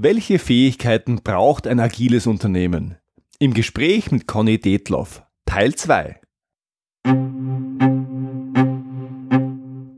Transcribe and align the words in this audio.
Welche 0.00 0.38
Fähigkeiten 0.38 1.22
braucht 1.24 1.66
ein 1.66 1.80
agiles 1.80 2.28
Unternehmen? 2.28 2.94
Im 3.40 3.52
Gespräch 3.52 4.12
mit 4.12 4.28
Conny 4.28 4.60
Detloff, 4.60 5.24
Teil 5.44 5.74
2. 5.74 6.20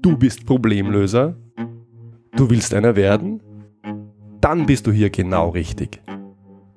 Du 0.01 0.17
bist 0.17 0.47
Problemlöser? 0.47 1.37
Du 2.35 2.49
willst 2.49 2.73
einer 2.73 2.97
werden? 2.97 3.43
Dann 4.41 4.65
bist 4.65 4.87
du 4.87 4.91
hier 4.91 5.11
genau 5.11 5.51
richtig. 5.51 6.01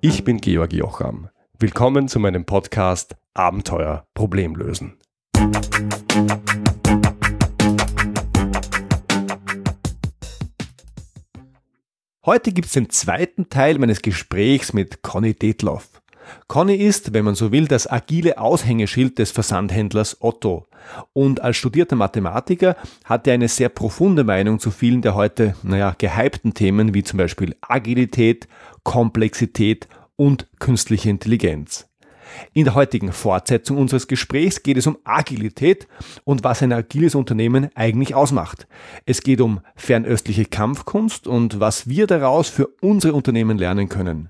Ich 0.02 0.26
bin 0.26 0.42
Georg 0.42 0.74
Jocham. 0.74 1.30
Willkommen 1.58 2.10
zu 2.10 2.20
meinem 2.20 2.44
Podcast 2.44 3.16
Abenteuer 3.34 4.06
Problemlösen. 4.16 4.98
Heute 12.26 12.54
gibt 12.54 12.68
es 12.68 12.74
den 12.74 12.90
zweiten 12.90 13.50
Teil 13.50 13.78
meines 13.80 14.02
Gesprächs 14.02 14.72
mit 14.72 15.02
Conny 15.02 15.34
Detloff. 15.34 15.90
Conny 16.48 16.76
ist, 16.76 17.12
wenn 17.14 17.26
man 17.26 17.36
so 17.36 17.52
will, 17.52 17.68
das 17.68 17.86
agile 17.86 18.38
Aushängeschild 18.38 19.20
des 19.20 19.32
Versandhändlers 19.32 20.22
Otto. 20.22 20.68
Und 21.12 21.42
als 21.42 21.58
studierter 21.58 21.98
Mathematiker 21.98 22.78
hat 23.04 23.28
er 23.28 23.34
eine 23.34 23.50
sehr 23.50 23.68
profunde 23.68 24.24
Meinung 24.24 24.60
zu 24.60 24.72
vielen 24.72 25.02
der 25.02 25.16
heute, 25.16 25.58
naja, 25.64 25.96
gehypten 25.98 26.54
Themen 26.54 26.94
wie 26.94 27.04
zum 27.04 27.18
Beispiel 27.18 27.58
Agilität, 27.60 28.48
Komplexität 28.84 29.90
und 30.16 30.48
künstliche 30.60 31.10
Intelligenz. 31.10 31.90
In 32.54 32.66
der 32.66 32.76
heutigen 32.76 33.12
Fortsetzung 33.12 33.78
unseres 33.78 34.08
Gesprächs 34.08 34.64
geht 34.64 34.78
es 34.78 34.88
um 34.88 34.98
Agilität 35.04 35.88
und 36.24 36.44
was 36.44 36.62
ein 36.62 36.74
agiles 36.74 37.16
Unternehmen 37.16 37.70
eigentlich 37.76 38.16
ausmacht. 38.16 38.68
Es 39.06 39.22
geht 39.22 39.42
um 39.42 39.62
fernöstliche 39.76 40.46
Kampfkunst 40.46 41.28
und 41.28 41.60
was 41.60 41.88
wir 41.88 42.08
daraus 42.08 42.50
für 42.50 42.68
unsere 42.82 43.14
Unternehmen 43.14 43.58
lernen 43.58 43.90
können. 43.90 44.30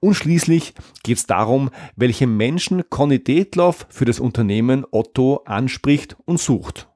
Und 0.00 0.14
schließlich 0.14 0.74
geht 1.02 1.18
es 1.18 1.26
darum, 1.26 1.70
welche 1.96 2.26
Menschen 2.26 2.88
Conny 2.88 3.22
Detloff 3.22 3.86
für 3.90 4.04
das 4.04 4.20
Unternehmen 4.20 4.86
Otto 4.90 5.42
anspricht 5.44 6.16
und 6.24 6.40
sucht. 6.40 6.88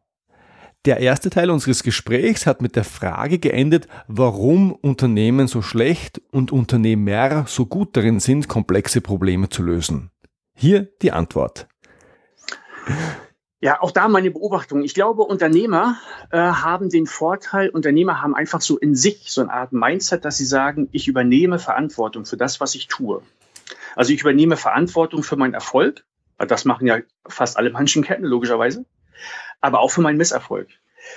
Der 0.85 0.99
erste 0.99 1.31
Teil 1.31 1.51
unseres 1.51 1.85
Gesprächs 1.85 2.45
hat 2.45 2.61
mit 2.61 2.75
der 2.75 2.83
Frage 2.83 3.39
geendet, 3.39 3.87
warum 4.09 4.73
Unternehmen 4.73 5.47
so 5.47 5.63
schlecht 5.63 6.21
und 6.33 6.51
Unternehmer 6.51 7.45
so 7.47 7.67
gut 7.67 7.97
darin 7.97 8.19
sind, 8.19 8.49
komplexe 8.49 9.01
Probleme 9.01 9.49
zu 9.49 9.63
lösen. 9.63 10.11
Hier 10.63 10.87
die 11.03 11.11
Antwort. 11.11 11.67
Ja, 13.59 13.83
auch 13.83 13.91
da 13.91 14.07
meine 14.07 14.31
Beobachtung. 14.31 14.85
Ich 14.85 14.95
glaube, 14.95 15.25
Unternehmer 15.25 15.99
äh, 16.31 16.39
haben 16.39 16.89
den 16.89 17.07
Vorteil, 17.07 17.69
Unternehmer 17.69 18.23
haben 18.23 18.37
einfach 18.37 18.61
so 18.61 18.79
in 18.79 18.95
sich 18.95 19.33
so 19.33 19.41
eine 19.41 19.53
Art 19.53 19.73
Mindset, 19.73 20.25
dass 20.25 20.37
sie 20.37 20.45
sagen, 20.45 20.89
ich 20.93 21.09
übernehme 21.09 21.59
Verantwortung 21.59 22.27
für 22.27 22.37
das, 22.37 22.61
was 22.61 22.77
ich 22.77 22.87
tue. 22.87 23.23
Also 23.97 24.13
ich 24.13 24.21
übernehme 24.21 24.57
Verantwortung 24.57 25.25
für 25.25 25.35
meinen 25.35 25.55
Erfolg. 25.55 26.05
Das 26.39 26.65
machen 26.65 26.87
ja 26.87 26.99
fast 27.27 27.57
alle 27.57 27.71
Menschenketten, 27.71 28.25
logischerweise. 28.25 28.85
Aber 29.61 29.81
auch 29.81 29.91
für 29.91 30.01
meinen 30.01 30.17
Misserfolg. 30.17 30.69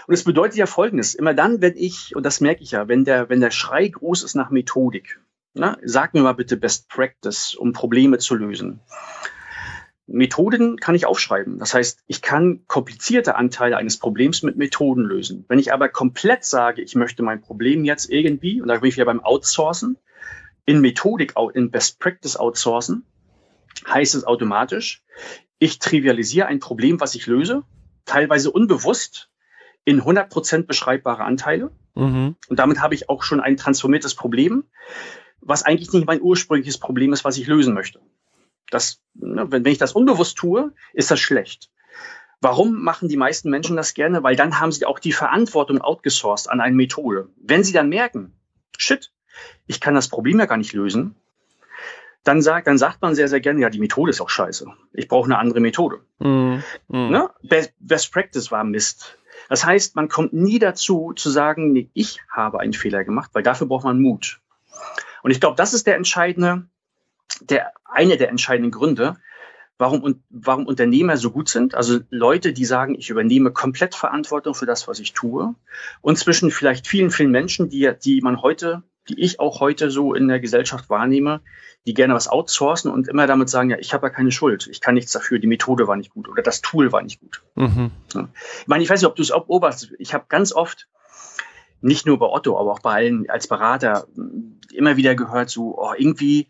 Und 0.07 0.15
es 0.15 0.23
bedeutet 0.23 0.57
ja 0.57 0.65
Folgendes. 0.65 1.13
Immer 1.13 1.35
dann, 1.35 1.61
wenn 1.61 1.77
ich, 1.77 2.15
und 2.15 2.25
das 2.25 2.41
merke 2.41 2.63
ich 2.63 2.71
ja, 2.71 2.87
wenn 2.87 3.05
der, 3.05 3.29
wenn 3.29 3.41
der 3.41 3.51
Schrei 3.51 3.89
groß 3.89 4.23
ist 4.23 4.33
nach 4.33 4.49
Methodik, 4.49 5.19
na, 5.55 5.77
sag 5.83 6.13
mir 6.13 6.21
mal 6.21 6.33
bitte 6.33 6.57
Best 6.57 6.89
Practice, 6.89 7.55
um 7.55 7.71
Probleme 7.71 8.17
zu 8.17 8.35
lösen. 8.35 8.81
Methoden 10.07 10.77
kann 10.77 10.95
ich 10.95 11.05
aufschreiben. 11.05 11.57
Das 11.57 11.73
heißt, 11.73 12.03
ich 12.07 12.21
kann 12.21 12.61
komplizierte 12.67 13.35
Anteile 13.35 13.77
eines 13.77 13.97
Problems 13.97 14.43
mit 14.43 14.55
Methoden 14.55 15.03
lösen. 15.03 15.45
Wenn 15.47 15.59
ich 15.59 15.73
aber 15.73 15.89
komplett 15.89 16.45
sage, 16.45 16.81
ich 16.81 16.95
möchte 16.95 17.23
mein 17.23 17.41
Problem 17.41 17.83
jetzt 17.83 18.09
irgendwie, 18.09 18.61
und 18.61 18.67
da 18.67 18.77
bin 18.77 18.89
ich 18.89 18.95
wieder 18.95 19.05
beim 19.05 19.23
Outsourcen, 19.23 19.97
in 20.65 20.81
Methodik, 20.81 21.33
in 21.53 21.71
Best 21.71 21.99
Practice 21.99 22.37
outsourcen, 22.37 23.03
heißt 23.87 24.15
es 24.15 24.25
automatisch, 24.25 25.03
ich 25.57 25.79
trivialisiere 25.79 26.47
ein 26.47 26.59
Problem, 26.59 26.99
was 26.99 27.15
ich 27.15 27.27
löse, 27.27 27.63
teilweise 28.05 28.51
unbewusst, 28.51 29.29
in 29.85 30.01
100% 30.01 30.63
beschreibbare 30.63 31.23
Anteile. 31.23 31.71
Mhm. 31.95 32.35
Und 32.47 32.59
damit 32.59 32.79
habe 32.81 32.95
ich 32.95 33.09
auch 33.09 33.23
schon 33.23 33.39
ein 33.39 33.57
transformiertes 33.57 34.15
Problem 34.15 34.65
was 35.45 35.63
eigentlich 35.63 35.93
nicht 35.93 36.07
mein 36.07 36.21
ursprüngliches 36.21 36.79
Problem 36.79 37.13
ist, 37.13 37.23
was 37.23 37.37
ich 37.37 37.47
lösen 37.47 37.73
möchte. 37.73 38.01
Das, 38.71 39.01
ne, 39.13 39.45
wenn, 39.51 39.65
wenn 39.65 39.71
ich 39.71 39.77
das 39.77 39.93
unbewusst 39.93 40.37
tue, 40.37 40.73
ist 40.93 41.11
das 41.11 41.19
schlecht. 41.19 41.69
Warum 42.41 42.83
machen 42.83 43.09
die 43.09 43.17
meisten 43.17 43.49
Menschen 43.49 43.75
das 43.75 43.93
gerne? 43.93 44.23
Weil 44.23 44.35
dann 44.35 44.59
haben 44.59 44.71
sie 44.71 44.85
auch 44.85 44.99
die 44.99 45.13
Verantwortung 45.13 45.81
outgesourced 45.81 46.49
an 46.49 46.61
eine 46.61 46.75
Methode. 46.75 47.29
Wenn 47.37 47.63
sie 47.63 47.73
dann 47.73 47.89
merken, 47.89 48.33
shit, 48.77 49.11
ich 49.67 49.79
kann 49.79 49.95
das 49.95 50.09
Problem 50.09 50.39
ja 50.39 50.45
gar 50.45 50.57
nicht 50.57 50.73
lösen, 50.73 51.15
dann 52.23 52.41
sagt, 52.41 52.67
dann 52.67 52.77
sagt 52.77 53.01
man 53.01 53.15
sehr, 53.15 53.27
sehr 53.27 53.39
gerne, 53.39 53.61
ja, 53.61 53.69
die 53.69 53.79
Methode 53.79 54.09
ist 54.09 54.19
auch 54.19 54.29
scheiße. 54.29 54.67
Ich 54.93 55.07
brauche 55.07 55.25
eine 55.25 55.37
andere 55.37 55.59
Methode. 55.59 56.01
Mm, 56.19 56.55
mm. 56.87 57.09
Ne? 57.09 57.29
Best, 57.43 57.73
Best 57.79 58.11
Practice 58.11 58.51
war 58.51 58.63
Mist. 58.63 59.17
Das 59.47 59.63
heißt, 59.63 59.95
man 59.95 60.09
kommt 60.09 60.33
nie 60.33 60.57
dazu 60.57 61.13
zu 61.15 61.29
sagen, 61.29 61.71
nee, 61.71 61.89
ich 61.93 62.19
habe 62.29 62.59
einen 62.59 62.73
Fehler 62.73 63.03
gemacht, 63.03 63.29
weil 63.33 63.43
dafür 63.43 63.67
braucht 63.67 63.83
man 63.83 64.01
Mut. 64.01 64.41
Und 65.21 65.31
ich 65.31 65.39
glaube, 65.39 65.55
das 65.55 65.73
ist 65.73 65.85
der 65.85 65.97
entscheidende, 65.97 66.67
der, 67.41 67.71
eine 67.85 68.17
der 68.17 68.29
entscheidenden 68.29 68.71
Gründe, 68.71 69.17
warum, 69.77 70.23
warum 70.29 70.65
Unternehmer 70.65 71.17
so 71.17 71.31
gut 71.31 71.49
sind. 71.49 71.75
Also 71.75 71.99
Leute, 72.09 72.53
die 72.53 72.65
sagen, 72.65 72.95
ich 72.95 73.09
übernehme 73.09 73.51
komplett 73.51 73.95
Verantwortung 73.95 74.55
für 74.55 74.65
das, 74.65 74.87
was 74.87 74.99
ich 74.99 75.13
tue. 75.13 75.55
Und 76.01 76.17
zwischen 76.17 76.51
vielleicht 76.51 76.87
vielen, 76.87 77.11
vielen 77.11 77.31
Menschen, 77.31 77.69
die, 77.69 77.91
die 78.03 78.21
man 78.21 78.41
heute, 78.41 78.83
die 79.09 79.19
ich 79.19 79.39
auch 79.39 79.59
heute 79.59 79.91
so 79.91 80.13
in 80.13 80.27
der 80.27 80.39
Gesellschaft 80.39 80.89
wahrnehme, 80.89 81.41
die 81.85 81.93
gerne 81.93 82.15
was 82.15 82.27
outsourcen 82.27 82.89
und 82.89 83.07
immer 83.07 83.27
damit 83.27 83.49
sagen, 83.49 83.69
ja, 83.69 83.77
ich 83.77 83.93
habe 83.93 84.07
ja 84.07 84.09
keine 84.09 84.31
Schuld, 84.31 84.67
ich 84.67 84.81
kann 84.81 84.95
nichts 84.95 85.11
dafür, 85.11 85.37
die 85.37 85.47
Methode 85.47 85.87
war 85.87 85.95
nicht 85.95 86.11
gut 86.11 86.27
oder 86.27 86.41
das 86.41 86.61
Tool 86.61 86.91
war 86.91 87.03
nicht 87.03 87.19
gut. 87.19 87.43
Mhm. 87.53 87.91
Ich 88.09 88.67
meine, 88.67 88.83
ich 88.83 88.89
weiß 88.89 89.01
nicht, 89.01 89.07
ob 89.07 89.15
du 89.15 89.21
es 89.21 89.29
beobachtest, 89.29 89.93
ich 89.99 90.13
habe 90.13 90.25
ganz 90.27 90.51
oft 90.51 90.87
nicht 91.81 92.07
nur 92.07 92.17
bei 92.17 92.25
Otto, 92.25 92.59
aber 92.59 92.71
auch 92.71 92.79
bei 92.79 92.93
allen 92.93 93.29
als 93.29 93.47
Berater 93.47 94.07
immer 94.73 94.97
wieder 94.97 95.13
gehört, 95.13 95.51
so 95.51 95.77
oh, 95.77 95.93
irgendwie, 95.95 96.47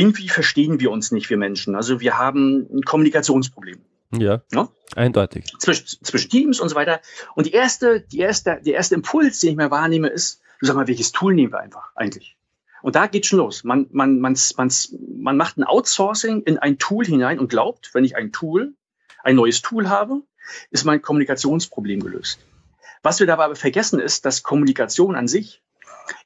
irgendwie 0.00 0.28
verstehen 0.28 0.80
wir 0.80 0.90
uns 0.90 1.12
nicht, 1.12 1.28
wir 1.28 1.36
Menschen. 1.36 1.76
Also 1.76 2.00
wir 2.00 2.16
haben 2.16 2.66
ein 2.72 2.82
Kommunikationsproblem. 2.82 3.80
Ja, 4.12 4.42
no? 4.50 4.70
eindeutig. 4.96 5.44
Zwischen, 5.58 5.86
zwischen 6.02 6.30
Teams 6.30 6.58
und 6.58 6.70
so 6.70 6.74
weiter. 6.74 7.00
Und 7.34 7.46
die 7.46 7.52
erste, 7.52 8.00
die 8.00 8.18
erste, 8.18 8.60
der 8.64 8.74
erste 8.74 8.94
Impuls, 8.94 9.40
den 9.40 9.50
ich 9.50 9.56
mir 9.56 9.70
wahrnehme, 9.70 10.08
ist, 10.08 10.40
du 10.58 10.66
sag 10.66 10.74
mal, 10.74 10.88
welches 10.88 11.12
Tool 11.12 11.34
nehmen 11.34 11.52
wir 11.52 11.60
einfach 11.60 11.94
eigentlich? 11.94 12.36
Und 12.82 12.96
da 12.96 13.06
geht's 13.06 13.28
schon 13.28 13.38
los. 13.38 13.62
Man, 13.62 13.86
man, 13.92 14.20
man, 14.20 14.36
man, 14.56 14.72
man 15.16 15.36
macht 15.36 15.58
ein 15.58 15.64
Outsourcing 15.64 16.42
in 16.42 16.58
ein 16.58 16.78
Tool 16.78 17.04
hinein 17.04 17.38
und 17.38 17.50
glaubt, 17.50 17.90
wenn 17.94 18.04
ich 18.04 18.16
ein 18.16 18.32
Tool, 18.32 18.74
ein 19.22 19.36
neues 19.36 19.60
Tool 19.60 19.90
habe, 19.90 20.22
ist 20.70 20.84
mein 20.84 21.02
Kommunikationsproblem 21.02 22.00
gelöst. 22.00 22.40
Was 23.02 23.20
wir 23.20 23.26
dabei 23.26 23.44
aber 23.44 23.56
vergessen 23.56 24.00
ist, 24.00 24.24
dass 24.24 24.42
Kommunikation 24.42 25.14
an 25.14 25.28
sich 25.28 25.62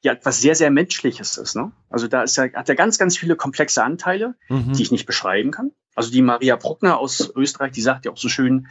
ja 0.01 0.13
etwas 0.13 0.41
sehr, 0.41 0.55
sehr 0.55 0.71
Menschliches 0.71 1.37
ist. 1.37 1.55
Ne? 1.55 1.71
Also 1.89 2.07
da 2.07 2.23
ist 2.23 2.35
ja, 2.37 2.51
hat 2.53 2.69
er 2.69 2.75
ganz, 2.75 2.97
ganz 2.97 3.17
viele 3.17 3.35
komplexe 3.35 3.83
Anteile, 3.83 4.35
mhm. 4.49 4.73
die 4.73 4.81
ich 4.81 4.91
nicht 4.91 5.05
beschreiben 5.05 5.51
kann. 5.51 5.71
Also 5.95 6.11
die 6.11 6.21
Maria 6.21 6.55
Bruckner 6.55 6.97
aus 6.97 7.31
Österreich, 7.35 7.71
die 7.71 7.81
sagt 7.81 8.05
ja 8.05 8.11
auch 8.11 8.17
so 8.17 8.29
schön, 8.29 8.67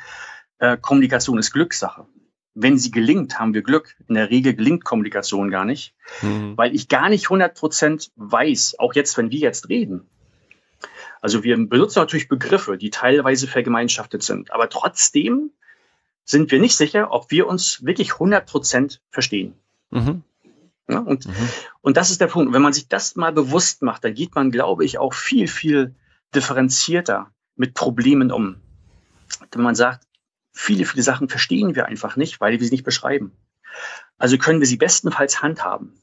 äh, 0.59 0.77
Kommunikation 0.77 1.39
ist 1.39 1.53
Glückssache. 1.53 2.07
Wenn 2.55 2.79
sie 2.79 2.91
gelingt, 2.91 3.39
haben 3.41 3.53
wir 3.53 3.63
Glück. 3.63 3.97
In 4.07 4.15
der 4.15 4.31
Regel 4.31 4.55
gelingt 4.55 4.85
Kommunikation 4.85 5.51
gar 5.51 5.65
nicht, 5.65 5.95
mhm. 6.23 6.57
weil 6.57 6.75
ich 6.75 6.89
gar 6.89 7.09
nicht 7.09 7.25
100 7.25 7.57
Prozent 7.57 8.13
weiß, 8.17 8.77
auch 8.79 8.95
jetzt, 8.95 9.17
wenn 9.17 9.31
wir 9.31 9.41
jetzt 9.41 9.69
reden. 9.69 10.09
Also 11.21 11.43
wir 11.43 11.57
benutzen 11.57 12.01
natürlich 12.01 12.29
Begriffe, 12.29 12.77
die 12.77 12.91
teilweise 12.91 13.47
vergemeinschaftet 13.47 14.23
sind, 14.23 14.53
aber 14.53 14.69
trotzdem 14.69 15.51
sind 16.25 16.51
wir 16.51 16.61
nicht 16.61 16.77
sicher, 16.77 17.13
ob 17.13 17.31
wir 17.31 17.47
uns 17.47 17.85
wirklich 17.85 18.15
100 18.15 18.47
Prozent 18.47 19.01
verstehen. 19.11 19.55
Mhm. 19.91 20.23
Ja, 20.89 20.99
und, 20.99 21.27
mhm. 21.27 21.49
und 21.81 21.97
das 21.97 22.11
ist 22.11 22.21
der 22.21 22.27
Punkt. 22.27 22.53
Wenn 22.53 22.63
man 22.63 22.73
sich 22.73 22.89
das 22.89 23.17
mal 23.17 23.33
bewusst 23.33 23.83
macht, 23.83 24.05
dann 24.05 24.15
geht 24.15 24.35
man, 24.35 24.51
glaube 24.51 24.85
ich, 24.85 24.99
auch 24.99 25.15
viel, 25.15 25.49
viel 25.49 25.95
differenzierter 26.35 27.31
mit 27.57 27.75
Problemen 27.75 28.31
um. 28.31 28.61
Wenn 29.53 29.63
man 29.63 29.75
sagt, 29.75 30.07
viele, 30.53 30.85
viele 30.85 31.03
Sachen 31.03 31.29
verstehen 31.29 31.75
wir 31.75 31.87
einfach 31.87 32.17
nicht, 32.17 32.41
weil 32.41 32.53
wir 32.53 32.67
sie 32.67 32.73
nicht 32.73 32.85
beschreiben. 32.85 33.33
Also 34.19 34.37
können 34.37 34.61
wir 34.61 34.67
sie 34.67 34.77
bestenfalls 34.77 35.43
handhaben. 35.43 35.95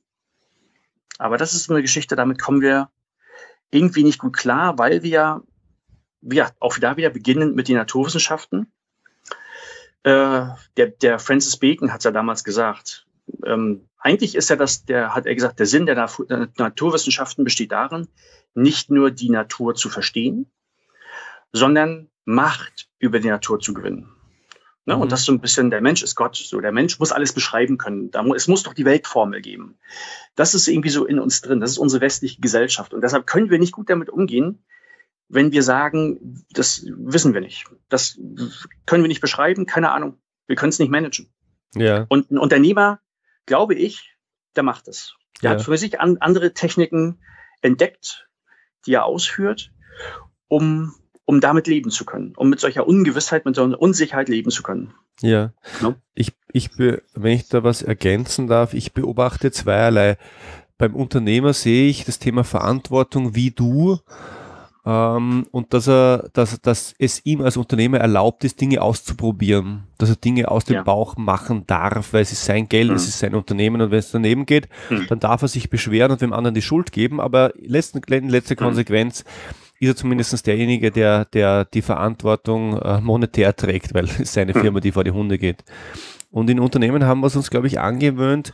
Aber 1.18 1.38
das 1.38 1.54
ist 1.54 1.70
eine 1.70 1.82
Geschichte, 1.82 2.16
damit 2.16 2.42
kommen 2.42 2.62
wir 2.62 2.90
irgendwie 3.70 4.04
nicht 4.04 4.20
gut 4.20 4.36
klar, 4.36 4.80
weil 4.80 5.04
wir 5.04 5.44
ja 6.24 6.52
auch 6.60 6.78
da 6.78 6.98
wieder 6.98 7.10
beginnen 7.10 7.54
mit 7.54 7.68
den 7.68 7.78
Naturwissenschaften 7.78 8.72
äh, 10.04 10.46
der, 10.78 10.88
der 11.02 11.20
Francis 11.20 11.58
Bacon 11.58 11.92
hat 11.92 12.00
es 12.00 12.06
ja 12.06 12.12
damals 12.12 12.44
gesagt. 12.44 13.06
Ähm, 13.46 13.88
eigentlich 14.02 14.36
ist 14.36 14.50
ja 14.50 14.56
das, 14.56 14.86
der 14.86 15.16
hat 15.16 15.26
er 15.26 15.36
gesagt, 15.36 15.60
der 15.60 15.66
Sinn 15.66 15.86
der, 15.86 15.96
der 15.96 16.50
Naturwissenschaften 16.58 17.44
besteht 17.44 17.72
darin, 17.72 18.08
nicht 18.54 18.90
nur 18.90 19.12
die 19.12 19.30
Natur 19.30 19.76
zu 19.76 19.90
verstehen, 19.90 20.52
sondern 21.54 22.10
Macht 22.24 22.88
über 23.00 23.20
die 23.20 23.30
Natur 23.30 23.60
zu 23.60 23.74
gewinnen. 23.74 24.08
Ne? 24.86 24.96
Mhm. 24.96 25.02
Und 25.02 25.12
das 25.12 25.22
ist 25.22 25.26
so 25.26 25.32
ein 25.32 25.42
bisschen, 25.42 25.70
der 25.70 25.82
Mensch 25.82 26.04
ist 26.04 26.16
Gott. 26.16 26.36
So, 26.36 26.62
der 26.62 26.72
Mensch 26.72 27.00
muss 27.00 27.12
alles 27.12 27.34
beschreiben 27.34 27.78
können. 27.78 28.12
Da, 28.12 28.24
es 28.36 28.48
muss 28.48 28.64
doch 28.64 28.74
die 28.74 28.86
Weltformel 28.86 29.42
geben. 29.42 29.78
Das 30.36 30.54
ist 30.54 30.68
irgendwie 30.68 30.90
so 30.90 31.06
in 31.06 31.20
uns 31.20 31.42
drin. 31.42 31.60
Das 31.60 31.72
ist 31.72 31.78
unsere 31.78 32.02
westliche 32.02 32.42
Gesellschaft. 32.42 32.94
Und 32.94 33.02
deshalb 33.02 33.28
können 33.28 33.50
wir 33.50 33.60
nicht 33.60 33.74
gut 33.74 33.90
damit 33.90 34.10
umgehen, 34.10 34.64
wenn 35.30 35.52
wir 35.52 35.64
sagen, 35.64 36.46
das 36.52 36.86
wissen 36.88 37.34
wir 37.34 37.42
nicht. 37.42 37.66
Das 37.90 38.20
können 38.86 39.04
wir 39.04 39.08
nicht 39.08 39.22
beschreiben, 39.22 39.66
keine 39.66 39.92
Ahnung. 39.92 40.18
Wir 40.48 40.56
können 40.56 40.72
es 40.72 40.80
nicht 40.80 40.92
managen. 40.92 41.32
Ja. 41.74 42.06
Und 42.10 42.32
ein 42.32 42.38
Unternehmer, 42.38 43.00
glaube 43.46 43.76
ich, 43.76 44.16
der 44.56 44.64
macht 44.64 44.88
es. 44.88 45.16
Der 45.42 45.52
ja. 45.52 45.58
hat 45.58 45.66
für 45.66 45.78
sich 45.78 46.00
an, 46.00 46.18
andere 46.20 46.54
Techniken 46.54 47.20
entdeckt, 47.62 48.28
die 48.86 48.94
er 48.94 49.06
ausführt, 49.06 49.72
um 50.48 50.96
um 51.26 51.40
damit 51.40 51.68
leben 51.68 51.92
zu 51.92 52.04
können, 52.04 52.34
um 52.36 52.50
mit 52.50 52.60
solcher 52.60 52.86
Ungewissheit, 52.86 53.46
mit 53.46 53.56
solcher 53.56 53.82
Unsicherheit 53.82 54.28
leben 54.28 54.52
zu 54.52 54.64
können. 54.64 54.94
Ja. 55.22 55.54
No? 55.82 55.96
Ich, 56.14 56.34
ich, 56.52 56.78
wenn 56.78 57.34
ich 57.34 57.48
da 57.48 57.64
was 57.64 57.84
ergänzen 57.84 58.48
darf, 58.48 58.74
ich 58.74 58.92
beobachte 58.92 59.52
zweierlei. 59.52 60.18
Beim 60.78 60.94
Unternehmer 60.94 61.54
sehe 61.54 61.90
ich 61.90 62.04
das 62.04 62.20
Thema 62.20 62.44
Verantwortung 62.44 63.34
wie 63.34 63.52
du 63.52 64.00
ähm, 64.84 65.46
und 65.52 65.74
dass 65.74 65.88
er, 65.88 66.30
dass, 66.34 66.60
dass 66.62 66.96
es 66.98 67.24
ihm 67.26 67.42
als 67.42 67.58
Unternehmer 67.58 68.00
erlaubt 68.00 68.44
ist, 68.44 68.60
Dinge 68.60 68.82
auszuprobieren, 68.82 69.84
dass 69.98 70.10
er 70.10 70.16
Dinge 70.16 70.50
aus 70.50 70.66
dem 70.66 70.78
ja. 70.78 70.84
Bauch 70.84 71.18
machen 71.18 71.66
darf, 71.68 72.14
weil 72.14 72.24
es 72.24 72.32
ist 72.32 72.46
sein 72.46 72.68
Geld, 72.68 72.90
mhm. 72.90 72.96
es 72.96 73.08
ist 73.08 73.20
sein 73.20 73.36
Unternehmen 73.36 73.82
und 73.82 73.92
wenn 73.92 74.00
es 74.00 74.12
daneben 74.12 74.46
geht, 74.46 74.70
mhm. 74.90 75.06
dann 75.08 75.20
darf 75.20 75.44
er 75.44 75.48
sich 75.48 75.70
beschweren 75.70 76.12
und 76.12 76.22
dem 76.22 76.34
anderen 76.34 76.56
die 76.56 76.64
Schuld 76.64 76.92
geben, 76.92 77.20
aber 77.20 77.54
letzten, 77.60 78.02
letzte 78.30 78.56
mhm. 78.56 78.60
Konsequenz 78.60 79.24
ist 79.80 79.88
er 79.88 79.96
zumindest 79.96 80.46
derjenige, 80.46 80.92
der, 80.92 81.26
der 81.26 81.66
die 81.66 81.82
Verantwortung 81.82 82.78
äh, 82.80 83.02
monetär 83.02 83.56
trägt, 83.56 83.94
weil 83.94 84.06
es 84.06 84.18
seine 84.34 84.54
Firma, 84.54 84.80
die 84.80 84.92
vor 84.92 85.04
die 85.04 85.12
Hunde 85.12 85.38
geht. 85.38 85.64
Und 86.32 86.50
in 86.50 86.60
Unternehmen 86.60 87.06
haben 87.06 87.20
wir 87.20 87.28
es 87.28 87.36
uns, 87.36 87.50
glaube 87.50 87.68
ich, 87.68 87.80
angewöhnt, 87.80 88.54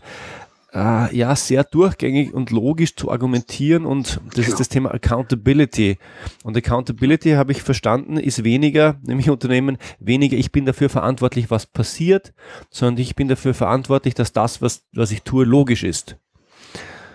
äh, 0.74 1.16
ja, 1.16 1.36
sehr 1.36 1.64
durchgängig 1.64 2.34
und 2.34 2.52
logisch 2.52 2.96
zu 2.96 3.10
argumentieren 3.10 3.86
und 3.86 4.20
das 4.26 4.36
genau. 4.36 4.48
ist 4.48 4.60
das 4.60 4.70
Thema 4.70 4.94
Accountability. 4.94 5.98
Und 6.44 6.58
Accountability 6.58 7.32
habe 7.32 7.52
ich 7.52 7.62
verstanden, 7.62 8.18
ist 8.18 8.44
weniger, 8.44 9.00
nämlich 9.02 9.30
Unternehmen, 9.30 9.78
weniger 10.00 10.38
ich 10.38 10.52
bin 10.52 10.66
dafür 10.66 10.90
verantwortlich, 10.90 11.50
was 11.50 11.66
passiert, 11.66 12.34
sondern 12.70 13.02
ich 13.02 13.16
bin 13.16 13.28
dafür 13.28 13.54
verantwortlich, 13.54 14.14
dass 14.14 14.34
das, 14.34 14.62
was, 14.62 14.84
was 14.94 15.12
ich 15.12 15.24
tue, 15.24 15.46
logisch 15.46 15.84
ist. 15.84 16.18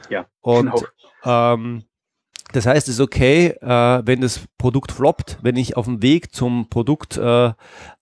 Ja, 0.09 0.27
und 0.41 0.73
genau. 0.73 1.55
ähm, 1.55 1.85
das 2.53 2.67
heißt, 2.67 2.89
es 2.89 2.95
ist 2.95 3.01
okay, 3.01 3.49
äh, 3.61 4.03
wenn 4.05 4.21
das 4.21 4.47
Produkt 4.59 4.93
floppt, 4.93 5.39
wenn 5.43 5.57
ich 5.57 5.77
auf 5.77 5.87
dem 5.87 6.03
Weg 6.03 6.35
zum 6.35 6.69
Produkt 6.69 7.17
äh, 7.17 7.53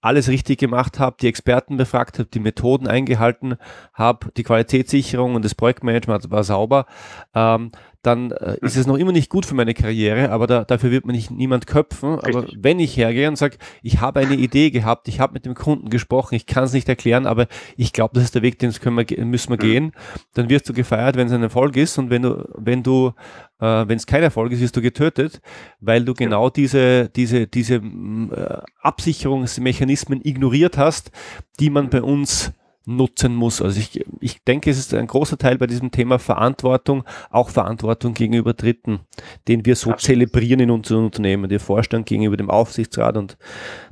alles 0.01 0.29
richtig 0.29 0.59
gemacht 0.59 0.99
habe, 0.99 1.17
die 1.21 1.29
Experten 1.29 1.77
befragt 1.77 2.19
habe, 2.19 2.29
die 2.29 2.41
Methoden 2.41 2.87
eingehalten 2.87 3.57
habe, 3.95 4.31
die 4.37 4.43
Qualitätssicherung 4.43 5.35
und 5.35 5.45
das 5.45 5.55
Projektmanagement 5.55 6.31
war 6.31 6.45
sauber. 6.45 6.87
Ähm, 7.35 7.71
dann 8.03 8.31
äh, 8.31 8.57
ist 8.63 8.77
es 8.77 8.87
noch 8.87 8.97
immer 8.97 9.13
nicht 9.13 9.29
gut 9.29 9.45
für 9.45 9.55
meine 9.55 9.75
Karriere, 9.75 10.31
aber 10.31 10.47
da, 10.47 10.65
dafür 10.65 10.91
wird 10.91 11.05
man 11.05 11.15
nicht 11.15 11.31
niemand 11.31 11.67
köpfen. 11.67 12.15
Richtig. 12.15 12.35
Aber 12.35 12.47
wenn 12.57 12.79
ich 12.79 12.97
hergehe 12.97 13.29
und 13.29 13.37
sage, 13.37 13.59
ich 13.83 14.01
habe 14.01 14.21
eine 14.21 14.35
Idee 14.35 14.71
gehabt, 14.71 15.07
ich 15.09 15.21
habe 15.21 15.35
mit 15.35 15.45
dem 15.45 15.55
Kunden 15.55 15.91
gesprochen, 15.91 16.35
ich 16.35 16.47
kann 16.47 16.65
es 16.65 16.73
nicht 16.73 16.89
erklären, 16.89 17.27
aber 17.27 17.47
ich 17.77 17.93
glaube, 17.93 18.15
das 18.15 18.25
ist 18.25 18.35
der 18.35 18.43
Weg, 18.43 18.59
den 18.59 18.73
wir, 18.73 19.25
müssen 19.25 19.51
wir 19.51 19.57
mhm. 19.57 19.71
gehen, 19.71 19.93
dann 20.35 20.49
wirst 20.49 20.69
du 20.69 20.73
gefeiert, 20.73 21.17
wenn 21.17 21.27
es 21.27 21.33
ein 21.33 21.43
Erfolg 21.43 21.77
ist 21.77 21.99
und 21.99 22.09
wenn 22.09 22.23
du, 22.23 22.49
wenn 22.57 22.83
du, 22.83 23.13
äh, 23.61 23.87
wenn 23.87 23.97
es 23.97 24.07
kein 24.07 24.23
Erfolg 24.23 24.53
ist, 24.53 24.61
wirst 24.61 24.77
du 24.77 24.83
getötet, 24.83 25.43
weil 25.81 26.05
du 26.05 26.15
genau 26.15 26.45
ja. 26.45 26.51
diese, 26.51 27.11
diese, 27.11 27.47
diese 27.47 27.75
äh, 27.75 28.63
Absicherungsmechanismen 28.81 30.21
ignoriert 30.25 30.79
hast, 30.79 31.11
die 31.59 31.69
man 31.69 31.91
bei 31.91 32.01
uns 32.01 32.53
nutzen 32.97 33.35
muss. 33.35 33.63
Also 33.63 33.81
ich, 33.81 34.05
ich 34.21 34.43
denke, 34.45 34.71
es 34.71 34.79
ist 34.79 34.95
ein 34.95 35.07
großer 35.07 35.39
Teil 35.39 35.59
bei 35.59 35.67
diesem 35.67 35.91
Thema 35.91 36.19
Verantwortung, 36.19 37.05
auch 37.31 37.49
Verantwortung 37.49 38.15
gegenüber 38.15 38.55
Dritten, 38.55 39.01
den 39.49 39.65
wir 39.65 39.77
so 39.77 39.93
zelebrieren 39.93 40.61
in 40.61 40.71
unseren 40.71 41.05
Unternehmen. 41.05 41.49
Der 41.49 41.61
Vorstand 41.61 42.07
gegenüber 42.07 42.37
dem 42.37 42.51
Aufsichtsrat 42.51 43.17
und 43.17 43.39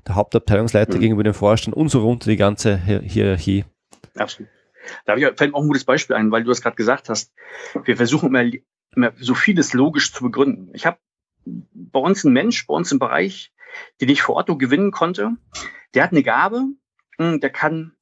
der 0.06 0.15
Hauptabteilungsleiter 0.15 0.97
mhm. 0.97 1.00
gegenüber 1.00 1.25
dem 1.25 1.35
Vorstand 1.35 1.77
und 1.77 1.89
so 1.89 2.00
runter 2.00 2.31
die 2.31 2.37
ganze 2.37 2.77
Hierarchie. 2.77 3.65
Absolut. 4.17 4.50
Da 5.05 5.17
fällt 5.17 5.41
mir 5.41 5.55
auch 5.55 5.62
ein 5.62 5.69
gutes 5.69 5.85
Beispiel 5.85 6.17
ein, 6.17 6.31
weil 6.31 6.45
du 6.45 6.49
das 6.49 6.62
gerade 6.62 6.77
gesagt 6.77 7.09
hast. 7.09 7.33
Wir 7.85 7.97
versuchen 7.97 8.29
immer, 8.29 8.50
immer 8.95 9.12
so 9.19 9.35
vieles 9.35 9.75
logisch 9.75 10.12
zu 10.12 10.25
begründen. 10.25 10.71
Ich 10.73 10.87
habe 10.87 10.99
bei 11.45 12.00
uns 12.00 12.25
einen 12.25 12.35
Mensch, 12.35 12.67
bei 12.67 12.75
uns 12.75 12.93
im 12.93 12.99
Bereich, 12.99 13.53
den 14.00 14.09
ich 14.09 14.23
vor 14.23 14.37
Ort 14.37 14.59
gewinnen 14.59 14.91
konnte, 14.91 15.33
der 15.95 16.05
hat 16.05 16.12
eine 16.12 16.23
Gabe, 16.23 16.65
hm, 17.19 17.41
der 17.41 17.50
kann 17.50 17.93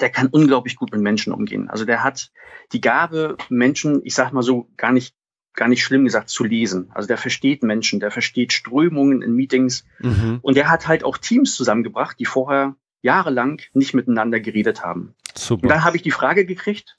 der 0.00 0.10
kann 0.10 0.28
unglaublich 0.28 0.76
gut 0.76 0.92
mit 0.92 1.00
Menschen 1.00 1.32
umgehen. 1.32 1.68
Also 1.70 1.84
der 1.84 2.02
hat 2.02 2.30
die 2.72 2.80
Gabe, 2.80 3.36
Menschen, 3.48 4.00
ich 4.04 4.14
sag 4.14 4.32
mal 4.32 4.42
so, 4.42 4.68
gar 4.76 4.92
nicht, 4.92 5.14
gar 5.54 5.68
nicht 5.68 5.82
schlimm 5.82 6.04
gesagt, 6.04 6.30
zu 6.30 6.44
lesen. 6.44 6.90
Also 6.94 7.06
der 7.06 7.18
versteht 7.18 7.62
Menschen, 7.62 8.00
der 8.00 8.10
versteht 8.10 8.52
Strömungen 8.52 9.22
in 9.22 9.34
Meetings 9.34 9.84
mhm. 10.00 10.38
und 10.42 10.56
der 10.56 10.68
hat 10.68 10.88
halt 10.88 11.04
auch 11.04 11.18
Teams 11.18 11.54
zusammengebracht, 11.54 12.18
die 12.18 12.24
vorher 12.24 12.76
jahrelang 13.02 13.60
nicht 13.74 13.94
miteinander 13.94 14.40
geredet 14.40 14.82
haben. 14.82 15.14
Super. 15.34 15.62
Und 15.62 15.68
dann 15.68 15.84
habe 15.84 15.96
ich 15.96 16.02
die 16.02 16.10
Frage 16.10 16.46
gekriegt, 16.46 16.96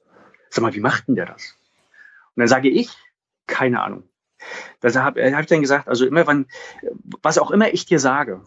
sag 0.50 0.62
mal, 0.62 0.74
wie 0.74 0.80
macht 0.80 1.08
denn 1.08 1.16
der 1.16 1.26
das? 1.26 1.56
Und 2.36 2.42
dann 2.42 2.48
sage 2.48 2.70
ich, 2.70 2.90
keine 3.48 3.81
Ahnung. 3.81 4.04
Da 4.81 4.94
habe 5.04 5.34
hab 5.34 5.42
ich 5.42 5.48
dann 5.48 5.62
gesagt, 5.62 5.88
also 5.88 6.06
immer, 6.06 6.28
wann, 6.28 6.46
was 7.22 7.38
auch 7.38 7.52
immer 7.52 7.74
ich 7.74 7.86
dir 7.86 8.00
sage, 8.00 8.42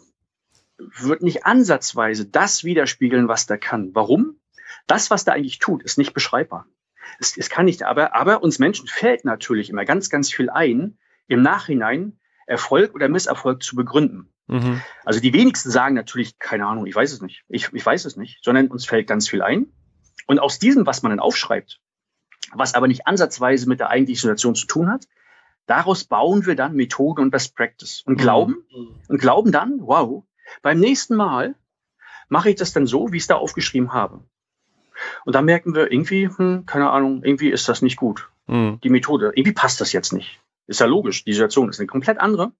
wird 0.78 1.22
nicht 1.22 1.44
ansatzweise 1.44 2.26
das 2.26 2.64
widerspiegeln, 2.64 3.28
was 3.28 3.46
der 3.46 3.58
kann. 3.58 3.94
Warum? 3.94 4.40
Das, 4.86 5.10
was 5.10 5.24
der 5.24 5.34
eigentlich 5.34 5.58
tut, 5.58 5.82
ist 5.82 5.98
nicht 5.98 6.14
beschreibbar. 6.14 6.66
Es, 7.18 7.36
es 7.36 7.50
kann 7.50 7.64
nicht, 7.64 7.82
aber, 7.82 8.14
aber 8.14 8.42
uns 8.42 8.58
Menschen 8.58 8.86
fällt 8.86 9.24
natürlich 9.24 9.70
immer 9.70 9.84
ganz, 9.84 10.10
ganz 10.10 10.32
viel 10.32 10.50
ein, 10.50 10.98
im 11.26 11.42
Nachhinein 11.42 12.18
Erfolg 12.46 12.94
oder 12.94 13.08
Misserfolg 13.08 13.62
zu 13.62 13.76
begründen. 13.76 14.32
Mhm. 14.46 14.80
Also 15.04 15.20
die 15.20 15.32
wenigsten 15.32 15.70
sagen 15.70 15.94
natürlich, 15.94 16.38
keine 16.38 16.66
Ahnung, 16.66 16.86
ich 16.86 16.94
weiß 16.94 17.12
es 17.12 17.20
nicht. 17.20 17.44
Ich, 17.48 17.72
ich 17.72 17.84
weiß 17.84 18.04
es 18.06 18.16
nicht, 18.16 18.42
sondern 18.42 18.68
uns 18.68 18.86
fällt 18.86 19.06
ganz 19.06 19.28
viel 19.28 19.42
ein. 19.42 19.66
Und 20.26 20.38
aus 20.38 20.58
diesem, 20.58 20.86
was 20.86 21.02
man 21.02 21.10
dann 21.10 21.20
aufschreibt, 21.20 21.80
was 22.52 22.74
aber 22.74 22.88
nicht 22.88 23.06
ansatzweise 23.06 23.68
mit 23.68 23.80
der 23.80 23.90
eigentlichen 23.90 24.22
Situation 24.22 24.54
zu 24.54 24.66
tun 24.66 24.90
hat, 24.90 25.04
daraus 25.66 26.04
bauen 26.04 26.46
wir 26.46 26.56
dann 26.56 26.74
Methoden 26.74 27.22
und 27.22 27.30
Best 27.30 27.54
Practice 27.54 28.02
und 28.06 28.14
mhm. 28.14 28.18
glauben 28.18 28.64
mhm. 28.74 29.00
und 29.08 29.18
glauben 29.20 29.52
dann, 29.52 29.80
wow, 29.80 30.24
beim 30.62 30.78
nächsten 30.78 31.14
Mal 31.16 31.54
mache 32.28 32.50
ich 32.50 32.56
das 32.56 32.72
dann 32.72 32.86
so, 32.86 33.12
wie 33.12 33.16
ich 33.16 33.24
es 33.24 33.26
da 33.28 33.36
aufgeschrieben 33.36 33.92
habe. 33.92 34.22
Und 35.24 35.34
da 35.34 35.42
merken 35.42 35.74
wir 35.74 35.92
irgendwie, 35.92 36.28
hm, 36.28 36.66
keine 36.66 36.90
Ahnung, 36.90 37.22
irgendwie 37.22 37.50
ist 37.50 37.68
das 37.68 37.82
nicht 37.82 37.96
gut. 37.96 38.28
Mhm. 38.46 38.80
Die 38.82 38.90
Methode, 38.90 39.32
irgendwie 39.34 39.52
passt 39.52 39.80
das 39.80 39.92
jetzt 39.92 40.12
nicht. 40.12 40.40
Ist 40.66 40.80
ja 40.80 40.86
logisch, 40.86 41.24
die 41.24 41.32
Situation 41.32 41.68
ist 41.68 41.78
eine 41.78 41.86
komplett 41.86 42.18
andere. 42.18 42.52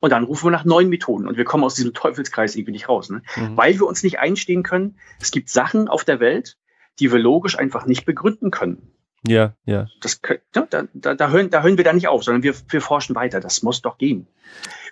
Und 0.00 0.10
dann 0.10 0.24
rufen 0.24 0.46
wir 0.46 0.50
nach 0.50 0.64
neuen 0.64 0.90
Methoden 0.90 1.26
und 1.26 1.38
wir 1.38 1.44
kommen 1.44 1.64
aus 1.64 1.76
diesem 1.76 1.94
Teufelskreis 1.94 2.56
irgendwie 2.56 2.72
nicht 2.72 2.88
raus. 2.88 3.08
Ne? 3.08 3.22
Mhm. 3.36 3.56
Weil 3.56 3.74
wir 3.74 3.86
uns 3.86 4.02
nicht 4.02 4.18
einstehen 4.18 4.62
können, 4.62 4.98
es 5.20 5.30
gibt 5.30 5.48
Sachen 5.48 5.88
auf 5.88 6.04
der 6.04 6.20
Welt, 6.20 6.58
die 6.98 7.10
wir 7.10 7.18
logisch 7.18 7.58
einfach 7.58 7.86
nicht 7.86 8.04
begründen 8.04 8.50
können. 8.50 8.92
Ja, 9.26 9.54
ja. 9.64 9.86
Das, 10.02 10.20
ja 10.28 10.66
da, 10.68 10.84
da, 10.92 11.14
da, 11.14 11.30
hören, 11.30 11.48
da 11.48 11.62
hören 11.62 11.78
wir 11.78 11.84
da 11.84 11.94
nicht 11.94 12.08
auf, 12.08 12.22
sondern 12.22 12.42
wir, 12.42 12.54
wir 12.68 12.82
forschen 12.82 13.16
weiter. 13.16 13.40
Das 13.40 13.62
muss 13.62 13.80
doch 13.80 13.96
gehen. 13.96 14.28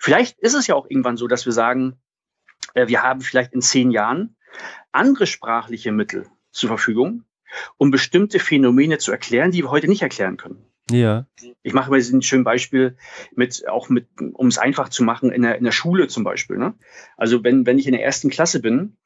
Vielleicht 0.01 0.39
ist 0.39 0.55
es 0.55 0.65
ja 0.65 0.75
auch 0.75 0.89
irgendwann 0.89 1.17
so, 1.17 1.27
dass 1.27 1.45
wir 1.45 1.53
sagen, 1.53 1.99
wir 2.73 3.03
haben 3.03 3.21
vielleicht 3.21 3.53
in 3.53 3.61
zehn 3.61 3.91
Jahren 3.91 4.35
andere 4.91 5.27
sprachliche 5.27 5.91
Mittel 5.91 6.27
zur 6.51 6.69
Verfügung, 6.69 7.23
um 7.77 7.91
bestimmte 7.91 8.39
Phänomene 8.39 8.97
zu 8.97 9.11
erklären, 9.11 9.51
die 9.51 9.63
wir 9.63 9.71
heute 9.71 9.87
nicht 9.87 10.01
erklären 10.01 10.37
können. 10.37 10.65
Ja. 10.91 11.27
Ich 11.61 11.73
mache 11.73 11.89
mal 11.89 11.99
ein 11.99 12.21
schönes 12.21 12.43
Beispiel 12.43 12.97
mit, 13.35 13.67
auch 13.67 13.89
mit, 13.89 14.07
um 14.33 14.47
es 14.47 14.57
einfach 14.57 14.89
zu 14.89 15.03
machen, 15.03 15.31
in 15.31 15.41
der, 15.41 15.57
in 15.57 15.63
der 15.63 15.71
Schule 15.71 16.07
zum 16.07 16.23
Beispiel. 16.23 16.57
Ne? 16.57 16.73
Also 17.17 17.43
wenn, 17.43 17.65
wenn 17.65 17.79
ich 17.79 17.87
in 17.87 17.93
der 17.93 18.03
ersten 18.03 18.29
Klasse 18.29 18.59
bin, 18.59 18.97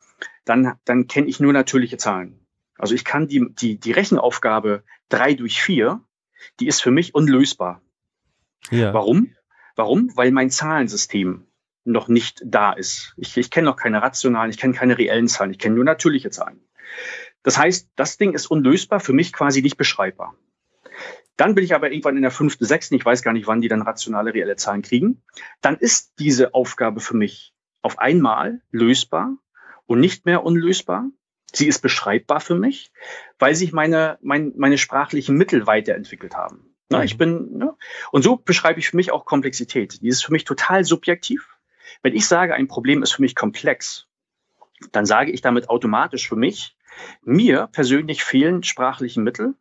dann, 0.45 0.73
dann 0.85 1.07
kenne 1.07 1.27
ich 1.27 1.39
nur 1.39 1.53
natürliche 1.53 1.97
Zahlen. 1.97 2.45
Also 2.77 2.95
ich 2.95 3.05
kann 3.05 3.27
die, 3.27 3.47
die, 3.53 3.79
die 3.79 3.91
Rechenaufgabe 3.91 4.83
drei 5.09 5.33
durch 5.33 5.61
vier, 5.61 6.01
die 6.59 6.67
ist 6.67 6.81
für 6.81 6.91
mich 6.91 7.15
unlösbar. 7.15 7.81
Ja. 8.71 8.93
Warum? 8.93 9.33
Warum? 9.75 10.11
Weil 10.15 10.31
mein 10.31 10.49
Zahlensystem 10.49 11.46
noch 11.87 12.07
nicht 12.07 12.41
da 12.45 12.73
ist. 12.73 13.13
Ich, 13.17 13.35
ich 13.37 13.49
kenne 13.49 13.65
noch 13.65 13.77
keine 13.77 14.01
rationalen, 14.01 14.51
ich 14.51 14.57
kenne 14.57 14.73
keine 14.73 14.97
reellen 14.97 15.27
Zahlen, 15.27 15.51
ich 15.51 15.59
kenne 15.59 15.75
nur 15.75 15.85
natürliche 15.85 16.29
Zahlen. 16.29 16.61
Das 17.43 17.57
heißt, 17.57 17.91
das 17.95 18.17
Ding 18.17 18.33
ist 18.33 18.47
unlösbar, 18.47 18.99
für 18.99 19.13
mich 19.13 19.33
quasi 19.33 19.61
nicht 19.61 19.77
beschreibbar. 19.77 20.35
Dann 21.37 21.53
bin 21.53 21.63
ich 21.63 21.75
aber 21.75 21.91
irgendwann 21.91 22.15
in 22.15 22.23
der 22.23 22.31
fünften, 22.31 22.65
sechsten, 22.65 22.95
ich 22.95 23.05
weiß 23.05 23.21
gar 23.21 23.31
nicht, 23.31 23.47
wann 23.47 23.61
die 23.61 23.67
dann 23.67 23.83
rationale, 23.83 24.33
reelle 24.33 24.55
Zahlen 24.55 24.81
kriegen. 24.81 25.23
Dann 25.61 25.77
ist 25.77 26.19
diese 26.19 26.53
Aufgabe 26.53 26.99
für 26.99 27.15
mich 27.15 27.53
auf 27.83 27.99
einmal 27.99 28.61
lösbar 28.71 29.37
und 29.85 29.99
nicht 29.99 30.25
mehr 30.25 30.43
unlösbar. 30.43 31.05
Sie 31.53 31.67
ist 31.67 31.79
beschreibbar 31.79 32.39
für 32.39 32.55
mich, 32.55 32.91
weil 33.39 33.55
sich 33.55 33.71
meine, 33.71 34.17
mein, 34.21 34.53
meine 34.57 34.77
sprachlichen 34.77 35.37
Mittel 35.37 35.67
weiterentwickelt 35.67 36.35
haben. 36.35 36.75
Na, 36.89 37.03
ich 37.03 37.13
mhm. 37.15 37.17
bin, 37.17 37.57
ne? 37.57 37.75
und 38.11 38.23
so 38.23 38.37
beschreibe 38.37 38.79
ich 38.79 38.89
für 38.89 38.95
mich 38.95 39.11
auch 39.11 39.25
Komplexität. 39.25 40.01
Die 40.01 40.07
ist 40.07 40.25
für 40.25 40.31
mich 40.31 40.43
total 40.43 40.83
subjektiv. 40.83 41.56
Wenn 42.01 42.15
ich 42.15 42.27
sage, 42.27 42.53
ein 42.53 42.67
Problem 42.67 43.03
ist 43.03 43.13
für 43.13 43.21
mich 43.21 43.35
komplex, 43.35 44.07
dann 44.91 45.05
sage 45.05 45.31
ich 45.31 45.41
damit 45.41 45.69
automatisch 45.69 46.27
für 46.27 46.35
mich, 46.35 46.75
mir 47.23 47.67
persönlich 47.71 48.23
fehlen 48.23 48.63
sprachliche 48.63 49.19
Mittel, 49.19 49.55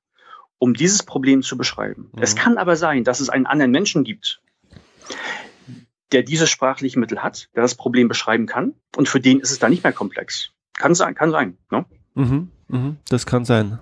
um 0.59 0.75
dieses 0.75 1.03
Problem 1.03 1.43
zu 1.43 1.57
beschreiben. 1.57 2.11
Mhm. 2.13 2.23
Es 2.23 2.37
kann 2.37 2.59
aber 2.59 2.77
sein, 2.77 3.05
dass 3.05 3.21
es 3.21 3.29
einen 3.29 3.47
anderen 3.47 3.71
Menschen 3.71 4.05
gibt, 4.05 4.41
der 6.13 6.23
dieses 6.23 6.51
sprachliche 6.51 6.99
Mittel 6.99 7.23
hat, 7.23 7.49
der 7.55 7.63
das 7.63 7.75
Problem 7.75 8.09
beschreiben 8.09 8.47
kann 8.47 8.75
und 8.97 9.09
für 9.09 9.21
den 9.21 9.41
ist 9.41 9.51
es 9.51 9.59
dann 9.59 9.71
nicht 9.71 9.85
mehr 9.85 9.93
komplex. 9.93 10.53
Kann 10.75 10.95
sein, 10.95 11.15
kann 11.15 11.31
sein. 11.31 11.59
Ne? 11.71 11.85
Mhm, 12.15 12.51
mhm, 12.69 12.97
das 13.09 13.27
kann 13.27 13.45
sein. 13.45 13.79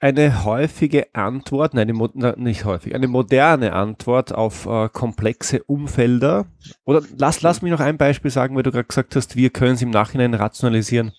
Eine 0.00 0.44
häufige 0.44 1.12
Antwort, 1.12 1.74
nein, 1.74 1.92
nicht 2.36 2.64
häufig, 2.64 2.94
eine 2.94 3.08
moderne 3.08 3.72
Antwort 3.72 4.32
auf 4.32 4.66
äh, 4.66 4.88
komplexe 4.88 5.64
Umfelder. 5.64 6.46
Oder 6.84 7.02
lass, 7.16 7.42
lass 7.42 7.62
mich 7.62 7.72
noch 7.72 7.80
ein 7.80 7.98
Beispiel 7.98 8.30
sagen, 8.30 8.54
weil 8.54 8.62
du 8.62 8.70
gerade 8.70 8.86
gesagt 8.86 9.16
hast, 9.16 9.34
wir 9.34 9.50
können 9.50 9.74
es 9.74 9.82
im 9.82 9.90
Nachhinein 9.90 10.34
rationalisieren. 10.34 11.12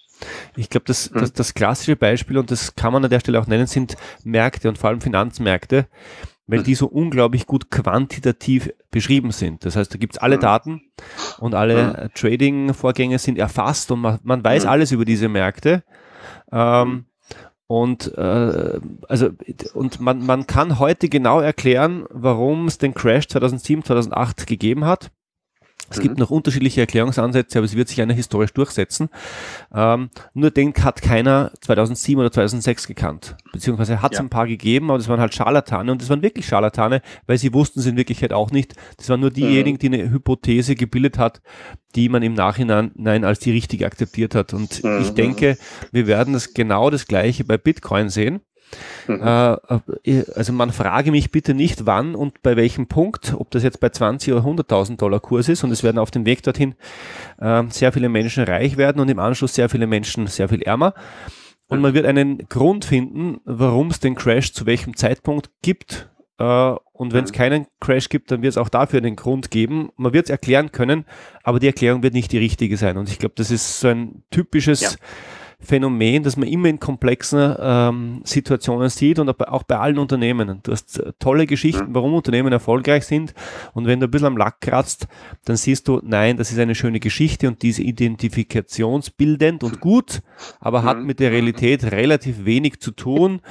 Ich 0.56 0.70
glaube, 0.70 0.86
das, 0.86 1.10
das, 1.14 1.34
das 1.34 1.54
klassische 1.54 1.98
Beispiel, 1.98 2.38
und 2.38 2.52
das 2.52 2.76
kann 2.76 2.94
man 2.94 3.04
an 3.04 3.10
der 3.10 3.20
Stelle 3.20 3.40
auch 3.42 3.48
nennen, 3.48 3.68
sind 3.68 3.98
Märkte 4.24 4.70
und 4.70 4.78
vor 4.78 4.90
allem 4.90 5.02
Finanzmärkte, 5.02 5.88
weil 6.48 6.64
die 6.64 6.76
so 6.76 6.88
unglaublich 6.88 7.48
gut 7.48 7.70
quantitativ 7.72 8.72
beschrieben 8.92 9.32
sind. 9.32 9.66
Das 9.66 9.76
heißt, 9.76 9.94
da 9.94 9.98
gibt's 9.98 10.18
alle 10.18 10.40
Daten 10.40 10.82
und 11.40 11.54
alle 11.54 12.12
Trading-Vorgänge 12.16 13.20
sind 13.20 13.38
erfasst 13.38 13.92
und 13.92 14.02
man, 14.02 14.20
man 14.24 14.44
weiß 14.44 14.66
alles 14.66 14.92
über 14.92 15.06
diese 15.06 15.28
Märkte. 15.28 15.84
Ähm, 16.52 17.06
und 17.70 18.18
äh, 18.18 18.80
also 19.08 19.30
und 19.76 20.00
man, 20.00 20.26
man 20.26 20.48
kann 20.48 20.80
heute 20.80 21.08
genau 21.08 21.40
erklären, 21.40 22.06
warum 22.10 22.66
es 22.66 22.80
den 22.80 22.96
Crash 22.96 23.28
2007, 23.28 23.84
2008 23.84 24.48
gegeben 24.48 24.86
hat. 24.86 25.12
Es 25.90 25.98
mhm. 25.98 26.04
gibt 26.04 26.20
noch 26.20 26.30
unterschiedliche 26.30 26.82
Erklärungsansätze, 26.82 27.58
aber 27.58 27.66
es 27.66 27.76
wird 27.76 27.88
sich 27.88 28.02
einer 28.02 28.14
historisch 28.14 28.54
durchsetzen. 28.54 29.10
Ähm, 29.74 30.10
nur 30.34 30.52
den 30.52 30.74
hat 30.74 31.02
keiner 31.02 31.52
2007 31.62 32.20
oder 32.20 32.32
2006 32.32 32.88
gekannt. 32.88 33.36
Beziehungsweise 33.52 34.02
hat 34.02 34.12
es 34.12 34.20
ja. 34.20 34.24
ein 34.24 34.30
paar 34.30 34.48
gegeben, 34.48 34.90
aber 34.90 34.98
das 34.98 35.08
waren 35.08 35.20
halt 35.20 35.34
Scharlatane 35.34 35.92
und 35.92 36.02
das 36.02 36.10
waren 36.10 36.22
wirklich 36.22 36.46
Scharlatane, 36.46 37.02
weil 37.26 37.38
sie 37.38 37.54
wussten 37.54 37.80
es 37.80 37.86
in 37.86 37.98
Wirklichkeit 37.98 38.34
auch 38.34 38.52
nicht. 38.52 38.76
Das 38.98 39.10
waren 39.10 39.20
nur 39.20 39.32
diejenigen, 39.32 39.76
mhm. 39.76 39.80
die 39.80 39.88
eine 39.88 40.12
Hypothese 40.12 40.76
gebildet 40.76 41.18
hat, 41.18 41.42
die 41.96 42.10
man 42.10 42.22
im 42.22 42.34
Nachhinein 42.34 42.92
nein, 42.96 43.24
als 43.24 43.40
die 43.40 43.52
richtige 43.52 43.86
akzeptiert 43.86 44.36
hat. 44.36 44.54
Und 44.54 44.84
mhm. 44.84 45.02
ich 45.02 45.12
denke, 45.12 45.58
wir 45.92 46.06
werden 46.06 46.34
das 46.34 46.54
genau 46.54 46.90
das 46.90 47.08
gleiche 47.08 47.44
bei 47.44 47.58
Bitcoin 47.58 48.10
sehen. 48.10 48.42
Mhm. 49.08 49.22
Äh, 49.22 49.54
äh, 50.04 50.26
also 50.36 50.54
man 50.54 50.72
frage 50.72 51.12
mich 51.12 51.32
bitte 51.32 51.54
nicht, 51.54 51.86
wann 51.86 52.16
und 52.16 52.42
bei 52.42 52.56
welchem 52.56 52.88
Punkt, 52.88 53.34
ob 53.38 53.52
das 53.52 53.64
jetzt 53.64 53.80
bei 53.80 53.90
20 53.90 54.34
oder 54.34 54.44
100.000 54.44 54.98
Dollar 54.98 55.20
Kurs 55.20 55.50
ist 55.50 55.64
und 55.64 55.72
es 55.72 55.84
werden 55.84 55.98
auf 55.98 56.12
dem 56.12 56.26
Weg 56.26 56.44
dorthin 56.44 56.76
äh, 57.40 57.64
sehr 57.70 57.92
viele 57.92 58.10
Menschen 58.10 58.44
reich 58.44 58.78
werden 58.78 59.02
und 59.02 59.10
im 59.10 59.20
Anschluss 59.20 59.56
sehr 59.56 59.70
viele 59.70 59.88
Menschen 59.88 60.28
sehr 60.28 60.50
viel 60.50 60.62
ärmer. 60.62 60.94
Und 61.68 61.82
man 61.82 61.94
wird 61.94 62.06
einen 62.06 62.50
Grund 62.50 62.86
finden, 62.86 63.42
warum 63.46 63.90
es 63.90 64.00
den 64.00 64.16
Crash 64.16 64.54
zu 64.54 64.66
welchem 64.66 64.96
Zeitpunkt 64.96 65.52
gibt. 65.62 66.10
Und 66.40 67.14
wenn 67.14 67.26
es 67.26 67.32
keinen 67.32 67.68
Crash 67.80 68.10
gibt, 68.10 68.32
dann 68.32 68.42
wird 68.42 68.52
es 68.52 68.58
auch 68.58 68.70
dafür 68.70 68.98
einen 68.98 69.16
Grund 69.16 69.52
geben. 69.52 69.90
Man 69.96 70.12
wird 70.12 70.26
es 70.26 70.30
erklären 70.32 70.72
können, 70.72 71.06
aber 71.44 71.60
die 71.60 71.68
Erklärung 71.68 72.02
wird 72.02 72.16
nicht 72.16 72.32
die 72.32 72.40
richtige 72.40 72.76
sein. 72.76 72.98
Und 72.98 73.10
ich 73.10 73.20
glaube, 73.20 73.36
das 73.38 73.52
ist 73.52 73.82
so 73.82 73.90
ein 73.90 74.24
typisches 74.32 74.82
ja 74.82 74.90
Phänomen, 75.62 76.24
das 76.24 76.38
man 76.38 76.48
immer 76.48 76.70
in 76.70 76.80
komplexen 76.80 77.54
ähm, 77.60 78.22
Situationen 78.24 78.90
sieht 78.90 79.20
und 79.20 79.30
auch 79.30 79.64
bei 79.64 79.78
allen 79.78 79.98
Unternehmen. 79.98 80.60
Du 80.64 80.72
hast 80.72 81.00
äh, 81.00 81.12
tolle 81.20 81.48
Geschichten, 81.48 81.88
warum 81.90 82.14
Unternehmen 82.14 82.54
erfolgreich 82.54 83.06
sind 83.06 83.34
und 83.74 83.86
wenn 83.86 84.00
du 84.00 84.08
ein 84.08 84.12
bisschen 84.12 84.28
am 84.28 84.38
Lack 84.38 84.62
kratzt, 84.62 85.08
dann 85.44 85.58
siehst 85.58 85.88
du, 85.90 86.00
nein, 86.02 86.38
das 86.38 86.52
ist 86.52 86.60
eine 86.60 86.76
schöne 86.76 87.02
Geschichte 87.02 87.50
und 87.50 87.62
diese 87.62 87.84
identifikationsbildend 87.84 89.64
und 89.64 89.82
gut, 89.82 90.22
aber 90.62 90.84
hat 90.84 91.02
mit 91.02 91.20
der 91.20 91.32
Realität 91.32 91.84
relativ 91.92 92.46
wenig 92.46 92.80
zu 92.80 92.92
tun. 92.92 93.42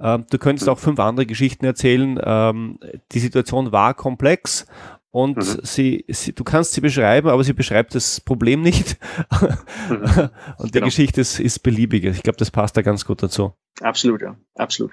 Ähm, 0.00 0.24
du 0.30 0.38
könntest 0.38 0.68
auch 0.68 0.78
fünf 0.78 0.98
andere 1.00 1.26
Geschichten 1.26 1.64
erzählen. 1.64 2.18
Ähm, 2.22 2.78
die 3.12 3.18
Situation 3.18 3.72
war 3.72 3.94
komplex 3.94 4.66
und 5.18 5.36
mhm. 5.36 5.60
sie, 5.64 6.04
sie, 6.06 6.32
du 6.32 6.44
kannst 6.44 6.74
sie 6.74 6.80
beschreiben, 6.80 7.28
aber 7.28 7.42
sie 7.42 7.52
beschreibt 7.52 7.96
das 7.96 8.20
Problem 8.20 8.62
nicht. 8.62 8.96
Mhm. 9.90 10.30
und 10.58 10.68
die 10.68 10.70
genau. 10.72 10.84
Geschichte 10.84 11.20
ist, 11.20 11.40
ist 11.40 11.60
beliebig. 11.60 12.04
Ich 12.04 12.22
glaube, 12.22 12.36
das 12.36 12.50
passt 12.50 12.76
da 12.76 12.82
ganz 12.82 13.04
gut 13.04 13.22
dazu. 13.22 13.52
Absolut, 13.80 14.22
ja, 14.22 14.36
absolut. 14.54 14.92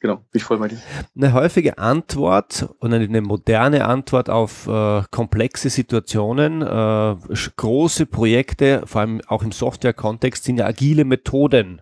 Genau, 0.00 0.16
bin 0.16 0.24
ich 0.34 0.42
voll 0.42 0.58
bei 0.58 0.68
dir. 0.68 0.78
Eine 1.16 1.32
häufige 1.32 1.78
Antwort 1.78 2.68
und 2.80 2.92
eine 2.92 3.20
moderne 3.22 3.84
Antwort 3.86 4.28
auf 4.28 4.66
äh, 4.66 5.02
komplexe 5.10 5.70
Situationen, 5.70 6.62
äh, 6.62 7.16
große 7.56 8.06
Projekte, 8.06 8.82
vor 8.86 9.02
allem 9.02 9.22
auch 9.28 9.42
im 9.42 9.52
Software-Kontext, 9.52 10.44
sind 10.44 10.58
ja 10.58 10.66
agile 10.66 11.04
Methoden. 11.04 11.80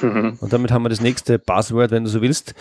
Mhm. 0.00 0.38
Und 0.40 0.52
damit 0.52 0.70
haben 0.70 0.84
wir 0.84 0.88
das 0.88 1.00
nächste 1.00 1.38
Buzzword, 1.38 1.90
wenn 1.90 2.04
du 2.04 2.10
so 2.10 2.20
willst. 2.20 2.54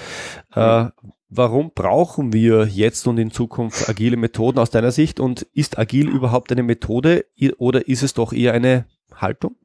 Äh, 0.53 0.87
Warum 1.29 1.71
brauchen 1.73 2.33
wir 2.33 2.65
jetzt 2.65 3.07
und 3.07 3.17
in 3.17 3.31
Zukunft 3.31 3.89
agile 3.89 4.15
Methoden 4.15 4.59
aus 4.59 4.69
deiner 4.69 4.91
Sicht? 4.91 5.19
Und 5.19 5.41
ist 5.53 5.77
agil 5.77 6.07
überhaupt 6.07 6.51
eine 6.51 6.63
Methode 6.63 7.25
oder 7.57 7.87
ist 7.87 8.03
es 8.03 8.13
doch 8.13 8.31
eher 8.31 8.53
eine 8.53 8.85
Haltung? 9.13 9.57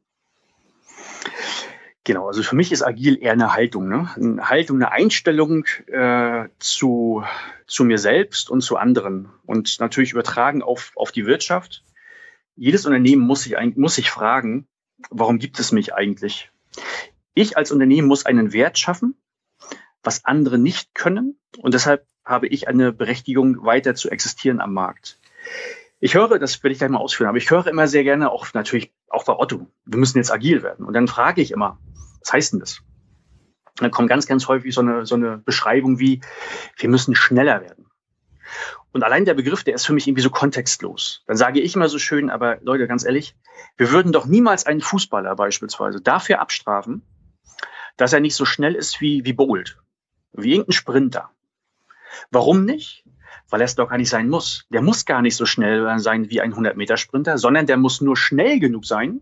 Genau, 2.03 2.27
also 2.27 2.43
für 2.43 2.57
mich 2.57 2.73
ist 2.73 2.83
agil 2.83 3.23
eher 3.23 3.33
eine 3.33 3.53
Haltung. 3.53 3.89
Ne? 3.89 4.09
Eine 4.17 4.49
Haltung, 4.49 4.79
eine 4.79 4.91
Einstellung 4.91 5.67
äh, 5.87 6.49
zu, 6.59 7.23
zu 7.67 7.85
mir 7.85 7.99
selbst 7.99 8.50
und 8.50 8.62
zu 8.62 8.77
anderen. 8.77 9.29
Und 9.45 9.79
natürlich 9.81 10.12
übertragen 10.12 10.62
auf, 10.62 10.93
auf 10.97 11.12
die 11.12 11.27
Wirtschaft. 11.27 11.85
Jedes 12.57 12.87
Unternehmen 12.87 13.23
muss 13.23 13.43
sich, 13.43 13.55
muss 13.77 13.95
sich 13.95 14.11
fragen, 14.11 14.67
warum 15.11 15.39
gibt 15.39 15.61
es 15.61 15.73
mich 15.73 15.95
eigentlich? 15.95 16.50
Ich 17.40 17.56
als 17.56 17.73
Unternehmen 17.73 18.06
muss 18.06 18.26
einen 18.26 18.52
Wert 18.52 18.78
schaffen, 18.78 19.14
was 20.02 20.26
andere 20.26 20.59
nicht 20.59 20.94
können. 20.94 21.40
Und 21.56 21.73
deshalb 21.73 22.06
habe 22.23 22.47
ich 22.47 22.68
eine 22.68 22.92
Berechtigung, 22.92 23.64
weiter 23.64 23.94
zu 23.94 24.11
existieren 24.11 24.61
am 24.61 24.75
Markt. 24.75 25.18
Ich 26.00 26.14
höre, 26.14 26.38
das 26.38 26.62
werde 26.62 26.73
ich 26.73 26.78
gleich 26.78 26.90
mal 26.90 26.99
ausführen, 26.99 27.30
aber 27.30 27.38
ich 27.38 27.50
höre 27.50 27.66
immer 27.66 27.88
sehr 27.88 28.04
gerne 28.04 28.30
auch 28.30 28.52
natürlich 28.52 28.92
auch 29.09 29.25
bei 29.25 29.32
Otto, 29.32 29.66
wir 29.87 29.99
müssen 29.99 30.18
jetzt 30.18 30.30
agil 30.30 30.62
werden. 30.62 30.85
Und 30.85 30.92
dann 30.92 31.09
frage 31.09 31.40
ich 31.40 31.50
immer, 31.50 31.78
was 32.20 32.30
heißt 32.30 32.52
denn 32.52 32.61
das? 32.61 32.80
Und 33.78 33.85
dann 33.85 33.90
kommt 33.90 34.11
ganz, 34.11 34.26
ganz 34.26 34.47
häufig 34.47 34.75
so 34.75 34.82
eine, 34.82 35.06
so 35.06 35.14
eine 35.14 35.38
Beschreibung 35.38 35.99
wie, 35.99 36.20
wir 36.76 36.90
müssen 36.90 37.14
schneller 37.14 37.62
werden. 37.62 37.87
Und 38.92 39.02
allein 39.02 39.25
der 39.25 39.32
Begriff, 39.35 39.64
der 39.64 39.76
ist 39.76 39.87
für 39.87 39.94
mich 39.94 40.06
irgendwie 40.06 40.23
so 40.23 40.28
kontextlos. 40.28 41.25
Dann 41.26 41.38
sage 41.38 41.61
ich 41.61 41.75
immer 41.75 41.88
so 41.88 41.99
schön, 41.99 42.28
aber 42.28 42.59
Leute, 42.61 42.87
ganz 42.87 43.06
ehrlich, 43.06 43.35
wir 43.78 43.92
würden 43.92 44.12
doch 44.12 44.26
niemals 44.26 44.66
einen 44.66 44.82
Fußballer 44.82 45.35
beispielsweise 45.37 46.02
dafür 46.02 46.40
abstrafen, 46.40 47.02
dass 48.00 48.12
er 48.12 48.21
nicht 48.21 48.35
so 48.35 48.45
schnell 48.45 48.75
ist 48.75 49.00
wie, 49.00 49.25
wie 49.25 49.33
Bolt 49.33 49.78
wie 50.33 50.52
irgendein 50.52 50.73
Sprinter. 50.73 51.30
Warum 52.30 52.64
nicht? 52.64 53.04
Weil 53.49 53.61
er 53.61 53.64
es 53.64 53.75
doch 53.75 53.88
gar 53.88 53.99
nicht 53.99 54.11
sein 54.11 54.28
muss. 54.28 54.66
Der 54.71 54.83
muss 54.83 55.04
gar 55.04 55.23
nicht 55.23 55.37
so 55.37 55.47
schnell 55.47 55.99
sein 55.99 56.30
wie 56.30 56.40
ein 56.40 56.54
100-Meter-Sprinter, 56.54 57.38
sondern 57.38 57.66
der 57.66 57.76
muss 57.76 58.00
nur 58.00 58.16
schnell 58.16 58.61
genug 58.61 58.87
sein, 58.87 59.21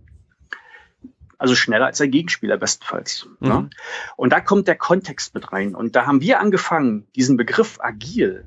also 1.39 1.55
schneller 1.55 1.87
als 1.87 1.99
der 1.99 2.09
Gegenspieler 2.09 2.57
bestenfalls. 2.57 3.29
Mhm. 3.41 3.49
Ne? 3.49 3.71
Und 4.17 4.33
da 4.33 4.41
kommt 4.41 4.69
der 4.69 4.77
Kontext 4.77 5.35
mit 5.35 5.53
rein. 5.53 5.75
Und 5.75 5.97
da 5.97 6.05
haben 6.07 6.21
wir 6.21 6.41
angefangen, 6.41 7.07
diesen 7.15 7.37
Begriff 7.37 7.79
agil 7.81 8.45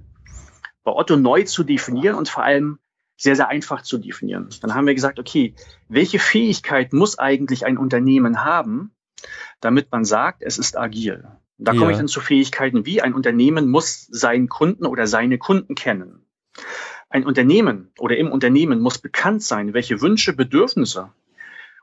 bei 0.83 0.91
Otto 0.91 1.15
neu 1.15 1.43
zu 1.43 1.63
definieren 1.63 2.15
und 2.15 2.29
vor 2.29 2.43
allem 2.43 2.79
sehr, 3.15 3.35
sehr 3.35 3.49
einfach 3.49 3.83
zu 3.83 3.97
definieren. 3.97 4.49
Dann 4.61 4.73
haben 4.73 4.87
wir 4.87 4.95
gesagt, 4.95 5.19
okay, 5.19 5.53
welche 5.87 6.19
Fähigkeit 6.19 6.91
muss 6.91 7.19
eigentlich 7.19 7.65
ein 7.65 7.77
Unternehmen 7.77 8.43
haben, 8.43 8.91
damit 9.59 9.91
man 9.91 10.05
sagt, 10.05 10.41
es 10.43 10.57
ist 10.57 10.77
agil? 10.77 11.27
Da 11.57 11.73
komme 11.73 11.85
ja. 11.85 11.91
ich 11.91 11.97
dann 11.97 12.07
zu 12.07 12.21
Fähigkeiten 12.21 12.85
wie 12.85 13.01
ein 13.01 13.13
Unternehmen 13.13 13.69
muss 13.69 14.07
seinen 14.09 14.49
Kunden 14.49 14.85
oder 14.85 15.05
seine 15.05 15.37
Kunden 15.37 15.75
kennen. 15.75 16.25
Ein 17.09 17.25
Unternehmen 17.25 17.91
oder 17.99 18.17
im 18.17 18.31
Unternehmen 18.31 18.79
muss 18.79 18.97
bekannt 18.97 19.43
sein, 19.43 19.73
welche 19.73 20.01
Wünsche, 20.01 20.33
Bedürfnisse 20.33 21.11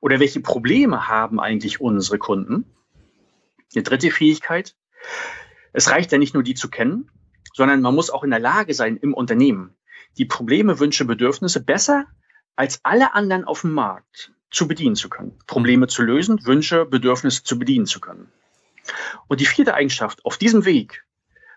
oder 0.00 0.18
welche 0.20 0.40
Probleme 0.40 1.06
haben 1.06 1.38
eigentlich 1.38 1.80
unsere 1.80 2.18
Kunden. 2.18 2.64
Die 3.74 3.82
dritte 3.82 4.10
Fähigkeit, 4.10 4.74
es 5.72 5.90
reicht 5.90 6.10
ja 6.10 6.18
nicht 6.18 6.34
nur 6.34 6.42
die 6.42 6.54
zu 6.54 6.70
kennen, 6.70 7.10
sondern 7.54 7.80
man 7.80 7.94
muss 7.94 8.10
auch 8.10 8.24
in 8.24 8.30
der 8.30 8.40
Lage 8.40 8.74
sein, 8.74 8.96
im 8.96 9.14
Unternehmen 9.14 9.76
die 10.16 10.24
Probleme, 10.24 10.80
Wünsche, 10.80 11.04
Bedürfnisse 11.04 11.62
besser 11.62 12.06
als 12.56 12.80
alle 12.82 13.14
anderen 13.14 13.44
auf 13.44 13.60
dem 13.60 13.72
Markt 13.72 14.32
zu 14.50 14.66
bedienen 14.68 14.96
zu 14.96 15.08
können. 15.08 15.38
Probleme 15.46 15.86
zu 15.88 16.02
lösen, 16.02 16.44
Wünsche, 16.46 16.84
Bedürfnisse 16.84 17.42
zu 17.42 17.58
bedienen 17.58 17.86
zu 17.86 18.00
können. 18.00 18.30
Und 19.26 19.40
die 19.40 19.46
vierte 19.46 19.74
Eigenschaft, 19.74 20.24
auf 20.24 20.38
diesem 20.38 20.64
Weg 20.64 21.04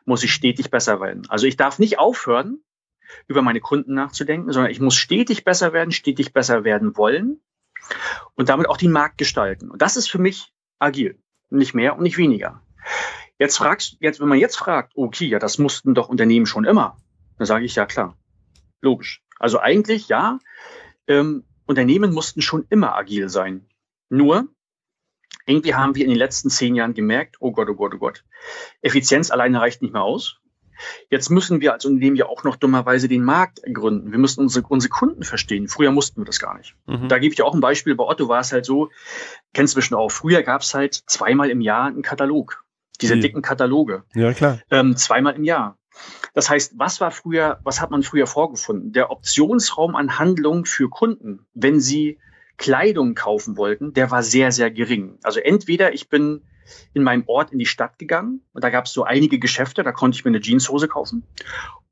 muss 0.06 0.24
ich 0.24 0.34
stetig 0.34 0.70
besser 0.72 1.00
werden. 1.00 1.30
Also 1.30 1.48
ich 1.48 1.58
darf 1.58 1.80
nicht 1.80 2.00
aufhören, 2.00 2.60
über 3.28 3.42
meine 3.42 3.60
Kunden 3.60 3.94
nachzudenken, 3.94 4.52
sondern 4.52 4.72
ich 4.72 4.80
muss 4.80 4.96
stetig 4.96 5.44
besser 5.44 5.74
werden, 5.74 5.92
stetig 5.92 6.34
besser 6.34 6.64
werden 6.64 6.98
wollen 6.98 7.42
und 8.36 8.50
damit 8.50 8.68
auch 8.68 8.78
den 8.78 8.92
Markt 8.92 9.18
gestalten. 9.18 9.70
Und 9.70 9.82
das 9.82 9.98
ist 9.98 10.10
für 10.10 10.20
mich 10.20 10.54
agil. 10.80 11.20
Nicht 11.50 11.74
mehr 11.74 11.96
und 11.96 12.04
nicht 12.04 12.18
weniger. 12.18 12.62
Jetzt 13.38 13.58
fragst, 13.58 13.98
jetzt, 14.00 14.20
wenn 14.20 14.28
man 14.28 14.38
jetzt 14.38 14.58
fragt, 14.58 14.94
okay, 14.96 15.26
ja, 15.26 15.40
das 15.40 15.58
mussten 15.58 15.94
doch 15.94 16.10
Unternehmen 16.10 16.46
schon 16.46 16.64
immer, 16.64 16.98
dann 17.38 17.48
sage 17.48 17.66
ich 17.66 17.76
ja 17.76 17.86
klar. 17.86 18.18
Logisch. 18.82 19.24
Also 19.40 19.60
eigentlich 19.60 20.08
ja. 20.08 20.40
Ähm, 21.08 21.44
Unternehmen 21.66 22.14
mussten 22.14 22.42
schon 22.42 22.66
immer 22.70 22.96
agil 22.96 23.30
sein. 23.30 23.66
Nur, 24.10 24.48
irgendwie 25.46 25.74
haben 25.74 25.96
wir 25.96 26.04
in 26.04 26.10
den 26.10 26.18
letzten 26.18 26.50
zehn 26.50 26.76
Jahren 26.76 26.94
gemerkt, 26.94 27.38
oh 27.40 27.52
Gott, 27.52 27.70
oh 27.70 27.76
Gott, 27.76 27.94
oh 27.96 27.98
Gott, 27.98 28.24
Effizienz 28.82 29.32
alleine 29.32 29.62
reicht 29.62 29.82
nicht 29.82 29.94
mehr 29.94 30.04
aus. 30.04 30.42
Jetzt 31.10 31.30
müssen 31.30 31.62
wir 31.62 31.74
als 31.74 31.86
Unternehmen 31.86 32.16
ja 32.16 32.26
auch 32.26 32.44
noch 32.44 32.56
dummerweise 32.56 33.08
den 33.08 33.24
Markt 33.24 33.62
gründen. 33.72 34.12
Wir 34.12 34.18
müssen 34.18 34.42
unsere, 34.42 34.66
unsere 34.68 34.90
Kunden 34.90 35.24
verstehen. 35.24 35.68
Früher 35.68 35.92
mussten 35.92 36.22
wir 36.22 36.26
das 36.26 36.40
gar 36.40 36.58
nicht. 36.58 36.76
Mhm. 36.88 37.08
Da 37.08 37.20
gebe 37.20 37.32
ich 37.32 37.36
dir 37.36 37.46
auch 37.46 37.54
ein 37.54 37.62
Beispiel. 37.62 37.96
Bei 37.96 38.04
Otto 38.04 38.28
war 38.28 38.40
es 38.40 38.52
halt 38.52 38.66
so, 38.66 38.90
kennst 39.54 39.76
du 39.76 39.78
bestimmt 39.78 40.00
auch, 40.00 40.12
früher 40.12 40.42
gab 40.42 40.62
es 40.62 40.74
halt 40.74 40.96
zweimal 40.96 41.52
im 41.52 41.62
Jahr 41.62 41.86
einen 41.86 42.02
Katalog. 42.02 42.64
Diese 43.00 43.16
mhm. 43.16 43.22
dicken 43.22 43.42
Kataloge. 43.42 44.04
Ja, 44.14 44.34
klar. 44.34 44.60
Ähm, 44.70 44.96
zweimal 44.96 45.36
im 45.36 45.44
Jahr. 45.44 45.78
Das 46.34 46.50
heißt, 46.50 46.74
was 46.78 47.02
war 47.02 47.12
früher, 47.12 47.60
was 47.64 47.82
hat 47.82 47.92
man 47.92 48.04
früher 48.04 48.28
vorgefunden? 48.28 48.94
Der 48.94 49.12
Optionsraum 49.12 49.96
an 49.96 50.18
Handlungen 50.18 50.66
für 50.66 50.90
Kunden, 50.90 51.46
wenn 51.54 51.80
sie 51.80 52.20
Kleidung 52.58 53.16
kaufen 53.16 53.58
wollten, 53.58 53.94
der 53.94 54.12
war 54.12 54.24
sehr, 54.24 54.52
sehr 54.52 54.72
gering. 54.72 55.18
Also 55.24 55.40
entweder 55.40 55.94
ich 55.94 56.10
bin 56.10 56.44
in 56.94 57.04
meinem 57.04 57.24
Ort 57.28 57.52
in 57.52 57.60
die 57.60 57.66
Stadt 57.66 57.98
gegangen 57.98 58.42
und 58.54 58.64
da 58.64 58.70
gab 58.70 58.86
es 58.86 58.94
so 58.94 59.04
einige 59.04 59.40
Geschäfte, 59.40 59.84
da 59.84 59.92
konnte 59.92 60.16
ich 60.16 60.24
mir 60.24 60.30
eine 60.30 60.40
Jeanshose 60.40 60.88
kaufen. 60.88 61.24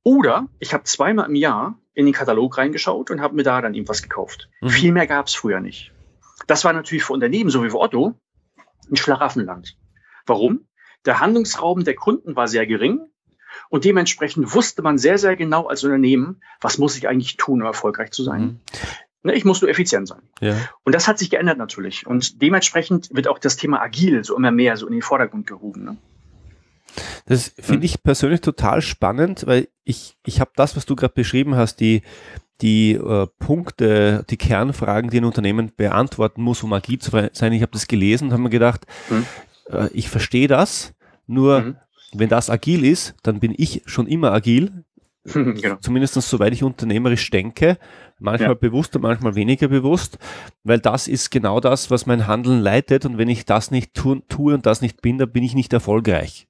Oder 0.03 0.48
ich 0.60 0.74
habe 0.74 0.84
zweimal 0.84 1.27
im 1.27 1.36
Jahr 1.36 1.77
in 1.93 2.05
den 2.05 2.13
Katalog 2.13 2.58
reingeschaut 2.58 3.12
und 3.12 3.19
habe 3.19 3.36
mir 3.36 3.43
da 3.43 3.62
dann 3.62 3.74
irgendwas 3.74 4.01
gekauft. 4.01 4.50
Mhm. 4.62 4.69
Viel 4.69 4.91
mehr 4.93 5.08
gab 5.08 5.27
es 5.27 5.36
früher 5.36 5.60
nicht. 5.60 5.91
Das 6.48 6.63
war 6.63 6.72
natürlich 6.72 7.03
für 7.03 7.13
Unternehmen, 7.13 7.50
so 7.50 7.63
wie 7.63 7.69
für 7.69 7.79
Otto, 7.79 8.15
ein 8.89 8.96
Schlaraffenland. 8.96 9.77
Warum? 10.25 10.67
Der 11.05 11.19
Handlungsraum 11.19 11.84
der 11.84 11.96
Kunden 11.96 12.36
war 12.36 12.48
sehr 12.48 12.65
gering 12.65 13.01
und 13.70 13.86
dementsprechend 13.86 14.54
wusste 14.54 14.82
man 14.82 14.98
sehr, 14.98 15.18
sehr 15.18 15.36
genau 15.36 15.68
als 15.68 15.84
Unternehmen, 15.84 16.42
was 16.60 16.78
muss 16.78 16.98
ich 16.98 17.08
eigentlich 17.08 17.38
tun, 17.38 17.62
um 17.62 17.68
erfolgreich 17.68 18.12
zu 18.12 18.24
sein. 18.24 18.42
Mhm. 18.42 18.60
Ne, 19.22 19.34
ich 19.34 19.46
muss 19.46 19.62
nur 19.62 19.70
effizient 19.70 20.08
sein. 20.08 20.22
Ja. 20.40 20.56
Und 20.84 20.96
das 20.96 21.08
hat 21.08 21.20
sich 21.20 21.30
geändert 21.30 21.58
natürlich. 21.58 22.08
Und 22.08 22.42
dementsprechend 22.42 23.10
wird 23.14 23.28
auch 23.28 23.38
das 23.38 23.58
Thema 23.58 23.82
agil 23.82 24.24
so 24.24 24.36
immer 24.36 24.52
mehr 24.52 24.78
so 24.78 24.88
in 24.88 24.94
den 24.94 25.02
Vordergrund 25.02 25.46
gehoben. 25.46 25.84
Ne? 25.84 25.98
Das 27.26 27.50
finde 27.60 27.82
hm. 27.82 27.84
ich 27.84 28.02
persönlich 28.02 28.42
total 28.42 28.82
spannend, 28.82 29.46
weil 29.46 29.68
ich, 29.84 30.18
ich 30.26 30.40
habe 30.40 30.52
das, 30.56 30.76
was 30.76 30.86
du 30.86 30.96
gerade 30.96 31.14
beschrieben 31.14 31.56
hast, 31.56 31.82
die, 31.82 32.02
die 32.62 32.94
äh, 32.94 33.28
Punkte, 33.40 34.26
die 34.30 34.38
Kernfragen, 34.38 35.10
die 35.10 35.20
ein 35.20 35.26
Unternehmen 35.26 35.72
beantworten 35.76 36.42
muss, 36.42 36.64
um 36.64 36.72
agil 36.74 37.00
zu 37.00 37.12
sein. 37.12 37.54
Ich 37.54 37.62
habe 37.62 37.74
das 37.74 37.88
gelesen 37.88 38.26
und 38.26 38.32
habe 38.32 38.44
mir 38.44 38.50
gedacht, 38.50 38.86
hm. 39.10 39.26
äh, 39.70 39.90
ich 39.94 40.10
verstehe 40.10 40.48
das, 40.48 40.94
nur 41.28 41.58
hm. 41.58 41.76
Wenn 42.13 42.30
das 42.30 42.50
agil 42.50 42.84
ist, 42.86 43.16
dann 43.24 43.39
bin 43.39 43.54
ich 43.56 43.84
schon 43.86 44.08
immer 44.08 44.32
agil. 44.32 44.84
genau. 45.25 45.75
Zumindest 45.82 46.13
soweit 46.16 46.54
ich 46.54 46.63
unternehmerisch 46.63 47.30
denke 47.30 47.78
manchmal 48.20 48.50
ja. 48.50 48.56
bewusster, 48.56 49.00
manchmal 49.00 49.36
weniger 49.36 49.68
bewusst, 49.68 50.20
weil 50.63 50.80
das 50.80 51.08
ist 51.08 51.30
genau 51.30 51.60
das, 51.60 51.89
was 51.89 52.06
mein 52.06 52.28
Handeln 52.28 52.62
leitet 52.62 53.06
und 53.06 53.18
wenn 53.18 53.30
ich 53.30 53.46
das 53.46 53.72
nicht 53.72 53.94
tu, 53.94 54.16
tue 54.28 54.54
und 54.54 54.66
das 54.66 54.82
nicht 54.82 55.01
bin, 55.01 55.18
dann 55.18 55.32
bin 55.32 55.44
ich 55.44 55.56
nicht 55.56 55.74
erfolgreich. 55.74 56.48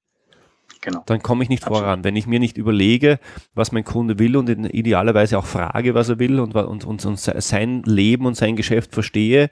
Genau. 0.81 1.03
Dann 1.05 1.21
komme 1.21 1.43
ich 1.43 1.49
nicht 1.49 1.63
Absolut. 1.63 1.83
voran. 1.83 2.03
Wenn 2.03 2.15
ich 2.15 2.25
mir 2.25 2.39
nicht 2.39 2.57
überlege, 2.57 3.19
was 3.53 3.71
mein 3.71 3.83
Kunde 3.83 4.17
will 4.17 4.37
und 4.37 4.47
idealerweise 4.49 5.37
auch 5.37 5.45
frage, 5.45 5.93
was 5.93 6.07
er 6.09 6.19
will 6.19 6.39
und, 6.39 6.55
und, 6.55 6.85
und, 6.85 7.05
und 7.05 7.19
sein 7.19 7.83
Leben 7.83 8.25
und 8.25 8.35
sein 8.35 8.55
Geschäft 8.55 8.93
verstehe 8.93 9.49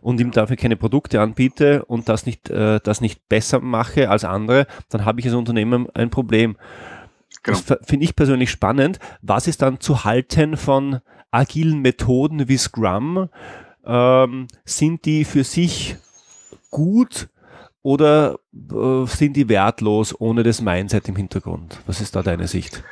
und 0.00 0.18
ihm 0.20 0.30
dafür 0.30 0.56
keine 0.56 0.76
Produkte 0.76 1.20
anbiete 1.20 1.84
und 1.84 2.08
das 2.08 2.24
nicht, 2.24 2.48
äh, 2.48 2.80
das 2.82 3.02
nicht 3.02 3.28
besser 3.28 3.60
mache 3.60 4.08
als 4.08 4.24
andere, 4.24 4.66
dann 4.88 5.04
habe 5.04 5.20
ich 5.20 5.26
als 5.26 5.34
Unternehmen 5.34 5.88
ein 5.94 6.10
Problem. 6.10 6.56
Genau. 7.42 7.58
Das 7.66 7.78
finde 7.86 8.04
ich 8.04 8.16
persönlich 8.16 8.50
spannend. 8.50 8.98
Was 9.20 9.48
ist 9.48 9.62
dann 9.62 9.80
zu 9.80 10.04
halten 10.04 10.56
von 10.56 11.00
agilen 11.30 11.80
Methoden 11.80 12.48
wie 12.48 12.56
Scrum? 12.56 13.28
Ähm, 13.84 14.46
sind 14.64 15.04
die 15.04 15.24
für 15.24 15.44
sich 15.44 15.96
gut 16.70 17.28
oder 17.82 18.38
äh, 18.52 19.06
sind 19.06 19.34
die 19.34 19.48
wertlos 19.48 20.18
ohne 20.18 20.42
das 20.42 20.60
Mindset 20.60 21.08
im 21.08 21.16
Hintergrund? 21.16 21.80
Was 21.86 22.00
ist 22.00 22.16
da 22.16 22.22
deine 22.22 22.48
Sicht? 22.48 22.82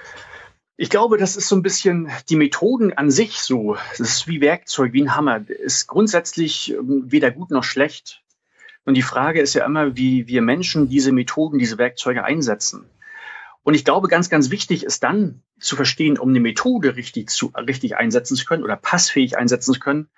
Ich 0.76 0.88
glaube, 0.88 1.18
das 1.18 1.36
ist 1.36 1.48
so 1.48 1.56
ein 1.56 1.62
bisschen 1.62 2.10
die 2.30 2.36
Methoden 2.36 2.92
an 2.94 3.10
sich 3.10 3.40
so. 3.40 3.76
Das 3.90 4.00
ist 4.00 4.28
wie 4.28 4.40
Werkzeug, 4.40 4.92
wie 4.92 5.02
ein 5.02 5.14
Hammer. 5.14 5.48
Ist 5.48 5.86
grundsätzlich 5.86 6.72
ähm, 6.72 7.04
weder 7.06 7.30
gut 7.30 7.50
noch 7.50 7.64
schlecht. 7.64 8.22
Und 8.84 8.94
die 8.94 9.02
Frage 9.02 9.40
ist 9.40 9.54
ja 9.54 9.66
immer, 9.66 9.96
wie 9.96 10.26
wir 10.26 10.42
Menschen 10.42 10.88
diese 10.88 11.12
Methoden, 11.12 11.58
diese 11.58 11.76
Werkzeuge 11.76 12.24
einsetzen. 12.24 12.86
Und 13.62 13.74
ich 13.74 13.84
glaube, 13.84 14.08
ganz, 14.08 14.30
ganz 14.30 14.50
wichtig 14.50 14.84
ist 14.84 15.02
dann 15.02 15.42
zu 15.58 15.76
verstehen, 15.76 16.18
um 16.18 16.30
eine 16.30 16.40
Methode 16.40 16.96
richtig, 16.96 17.28
zu, 17.28 17.52
richtig 17.54 17.96
einsetzen 17.96 18.36
zu 18.36 18.46
können 18.46 18.64
oder 18.64 18.76
passfähig 18.76 19.36
einsetzen 19.36 19.74
zu 19.74 19.80
können, 19.80 20.08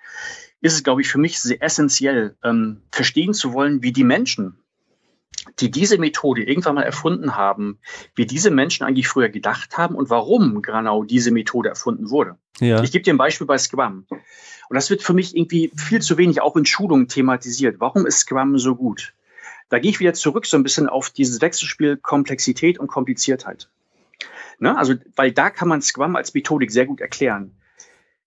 ist 0.61 0.73
es, 0.73 0.83
glaube 0.83 1.01
ich, 1.01 1.09
für 1.09 1.17
mich 1.17 1.41
sehr 1.41 1.61
essentiell, 1.61 2.37
ähm, 2.41 2.83
verstehen 2.89 3.33
zu 3.33 3.51
wollen, 3.51 3.83
wie 3.83 3.91
die 3.91 4.05
Menschen, 4.05 4.62
die 5.59 5.71
diese 5.71 5.97
Methode 5.97 6.43
irgendwann 6.43 6.75
mal 6.75 6.83
erfunden 6.83 7.35
haben, 7.35 7.79
wie 8.15 8.25
diese 8.25 8.51
Menschen 8.51 8.85
eigentlich 8.85 9.07
früher 9.07 9.29
gedacht 9.29 9.77
haben 9.77 9.95
und 9.95 10.09
warum 10.09 10.61
genau 10.61 11.03
diese 11.03 11.31
Methode 11.31 11.69
erfunden 11.69 12.09
wurde. 12.09 12.37
Ja. 12.59 12.81
Ich 12.83 12.91
gebe 12.91 13.03
dir 13.03 13.13
ein 13.13 13.17
Beispiel 13.17 13.47
bei 13.47 13.57
Scrum. 13.57 14.05
Und 14.09 14.75
das 14.75 14.89
wird 14.89 15.03
für 15.03 15.13
mich 15.13 15.35
irgendwie 15.35 15.71
viel 15.75 16.01
zu 16.01 16.17
wenig 16.17 16.41
auch 16.41 16.55
in 16.55 16.65
Schulungen 16.65 17.07
thematisiert. 17.07 17.79
Warum 17.79 18.05
ist 18.05 18.19
Scrum 18.19 18.57
so 18.57 18.75
gut? 18.75 19.13
Da 19.69 19.79
gehe 19.79 19.91
ich 19.91 19.99
wieder 19.99 20.13
zurück 20.13 20.45
so 20.45 20.57
ein 20.57 20.63
bisschen 20.63 20.87
auf 20.87 21.09
dieses 21.09 21.41
Wechselspiel 21.41 21.97
Komplexität 21.97 22.79
und 22.79 22.87
Kompliziertheit. 22.87 23.69
Ne? 24.59 24.77
Also, 24.77 24.95
weil 25.15 25.31
da 25.31 25.49
kann 25.49 25.67
man 25.67 25.81
Scrum 25.81 26.15
als 26.15 26.33
Methodik 26.33 26.71
sehr 26.71 26.85
gut 26.85 27.01
erklären. 27.01 27.55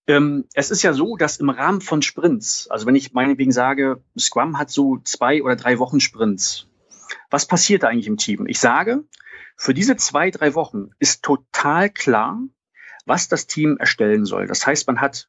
Ähm, 0.09 0.45
es 0.55 0.71
ist 0.71 0.83
ja 0.83 0.93
so, 0.93 1.17
dass 1.17 1.39
im 1.39 1.51
Rahmen 1.51 1.81
von 1.81 2.03
Sprints, 2.03 2.69
also 2.71 2.87
wenn 2.87 2.95
ich 2.95 3.13
meinetwegen 3.13 3.53
sage, 3.53 4.01
Scrum 4.19 4.59
hat 4.59 4.71
so 4.71 4.99
zwei 5.03 5.43
oder 5.43 5.57
drei 5.57 5.79
Wochen 5.79 6.01
Sprints, 6.01 6.66
was 7.31 7.47
passiert 7.47 7.83
da 7.83 7.89
eigentlich 7.89 8.07
im 8.07 8.17
Team? 8.17 8.47
Ich 8.47 8.61
sage, 8.61 9.05
für 9.57 9.75
diese 9.75 9.97
zwei, 9.97 10.31
drei 10.31 10.55
Wochen 10.55 10.91
ist 10.99 11.23
total 11.23 11.91
klar, 11.91 12.41
was 13.05 13.29
das 13.29 13.47
Team 13.47 13.77
erstellen 13.79 14.25
soll. 14.25 14.47
Das 14.47 14.67
heißt, 14.67 14.87
man 14.87 15.01
hat 15.01 15.29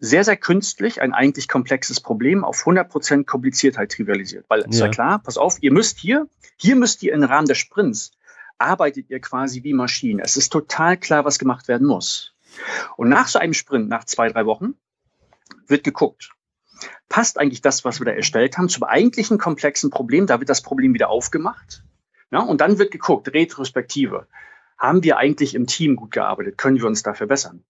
sehr, 0.00 0.22
sehr 0.22 0.36
künstlich 0.36 1.00
ein 1.00 1.12
eigentlich 1.12 1.48
komplexes 1.48 2.00
Problem 2.00 2.44
auf 2.44 2.64
100% 2.64 3.24
Kompliziertheit 3.24 3.90
trivialisiert. 3.90 4.44
Weil 4.48 4.60
es 4.68 4.78
ja. 4.78 4.86
ja 4.86 4.90
klar, 4.90 5.18
pass 5.18 5.38
auf, 5.38 5.58
ihr 5.60 5.72
müsst 5.72 5.98
hier, 5.98 6.28
hier 6.56 6.76
müsst 6.76 7.02
ihr 7.02 7.12
im 7.14 7.24
Rahmen 7.24 7.48
des 7.48 7.58
Sprints, 7.58 8.12
arbeitet 8.58 9.10
ihr 9.10 9.20
quasi 9.20 9.64
wie 9.64 9.72
Maschinen. 9.72 10.20
Es 10.20 10.36
ist 10.36 10.50
total 10.50 10.96
klar, 10.96 11.24
was 11.24 11.38
gemacht 11.38 11.68
werden 11.68 11.86
muss. 11.86 12.34
Und 12.96 13.08
nach 13.08 13.28
so 13.28 13.38
einem 13.38 13.54
Sprint, 13.54 13.88
nach 13.88 14.04
zwei, 14.04 14.28
drei 14.28 14.46
Wochen, 14.46 14.74
wird 15.66 15.84
geguckt. 15.84 16.30
Passt 17.08 17.38
eigentlich 17.38 17.62
das, 17.62 17.84
was 17.84 18.00
wir 18.00 18.06
da 18.06 18.12
erstellt 18.12 18.58
haben, 18.58 18.68
zum 18.68 18.84
eigentlichen 18.84 19.38
komplexen 19.38 19.90
Problem? 19.90 20.26
Da 20.26 20.40
wird 20.40 20.48
das 20.48 20.62
Problem 20.62 20.94
wieder 20.94 21.10
aufgemacht. 21.10 21.82
Ja, 22.30 22.40
und 22.40 22.60
dann 22.60 22.78
wird 22.78 22.90
geguckt, 22.90 23.32
Retrospektive. 23.32 24.26
Haben 24.76 25.02
wir 25.02 25.16
eigentlich 25.16 25.54
im 25.54 25.66
Team 25.66 25.96
gut 25.96 26.12
gearbeitet? 26.12 26.56
Können 26.58 26.76
wir 26.76 26.86
uns 26.86 27.02
da 27.02 27.14
verbessern? 27.14 27.64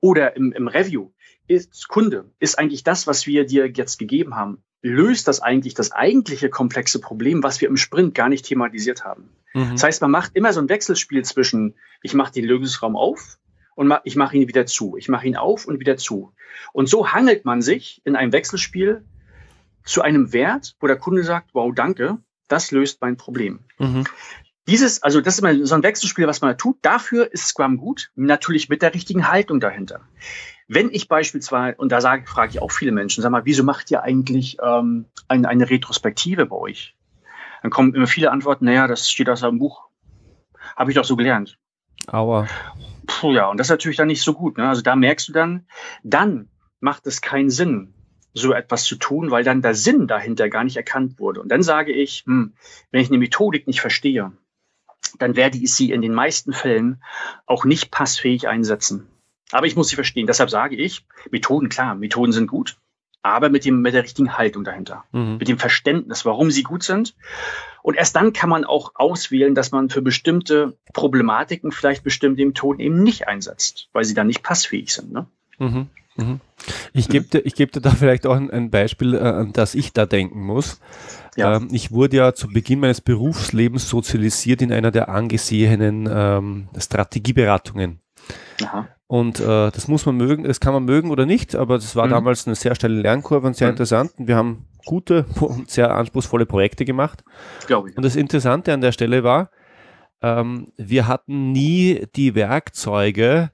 Oder 0.00 0.36
im, 0.36 0.52
im 0.52 0.68
Review 0.68 1.10
ist 1.48 1.88
Kunde, 1.88 2.30
ist 2.38 2.58
eigentlich 2.58 2.84
das, 2.84 3.06
was 3.06 3.26
wir 3.26 3.46
dir 3.46 3.66
jetzt 3.66 3.98
gegeben 3.98 4.36
haben, 4.36 4.62
löst 4.80 5.28
das 5.28 5.40
eigentlich 5.40 5.74
das 5.74 5.92
eigentliche 5.92 6.50
komplexe 6.50 7.00
Problem, 7.00 7.42
was 7.42 7.60
wir 7.60 7.68
im 7.68 7.76
Sprint 7.76 8.14
gar 8.14 8.28
nicht 8.28 8.44
thematisiert 8.44 9.04
haben. 9.04 9.30
Mhm. 9.54 9.72
Das 9.72 9.82
heißt, 9.82 10.02
man 10.02 10.10
macht 10.10 10.32
immer 10.34 10.52
so 10.52 10.60
ein 10.60 10.68
Wechselspiel 10.68 11.24
zwischen, 11.24 11.74
ich 12.02 12.14
mache 12.14 12.32
den 12.32 12.44
Lösungsraum 12.44 12.96
auf 12.96 13.38
und 13.74 13.92
ich 14.04 14.16
mache 14.16 14.36
ihn 14.36 14.48
wieder 14.48 14.66
zu. 14.66 14.96
Ich 14.96 15.08
mache 15.08 15.26
ihn 15.26 15.36
auf 15.36 15.66
und 15.66 15.80
wieder 15.80 15.96
zu. 15.96 16.32
Und 16.72 16.88
so 16.88 17.12
hangelt 17.12 17.44
man 17.44 17.62
sich 17.62 18.02
in 18.04 18.16
einem 18.16 18.32
Wechselspiel 18.32 19.04
zu 19.84 20.02
einem 20.02 20.32
Wert, 20.32 20.76
wo 20.80 20.86
der 20.86 20.98
Kunde 20.98 21.24
sagt, 21.24 21.50
wow, 21.54 21.72
danke, 21.74 22.18
das 22.48 22.70
löst 22.70 23.00
mein 23.00 23.16
Problem. 23.16 23.60
Mhm. 23.78 24.04
Dieses, 24.68 25.02
also 25.02 25.20
das 25.20 25.34
ist 25.34 25.40
immer 25.40 25.66
so 25.66 25.74
ein 25.74 25.82
Wechselspiel, 25.82 26.26
was 26.28 26.40
man 26.40 26.56
tut. 26.56 26.78
Dafür 26.82 27.32
ist 27.32 27.48
Scrum 27.48 27.78
gut, 27.78 28.12
natürlich 28.14 28.68
mit 28.68 28.80
der 28.82 28.94
richtigen 28.94 29.28
Haltung 29.28 29.58
dahinter. 29.58 30.02
Wenn 30.68 30.90
ich 30.90 31.08
beispielsweise, 31.08 31.76
und 31.78 31.90
da 31.90 32.00
sage, 32.00 32.26
frage 32.26 32.52
ich 32.52 32.62
auch 32.62 32.70
viele 32.70 32.92
Menschen, 32.92 33.22
sag 33.22 33.30
mal, 33.30 33.44
wieso 33.44 33.64
macht 33.64 33.90
ihr 33.90 34.02
eigentlich 34.02 34.58
ähm, 34.62 35.06
eine, 35.26 35.48
eine 35.48 35.68
Retrospektive 35.68 36.46
bei 36.46 36.56
euch? 36.56 36.94
Dann 37.62 37.70
kommen 37.70 37.94
immer 37.94 38.06
viele 38.06 38.30
Antworten, 38.30 38.64
naja, 38.64 38.86
das 38.86 39.10
steht 39.10 39.28
aus 39.28 39.42
einem 39.42 39.58
Buch. 39.58 39.88
Habe 40.76 40.90
ich 40.90 40.94
doch 40.94 41.04
so 41.04 41.16
gelernt. 41.16 41.58
Aber. 42.06 42.46
Puh, 43.22 43.34
ja, 43.34 43.46
und 43.48 43.56
das 43.56 43.68
ist 43.68 43.70
natürlich 43.70 43.98
dann 43.98 44.08
nicht 44.08 44.22
so 44.22 44.34
gut. 44.34 44.58
Ne? 44.58 44.68
Also 44.68 44.82
da 44.82 44.96
merkst 44.96 45.28
du 45.28 45.32
dann, 45.32 45.64
dann 46.02 46.48
macht 46.80 47.06
es 47.06 47.20
keinen 47.20 47.50
Sinn, 47.50 47.94
so 48.34 48.52
etwas 48.52 48.82
zu 48.82 48.96
tun, 48.96 49.30
weil 49.30 49.44
dann 49.44 49.62
der 49.62 49.76
Sinn 49.76 50.08
dahinter 50.08 50.48
gar 50.48 50.64
nicht 50.64 50.76
erkannt 50.76 51.20
wurde. 51.20 51.40
Und 51.40 51.48
dann 51.48 51.62
sage 51.62 51.92
ich, 51.92 52.24
hm, 52.26 52.54
wenn 52.90 53.00
ich 53.00 53.10
eine 53.10 53.18
Methodik 53.18 53.68
nicht 53.68 53.80
verstehe, 53.80 54.32
dann 55.20 55.36
werde 55.36 55.56
ich 55.56 55.72
sie 55.72 55.92
in 55.92 56.02
den 56.02 56.14
meisten 56.14 56.52
Fällen 56.52 57.00
auch 57.46 57.64
nicht 57.64 57.92
passfähig 57.92 58.48
einsetzen. 58.48 59.06
Aber 59.52 59.68
ich 59.68 59.76
muss 59.76 59.86
sie 59.86 59.94
verstehen. 59.94 60.26
Deshalb 60.26 60.50
sage 60.50 60.74
ich, 60.74 61.06
Methoden, 61.30 61.68
klar, 61.68 61.94
Methoden 61.94 62.32
sind 62.32 62.48
gut, 62.48 62.76
aber 63.22 63.48
mit, 63.48 63.64
dem, 63.64 63.80
mit 63.80 63.94
der 63.94 64.02
richtigen 64.02 64.36
Haltung 64.36 64.64
dahinter, 64.64 65.04
mhm. 65.12 65.36
mit 65.38 65.48
dem 65.48 65.58
Verständnis, 65.58 66.24
warum 66.24 66.50
sie 66.50 66.62
gut 66.62 66.82
sind. 66.82 67.14
Und 67.82 67.96
erst 67.96 68.16
dann 68.16 68.32
kann 68.32 68.50
man 68.50 68.64
auch 68.64 68.92
auswählen, 68.94 69.54
dass 69.54 69.72
man 69.72 69.90
für 69.90 70.02
bestimmte 70.02 70.76
Problematiken 70.92 71.72
vielleicht 71.72 72.04
bestimmte 72.04 72.44
Methoden 72.44 72.80
eben 72.80 73.02
nicht 73.02 73.28
einsetzt, 73.28 73.88
weil 73.92 74.04
sie 74.04 74.14
dann 74.14 74.26
nicht 74.26 74.42
passfähig 74.42 74.92
sind. 74.92 75.12
Ne? 75.12 75.26
Mhm. 75.58 75.88
Mhm. 76.16 76.40
Ich 76.92 77.08
gebe 77.08 77.26
dir, 77.26 77.46
ich 77.46 77.54
geb 77.54 77.72
dir 77.72 77.80
da 77.80 77.90
vielleicht 77.90 78.26
auch 78.26 78.36
ein, 78.36 78.50
ein 78.50 78.70
Beispiel, 78.70 79.14
äh, 79.14 79.18
an 79.18 79.52
das 79.52 79.74
ich 79.74 79.92
da 79.92 80.04
denken 80.06 80.42
muss. 80.44 80.80
Ja. 81.36 81.56
Ähm, 81.56 81.68
ich 81.72 81.90
wurde 81.90 82.18
ja 82.18 82.34
zu 82.34 82.48
Beginn 82.48 82.80
meines 82.80 83.00
Berufslebens 83.00 83.88
sozialisiert 83.88 84.62
in 84.62 84.72
einer 84.72 84.90
der 84.90 85.08
angesehenen 85.08 86.08
ähm, 86.10 86.68
Strategieberatungen. 86.76 88.00
Aha. 88.62 88.88
Und 89.12 89.40
äh, 89.40 89.70
das 89.70 89.88
muss 89.88 90.06
man 90.06 90.16
mögen, 90.16 90.44
das 90.44 90.58
kann 90.58 90.72
man 90.72 90.86
mögen 90.86 91.10
oder 91.10 91.26
nicht, 91.26 91.54
aber 91.54 91.74
das 91.74 91.94
war 91.96 92.06
mhm. 92.06 92.12
damals 92.12 92.46
eine 92.46 92.54
sehr 92.54 92.74
steile 92.74 92.94
Lernkurve 92.94 93.46
und 93.46 93.54
sehr 93.54 93.68
mhm. 93.68 93.72
interessant. 93.72 94.12
Und 94.16 94.26
wir 94.26 94.36
haben 94.36 94.64
gute 94.86 95.26
und 95.40 95.70
sehr 95.70 95.94
anspruchsvolle 95.94 96.46
Projekte 96.46 96.86
gemacht. 96.86 97.22
Glaube 97.66 97.90
ich. 97.90 97.96
Und 97.98 98.04
das 98.04 98.16
Interessante 98.16 98.72
an 98.72 98.80
der 98.80 98.90
Stelle 98.90 99.22
war, 99.22 99.50
ähm, 100.22 100.68
wir 100.78 101.08
hatten 101.08 101.52
nie 101.52 102.06
die 102.16 102.34
Werkzeuge, 102.34 103.50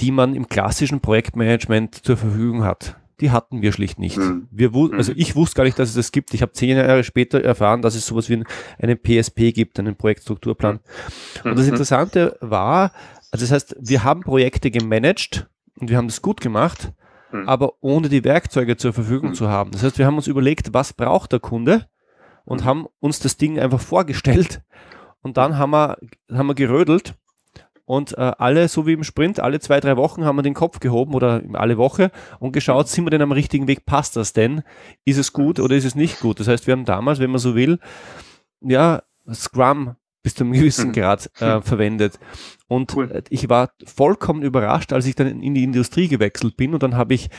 die 0.00 0.10
man 0.10 0.34
im 0.34 0.48
klassischen 0.48 0.98
Projektmanagement 0.98 1.94
zur 1.94 2.16
Verfügung 2.16 2.64
hat. 2.64 2.96
Die 3.20 3.30
hatten 3.30 3.62
wir 3.62 3.70
schlicht 3.70 4.00
nicht. 4.00 4.16
Mhm. 4.16 4.48
Wir 4.50 4.72
also 4.74 5.12
ich 5.14 5.36
wusste 5.36 5.54
gar 5.54 5.64
nicht, 5.64 5.78
dass 5.78 5.90
es 5.90 5.94
das 5.94 6.10
gibt. 6.10 6.34
Ich 6.34 6.42
habe 6.42 6.50
zehn 6.50 6.76
Jahre 6.76 7.04
später 7.04 7.40
erfahren, 7.44 7.80
dass 7.80 7.94
es 7.94 8.06
sowas 8.06 8.28
wie 8.28 8.42
einen 8.80 8.98
PSP 8.98 9.52
gibt, 9.52 9.78
einen 9.78 9.94
Projektstrukturplan. 9.94 10.80
Mhm. 11.44 11.50
Und 11.50 11.58
das 11.60 11.68
Interessante 11.68 12.36
war, 12.40 12.90
also 13.30 13.44
das 13.44 13.52
heißt, 13.52 13.76
wir 13.80 14.04
haben 14.04 14.20
Projekte 14.20 14.70
gemanagt 14.70 15.48
und 15.78 15.90
wir 15.90 15.96
haben 15.96 16.08
das 16.08 16.22
gut 16.22 16.40
gemacht, 16.40 16.92
mhm. 17.32 17.48
aber 17.48 17.74
ohne 17.80 18.08
die 18.08 18.24
Werkzeuge 18.24 18.76
zur 18.76 18.92
Verfügung 18.92 19.30
mhm. 19.30 19.34
zu 19.34 19.48
haben. 19.48 19.70
Das 19.70 19.82
heißt, 19.82 19.98
wir 19.98 20.06
haben 20.06 20.16
uns 20.16 20.26
überlegt, 20.26 20.72
was 20.74 20.92
braucht 20.92 21.32
der 21.32 21.40
Kunde 21.40 21.86
und 22.44 22.62
mhm. 22.62 22.64
haben 22.64 22.86
uns 23.00 23.18
das 23.18 23.36
Ding 23.36 23.58
einfach 23.58 23.80
vorgestellt 23.80 24.62
und 25.22 25.36
dann 25.36 25.58
haben 25.58 25.70
wir, 25.70 25.98
haben 26.32 26.46
wir 26.46 26.54
gerödelt 26.54 27.14
und 27.88 28.18
äh, 28.18 28.32
alle, 28.36 28.68
so 28.68 28.86
wie 28.86 28.92
im 28.92 29.02
Sprint, 29.02 29.40
alle 29.40 29.60
zwei, 29.60 29.80
drei 29.80 29.96
Wochen 29.96 30.26
haben 30.26 30.36
wir 30.36 30.42
den 30.42 30.52
Kopf 30.52 30.78
gehoben 30.78 31.14
oder 31.14 31.42
alle 31.54 31.78
Woche 31.78 32.10
und 32.38 32.52
geschaut, 32.52 32.86
sind 32.88 33.06
wir 33.06 33.10
denn 33.10 33.22
am 33.22 33.32
richtigen 33.32 33.66
Weg, 33.66 33.86
passt 33.86 34.14
das 34.16 34.34
denn? 34.34 34.62
Ist 35.06 35.16
es 35.16 35.32
gut 35.32 35.58
oder 35.58 35.74
ist 35.74 35.86
es 35.86 35.94
nicht 35.94 36.20
gut? 36.20 36.38
Das 36.38 36.48
heißt, 36.48 36.66
wir 36.66 36.72
haben 36.72 36.84
damals, 36.84 37.18
wenn 37.18 37.30
man 37.30 37.38
so 37.38 37.54
will, 37.54 37.78
ja, 38.60 39.02
Scrum 39.32 39.96
bis 40.22 40.34
zu 40.34 40.44
einem 40.44 40.52
gewissen. 40.52 40.92
Grad 40.92 41.30
äh, 41.40 41.62
verwendet. 41.62 42.18
Und 42.68 42.94
cool. 42.94 43.10
Äh, 43.10 43.22
ich 43.30 43.48
war 43.48 43.70
vollkommen 43.84 44.42
überrascht, 44.42 44.92
als 44.92 45.06
ich 45.06 45.14
dann 45.14 45.42
in 45.42 45.54
die 45.54 45.64
Industrie 45.64 46.08
gewechselt 46.08 46.56
bin 46.56 46.74
und 46.74 46.82
dann 46.82 46.96
habe 46.96 47.14
ich 47.14 47.30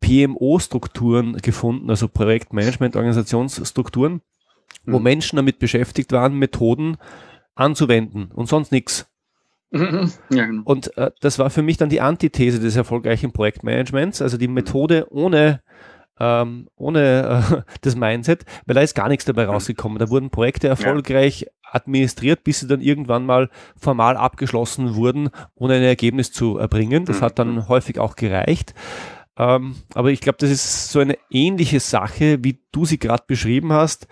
PMO-Strukturen 0.00 1.36
gefunden, 1.36 1.88
also 1.88 2.08
Projektmanagement-Organisationsstrukturen, 2.08 4.20
wo 4.84 4.98
mhm. 4.98 5.04
Menschen 5.04 5.36
damit 5.36 5.60
beschäftigt 5.60 6.10
waren, 6.12 6.34
Methoden 6.34 6.96
anzuwenden 7.54 8.32
und 8.32 8.48
sonst 8.48 8.72
nichts. 8.72 9.08
Mhm. 9.70 10.10
Ja, 10.30 10.46
genau. 10.46 10.62
Und 10.64 10.96
äh, 10.98 11.12
das 11.20 11.38
war 11.38 11.50
für 11.50 11.62
mich 11.62 11.76
dann 11.76 11.88
die 11.88 12.00
Antithese 12.00 12.58
des 12.60 12.74
erfolgreichen 12.76 13.32
Projektmanagements, 13.32 14.20
also 14.20 14.36
die 14.36 14.48
Methode 14.48 15.06
ohne 15.10 15.62
ähm, 16.20 16.68
ohne 16.76 17.42
äh, 17.50 17.62
das 17.80 17.96
Mindset, 17.96 18.44
weil 18.66 18.74
da 18.74 18.82
ist 18.82 18.94
gar 18.94 19.08
nichts 19.08 19.24
dabei 19.24 19.46
rausgekommen. 19.46 19.98
Da 19.98 20.10
wurden 20.10 20.30
Projekte 20.30 20.68
erfolgreich 20.68 21.42
ja. 21.42 21.48
Administriert, 21.72 22.44
bis 22.44 22.60
sie 22.60 22.66
dann 22.66 22.80
irgendwann 22.80 23.26
mal 23.26 23.50
formal 23.76 24.16
abgeschlossen 24.16 24.94
wurden, 24.94 25.30
ohne 25.54 25.74
ein 25.74 25.82
Ergebnis 25.82 26.32
zu 26.32 26.58
erbringen. 26.58 27.04
Das 27.04 27.20
mhm. 27.20 27.24
hat 27.24 27.38
dann 27.38 27.68
häufig 27.68 27.98
auch 27.98 28.16
gereicht. 28.16 28.74
Ähm, 29.36 29.76
aber 29.94 30.10
ich 30.10 30.20
glaube, 30.20 30.38
das 30.38 30.50
ist 30.50 30.90
so 30.90 31.00
eine 31.00 31.16
ähnliche 31.30 31.80
Sache, 31.80 32.44
wie 32.44 32.60
du 32.70 32.84
sie 32.84 32.98
gerade 32.98 33.24
beschrieben 33.26 33.72
hast. 33.72 34.06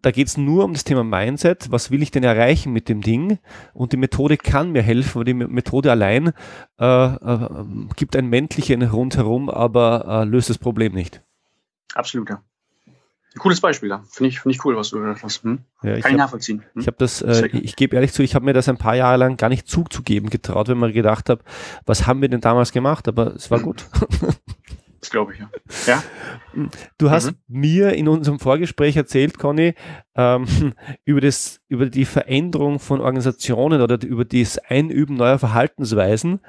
Da 0.00 0.12
geht 0.12 0.28
es 0.28 0.36
nur 0.36 0.64
um 0.64 0.72
das 0.72 0.84
Thema 0.84 1.02
Mindset. 1.04 1.70
Was 1.70 1.90
will 1.90 2.02
ich 2.02 2.10
denn 2.10 2.22
erreichen 2.22 2.72
mit 2.72 2.88
dem 2.88 3.00
Ding? 3.02 3.38
Und 3.74 3.92
die 3.92 3.96
Methode 3.96 4.36
kann 4.36 4.70
mir 4.70 4.82
helfen, 4.82 5.16
weil 5.16 5.24
die 5.24 5.34
Methode 5.34 5.90
allein 5.90 6.32
äh, 6.78 7.06
äh, 7.06 7.48
gibt 7.96 8.14
ein 8.14 8.26
Männlichen 8.26 8.82
rundherum, 8.82 9.50
aber 9.50 10.22
äh, 10.22 10.24
löst 10.24 10.50
das 10.50 10.58
Problem 10.58 10.94
nicht. 10.94 11.22
Absolut, 11.94 12.30
ja. 12.30 12.42
Ein 13.38 13.42
cooles 13.42 13.60
Beispiel, 13.60 13.88
ja. 13.88 14.02
Finde 14.10 14.30
ich, 14.30 14.40
find 14.40 14.52
ich 14.52 14.64
cool, 14.64 14.76
was 14.76 14.90
du 14.90 14.98
gesagt 14.98 15.22
hast. 15.22 15.44
Hm? 15.44 15.60
Ja, 15.84 15.94
ich 15.94 16.02
Kann 16.02 16.10
ich 16.10 16.18
nachvollziehen. 16.18 16.64
Hm? 16.72 16.80
Ich 16.80 16.88
habe 16.88 16.96
das, 16.98 17.22
äh, 17.22 17.46
ich 17.52 17.76
gebe 17.76 17.94
ehrlich 17.94 18.12
zu, 18.12 18.24
ich 18.24 18.34
habe 18.34 18.44
mir 18.44 18.52
das 18.52 18.68
ein 18.68 18.78
paar 18.78 18.96
Jahre 18.96 19.16
lang 19.16 19.36
gar 19.36 19.48
nicht 19.48 19.68
zuzugeben 19.68 20.28
getraut, 20.28 20.66
wenn 20.66 20.76
man 20.76 20.92
gedacht 20.92 21.30
habe, 21.30 21.44
was 21.86 22.08
haben 22.08 22.20
wir 22.20 22.28
denn 22.28 22.40
damals 22.40 22.72
gemacht? 22.72 23.06
Aber 23.06 23.36
es 23.36 23.48
war 23.48 23.58
hm. 23.58 23.64
gut. 23.64 23.86
Das 25.00 25.10
glaube 25.10 25.32
ich, 25.32 25.38
ja. 25.38 25.48
ja. 25.86 26.02
Du 26.98 27.10
hast 27.10 27.30
mhm. 27.30 27.36
mir 27.46 27.92
in 27.92 28.08
unserem 28.08 28.40
Vorgespräch 28.40 28.96
erzählt, 28.96 29.38
Conny, 29.38 29.74
ähm, 30.16 30.74
über, 31.04 31.20
das, 31.20 31.60
über 31.68 31.86
die 31.86 32.04
Veränderung 32.04 32.80
von 32.80 33.00
Organisationen 33.00 33.80
oder 33.80 34.02
über 34.02 34.24
das 34.24 34.58
Einüben 34.58 35.16
neuer 35.16 35.38
Verhaltensweisen. 35.38 36.40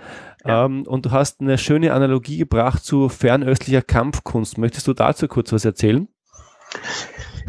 Ja. 0.43 0.65
Ähm, 0.65 0.87
und 0.87 1.05
du 1.05 1.11
hast 1.11 1.41
eine 1.41 1.59
schöne 1.59 1.93
Analogie 1.93 2.37
gebracht 2.37 2.83
zu 2.83 3.07
fernöstlicher 3.07 3.83
Kampfkunst. 3.83 4.57
Möchtest 4.57 4.87
du 4.87 4.93
dazu 4.93 5.27
kurz 5.27 5.53
was 5.53 5.63
erzählen? 5.63 6.07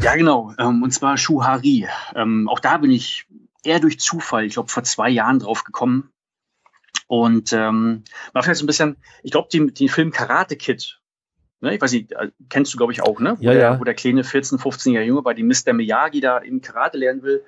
Ja, 0.01 0.15
genau. 0.15 0.53
Ähm, 0.57 0.81
und 0.83 0.91
zwar 0.91 1.17
Shuhari. 1.17 1.87
Ähm, 2.15 2.49
auch 2.49 2.59
da 2.59 2.77
bin 2.77 2.91
ich 2.91 3.27
eher 3.63 3.79
durch 3.79 3.99
Zufall, 3.99 4.45
ich 4.45 4.53
glaube, 4.53 4.69
vor 4.69 4.83
zwei 4.83 5.09
Jahren 5.09 5.39
drauf 5.39 5.63
gekommen. 5.63 6.11
Und 7.07 7.51
ähm, 7.53 8.03
war 8.33 8.41
vielleicht 8.41 8.59
so 8.59 8.63
ein 8.63 8.67
bisschen, 8.67 8.97
ich 9.21 9.31
glaube, 9.31 9.49
den, 9.51 9.73
den 9.73 9.89
Film 9.89 10.11
Karate 10.11 10.55
Kid, 10.55 11.01
ne, 11.59 11.75
ich 11.75 11.81
weiß 11.81 11.91
nicht, 11.91 12.13
äh, 12.13 12.31
kennst 12.49 12.73
du, 12.73 12.77
glaube 12.77 12.93
ich, 12.93 13.01
auch, 13.01 13.19
ne? 13.19 13.37
Wo, 13.37 13.43
ja, 13.43 13.53
der, 13.53 13.61
ja. 13.61 13.79
wo 13.79 13.83
der 13.83 13.93
kleine 13.93 14.23
14-, 14.23 14.59
15-jährige 14.59 15.09
Junge 15.09 15.21
bei 15.21 15.33
dem 15.33 15.47
Mr. 15.47 15.73
Miyagi 15.73 16.21
da 16.21 16.37
im 16.37 16.61
Karate 16.61 16.97
lernen 16.97 17.21
will 17.21 17.43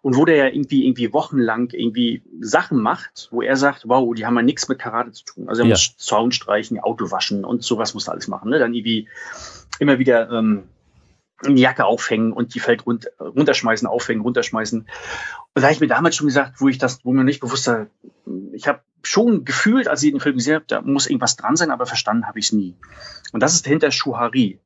und 0.00 0.16
wo 0.16 0.24
der 0.24 0.36
ja 0.36 0.46
irgendwie, 0.46 0.86
irgendwie 0.86 1.12
wochenlang 1.12 1.70
irgendwie 1.72 2.22
Sachen 2.40 2.80
macht, 2.80 3.28
wo 3.30 3.42
er 3.42 3.56
sagt, 3.56 3.84
wow, 3.86 4.14
die 4.14 4.26
haben 4.26 4.36
ja 4.36 4.42
nichts 4.42 4.68
mit 4.68 4.78
Karate 4.78 5.12
zu 5.12 5.24
tun. 5.24 5.48
Also 5.48 5.62
er 5.62 5.68
ja. 5.68 5.74
muss 5.74 5.96
Zaun 5.96 6.32
streichen, 6.32 6.80
Auto 6.80 7.10
waschen 7.10 7.44
und 7.44 7.62
sowas 7.62 7.94
muss 7.94 8.08
er 8.08 8.14
alles 8.14 8.28
machen. 8.28 8.50
Ne? 8.50 8.58
Dann 8.58 8.74
irgendwie 8.74 9.08
immer 9.78 9.98
wieder 9.98 10.30
ähm, 10.30 10.64
eine 11.44 11.58
Jacke 11.58 11.84
aufhängen 11.84 12.32
und 12.32 12.54
die 12.54 12.60
fällt 12.60 12.86
rund, 12.86 13.10
runterschmeißen, 13.18 13.88
aufhängen, 13.88 14.22
runterschmeißen. 14.22 14.80
Und 14.80 14.88
da 15.54 15.62
habe 15.62 15.72
ich 15.72 15.80
mir 15.80 15.88
damals 15.88 16.16
schon 16.16 16.26
gesagt, 16.26 16.60
wo 16.60 16.68
ich 16.68 16.78
das, 16.78 17.04
wo 17.04 17.12
mir 17.12 17.24
nicht 17.24 17.40
bewusst 17.40 17.66
war, 17.66 17.86
ich 18.52 18.68
habe 18.68 18.80
schon 19.02 19.44
gefühlt, 19.44 19.88
als 19.88 20.02
ich 20.02 20.12
den 20.12 20.20
Film 20.20 20.36
gesehen 20.36 20.56
habe, 20.56 20.64
da 20.68 20.80
muss 20.80 21.06
irgendwas 21.06 21.36
dran 21.36 21.56
sein, 21.56 21.70
aber 21.70 21.86
verstanden 21.86 22.26
habe 22.26 22.38
ich 22.38 22.46
es 22.46 22.52
nie. 22.52 22.76
Und 23.32 23.42
das 23.42 23.54
ist 23.54 23.66
dahinter 23.66 23.90
Shuhari. 23.90 24.60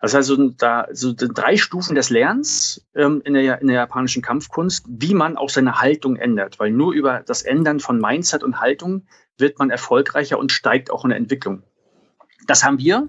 Das 0.00 0.14
heißt, 0.14 0.30
also 0.30 0.50
da 0.50 0.86
so 0.92 1.14
drei 1.16 1.56
Stufen 1.56 1.94
des 1.94 2.10
Lernens 2.10 2.86
ähm, 2.94 3.22
in, 3.24 3.34
der, 3.34 3.60
in 3.60 3.68
der 3.68 3.76
japanischen 3.76 4.22
Kampfkunst, 4.22 4.84
wie 4.88 5.14
man 5.14 5.36
auch 5.36 5.48
seine 5.48 5.80
Haltung 5.80 6.16
ändert. 6.16 6.58
Weil 6.58 6.70
nur 6.70 6.92
über 6.92 7.22
das 7.26 7.42
Ändern 7.42 7.80
von 7.80 7.98
Mindset 7.98 8.44
und 8.44 8.60
Haltung 8.60 9.06
wird 9.38 9.58
man 9.58 9.70
erfolgreicher 9.70 10.38
und 10.38 10.52
steigt 10.52 10.90
auch 10.90 11.04
in 11.04 11.10
der 11.10 11.18
Entwicklung. 11.18 11.62
Das 12.46 12.62
haben 12.62 12.78
wir 12.78 13.08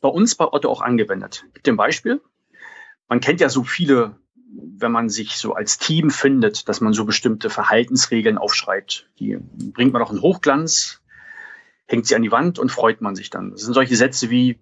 bei 0.00 0.08
uns 0.08 0.34
bei 0.34 0.46
Otto 0.46 0.70
auch 0.70 0.80
angewendet. 0.80 1.44
Ich 1.54 1.62
gebe 1.62 1.74
ein 1.74 1.76
Beispiel. 1.76 2.20
Man 3.08 3.20
kennt 3.20 3.40
ja 3.40 3.48
so 3.48 3.64
viele, 3.64 4.16
wenn 4.78 4.92
man 4.92 5.08
sich 5.08 5.36
so 5.36 5.54
als 5.54 5.78
Team 5.78 6.10
findet, 6.10 6.68
dass 6.68 6.80
man 6.80 6.92
so 6.92 7.04
bestimmte 7.04 7.50
Verhaltensregeln 7.50 8.38
aufschreibt. 8.38 9.08
Die 9.18 9.38
bringt 9.38 9.92
man 9.92 10.02
auch 10.02 10.12
in 10.12 10.20
Hochglanz, 10.20 11.02
hängt 11.86 12.06
sie 12.06 12.16
an 12.16 12.22
die 12.22 12.32
Wand 12.32 12.58
und 12.58 12.70
freut 12.70 13.00
man 13.00 13.16
sich 13.16 13.30
dann. 13.30 13.52
Das 13.52 13.62
sind 13.62 13.74
solche 13.74 13.96
Sätze 13.96 14.30
wie, 14.30 14.58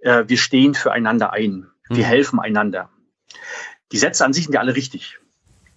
äh, 0.00 0.24
wir 0.26 0.38
stehen 0.38 0.74
füreinander 0.74 1.32
ein, 1.32 1.70
wir 1.88 2.04
mhm. 2.04 2.08
helfen 2.08 2.40
einander. 2.40 2.90
Die 3.92 3.98
Sätze 3.98 4.24
an 4.24 4.32
sich 4.32 4.44
sind 4.44 4.54
ja 4.54 4.60
alle 4.60 4.76
richtig. 4.76 5.18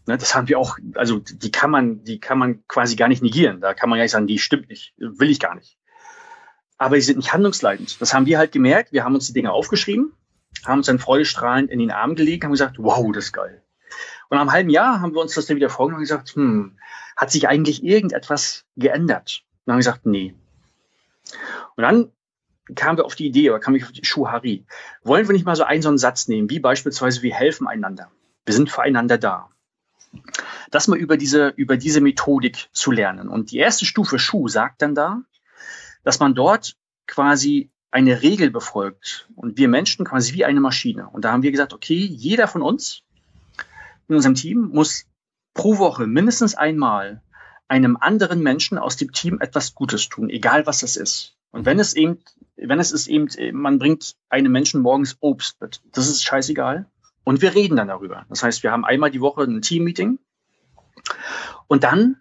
Ne, 0.08 0.18
das 0.18 0.34
haben 0.36 0.48
wir 0.50 0.58
auch, 0.58 0.78
also 0.96 1.20
die 1.20 1.52
kann 1.52 1.70
man, 1.70 2.04
die 2.04 2.20
kann 2.20 2.40
man 2.40 2.68
quasi 2.68 2.96
gar 2.96 3.08
nicht 3.08 3.22
negieren. 3.22 3.62
Da 3.62 3.74
kann 3.74 3.90
man 3.90 3.98
ja 3.98 4.04
nicht 4.04 4.12
sagen, 4.12 4.28
die 4.28 4.40
stimmt 4.40 4.70
nicht, 4.70 4.94
will 4.98 5.30
ich 5.30 5.40
gar 5.40 5.56
nicht 5.56 5.78
aber 6.82 6.96
sie 6.96 7.02
sind 7.02 7.18
nicht 7.18 7.32
handlungsleitend. 7.32 8.02
Das 8.02 8.12
haben 8.12 8.26
wir 8.26 8.40
halt 8.40 8.52
gemerkt. 8.52 8.92
Wir 8.92 9.04
haben 9.04 9.14
uns 9.14 9.28
die 9.28 9.34
Dinge 9.34 9.52
aufgeschrieben, 9.52 10.14
haben 10.66 10.80
uns 10.80 10.88
dann 10.88 10.98
freudestrahlend 10.98 11.70
in 11.70 11.78
den 11.78 11.92
Arm 11.92 12.16
gelegt, 12.16 12.44
haben 12.44 12.50
gesagt, 12.50 12.78
wow, 12.80 13.06
das 13.14 13.26
ist 13.26 13.34
geil. 13.34 13.62
Und 14.30 14.38
nach 14.38 14.42
einem 14.42 14.52
halben 14.52 14.70
Jahr 14.72 15.00
haben 15.00 15.14
wir 15.14 15.22
uns 15.22 15.36
das 15.36 15.46
dann 15.46 15.58
wieder 15.58 15.70
vorgenommen 15.70 16.00
und 16.00 16.08
gesagt, 16.08 16.30
hm, 16.30 16.80
hat 17.16 17.30
sich 17.30 17.48
eigentlich 17.48 17.84
irgendetwas 17.84 18.66
geändert? 18.78 19.44
Und 19.64 19.74
haben 19.74 19.78
gesagt, 19.78 20.08
nee. 20.08 20.34
Und 21.76 21.84
dann 21.84 22.12
kamen 22.74 22.98
wir 22.98 23.06
auf 23.06 23.14
die 23.14 23.28
Idee, 23.28 23.52
oder 23.52 23.60
kamen 23.60 23.78
wir 23.78 23.86
auf 23.86 23.92
die 23.92 24.04
Schuhari. 24.04 24.66
Wollen 25.04 25.28
wir 25.28 25.34
nicht 25.34 25.46
mal 25.46 25.56
so 25.56 25.64
einen 25.64 25.84
so 25.84 25.90
einen 25.90 26.00
Satz 26.00 26.28
nehmen, 26.30 26.50
wie 26.50 26.60
beispielsweise, 26.60 27.22
wir 27.22 27.36
helfen 27.36 27.68
einander. 27.68 28.10
Wir 28.44 28.56
sind 28.56 28.72
füreinander 28.72 29.20
da. 29.20 29.52
Das 30.72 30.88
mal 30.88 30.98
über 30.98 31.16
diese, 31.16 31.50
über 31.50 31.78
diese 31.78 32.02
Methodik 32.02 32.70
zu 32.72 32.90
lernen. 32.90 33.30
Und 33.30 33.52
die 33.52 33.60
erste 33.60 33.86
Stufe 33.86 34.18
Schuh 34.18 34.48
sagt 34.48 34.82
dann 34.82 34.96
da, 34.96 35.22
dass 36.04 36.20
man 36.20 36.36
dort 36.36 36.76
quasi 37.08 37.72
eine 37.92 38.22
Regel 38.22 38.52
befolgt 38.52 39.28
und 39.36 39.58
wir 39.58 39.68
Menschen 39.68 40.06
quasi 40.06 40.34
wie 40.34 40.46
eine 40.46 40.62
Maschine. 40.62 41.10
Und 41.10 41.26
da 41.26 41.32
haben 41.32 41.44
wir 41.44 41.52
gesagt, 41.52 41.74
okay, 41.74 41.98
jeder 41.98 42.48
von 42.48 42.62
uns 42.62 43.04
in 44.08 44.16
unserem 44.16 44.36
Team 44.36 44.70
muss 44.74 45.06
pro 45.54 45.78
Woche 45.78 46.08
mindestens 46.08 46.56
einmal 46.56 47.22
einem 47.68 47.98
anderen 47.98 48.42
Menschen 48.42 48.78
aus 48.78 48.98
dem 48.98 49.12
Team 49.12 49.40
etwas 49.40 49.76
Gutes 49.76 50.10
tun, 50.10 50.30
egal 50.30 50.66
was 50.66 50.80
das 50.80 50.96
ist. 50.96 51.36
Und 51.52 51.66
wenn 51.66 51.80
es 51.80 51.94
eben, 51.94 52.20
wenn 52.56 52.80
es 52.80 52.92
ist 52.92 53.08
eben, 53.08 53.28
man 53.54 53.78
bringt 53.78 54.16
einem 54.30 54.52
Menschen 54.52 54.82
morgens 54.82 55.18
Obst 55.20 55.60
mit, 55.62 55.82
das 55.92 56.08
ist 56.08 56.24
scheißegal. 56.24 56.86
Und 57.24 57.42
wir 57.42 57.54
reden 57.54 57.76
dann 57.76 57.90
darüber. 57.90 58.26
Das 58.30 58.42
heißt, 58.42 58.64
wir 58.64 58.72
haben 58.72 58.84
einmal 58.84 59.12
die 59.12 59.22
Woche 59.22 59.44
ein 59.44 59.62
Team-Meeting 59.62 60.18
und 61.68 61.84
dann 61.84 62.18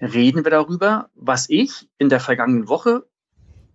reden 0.00 0.44
wir 0.44 0.50
darüber, 0.50 1.10
was 1.14 1.48
ich 1.48 1.88
in 1.98 2.08
der 2.08 2.20
vergangenen 2.20 2.68
Woche 2.68 3.06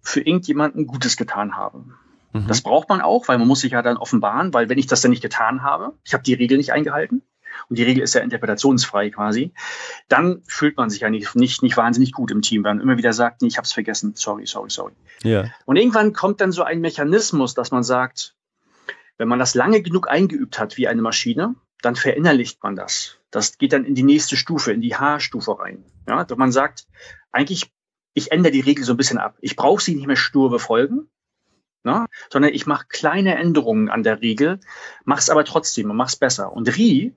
für 0.01 0.21
irgendjemanden 0.21 0.88
Gutes 0.88 1.17
getan 1.17 1.55
habe. 1.55 1.83
Mhm. 2.33 2.47
Das 2.47 2.62
braucht 2.62 2.89
man 2.89 3.01
auch, 3.01 3.27
weil 3.27 3.38
man 3.38 3.47
muss 3.47 3.62
sich 3.62 3.71
ja 3.71 3.81
dann 3.81 3.97
offenbaren, 3.97 4.53
weil 4.53 4.69
wenn 4.69 4.77
ich 4.77 4.88
das 4.88 5.01
dann 5.01 5.12
nicht 5.12 5.21
getan 5.21 5.63
habe, 5.63 5.93
ich 6.03 6.13
habe 6.13 6.23
die 6.23 6.33
Regel 6.33 6.57
nicht 6.57 6.71
eingehalten, 6.71 7.21
und 7.69 7.77
die 7.77 7.83
Regel 7.83 8.03
ist 8.03 8.13
ja 8.13 8.21
interpretationsfrei 8.21 9.10
quasi, 9.10 9.53
dann 10.07 10.41
fühlt 10.47 10.77
man 10.77 10.89
sich 10.89 11.01
ja 11.01 11.10
nicht, 11.10 11.36
nicht, 11.36 11.63
nicht 11.63 11.77
wahnsinnig 11.77 12.12
gut 12.12 12.31
im 12.31 12.41
Team, 12.41 12.63
weil 12.63 12.75
man 12.75 12.83
immer 12.83 12.97
wieder 12.97 13.13
sagt, 13.13 13.41
nee, 13.41 13.47
ich 13.47 13.57
habe 13.57 13.65
es 13.65 13.73
vergessen, 13.73 14.13
sorry, 14.15 14.45
sorry, 14.45 14.69
sorry. 14.69 14.93
Ja. 15.23 15.45
Und 15.65 15.75
irgendwann 15.75 16.13
kommt 16.13 16.41
dann 16.41 16.51
so 16.51 16.63
ein 16.63 16.81
Mechanismus, 16.81 17.53
dass 17.53 17.71
man 17.71 17.83
sagt, 17.83 18.36
wenn 19.17 19.27
man 19.27 19.39
das 19.39 19.55
lange 19.55 19.81
genug 19.81 20.10
eingeübt 20.10 20.60
hat 20.60 20.77
wie 20.77 20.88
eine 20.88 21.01
Maschine, 21.01 21.55
dann 21.81 21.95
verinnerlicht 21.95 22.62
man 22.63 22.75
das. 22.75 23.17
Das 23.31 23.57
geht 23.57 23.73
dann 23.73 23.86
in 23.86 23.95
die 23.95 24.03
nächste 24.03 24.38
Stufe, 24.38 24.71
in 24.71 24.81
die 24.81 24.95
H-Stufe 24.95 25.60
rein. 25.60 25.83
Ja, 26.07 26.23
dass 26.23 26.38
man 26.38 26.51
sagt, 26.51 26.88
eigentlich, 27.31 27.71
ich 28.17 28.32
ändere 28.32 28.51
die 28.51 28.62
Regel 28.62 28.84
so 28.84 28.93
ein 28.93 28.97
bisschen 28.97 29.19
ab. 29.19 29.38
Ich 29.41 29.56
brauche 29.56 29.82
sie 29.82 29.93
nicht 29.93 30.08
mehr 30.08 30.15
stur 30.15 30.49
befolgen, 30.49 31.08
ne, 31.84 32.08
sondern 32.32 32.51
ich 32.51 32.65
mache 32.65 32.88
kleine 32.89 33.36
Änderungen 33.36 33.89
an 33.89 34.01
der 34.01 34.21
Regel, 34.21 34.60
mache 35.06 35.19
es 35.19 35.30
aber 35.30 35.45
trotzdem 35.45 35.91
und 35.91 35.97
mache 35.97 36.08
es 36.08 36.15
besser. 36.15 36.51
Und 36.51 36.75
Ri 36.75 37.13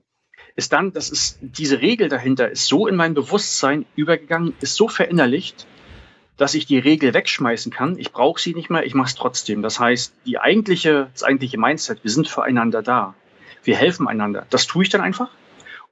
ist 0.55 0.73
dann, 0.73 0.93
das 0.93 1.09
ist 1.09 1.39
diese 1.41 1.81
Regel 1.81 2.07
dahinter 2.07 2.51
ist 2.51 2.67
so 2.67 2.85
in 2.85 2.95
mein 2.95 3.15
Bewusstsein 3.15 3.87
übergegangen, 3.95 4.53
ist 4.61 4.75
so 4.75 4.87
verinnerlicht, 4.87 5.65
dass 6.37 6.53
ich 6.53 6.67
die 6.67 6.77
Regel 6.77 7.15
wegschmeißen 7.15 7.71
kann. 7.71 7.97
Ich 7.97 8.11
brauche 8.11 8.39
sie 8.39 8.53
nicht 8.53 8.69
mehr, 8.69 8.85
ich 8.85 8.93
mache 8.93 9.07
es 9.07 9.15
trotzdem. 9.15 9.63
Das 9.63 9.79
heißt, 9.79 10.13
die 10.27 10.37
eigentliche, 10.37 11.09
das 11.13 11.23
eigentliche 11.23 11.57
Mindset, 11.57 12.03
wir 12.03 12.11
sind 12.11 12.27
füreinander 12.27 12.83
da. 12.83 13.15
Wir 13.63 13.75
helfen 13.75 14.07
einander. 14.07 14.45
Das 14.51 14.67
tue 14.67 14.83
ich 14.83 14.89
dann 14.89 15.01
einfach, 15.01 15.31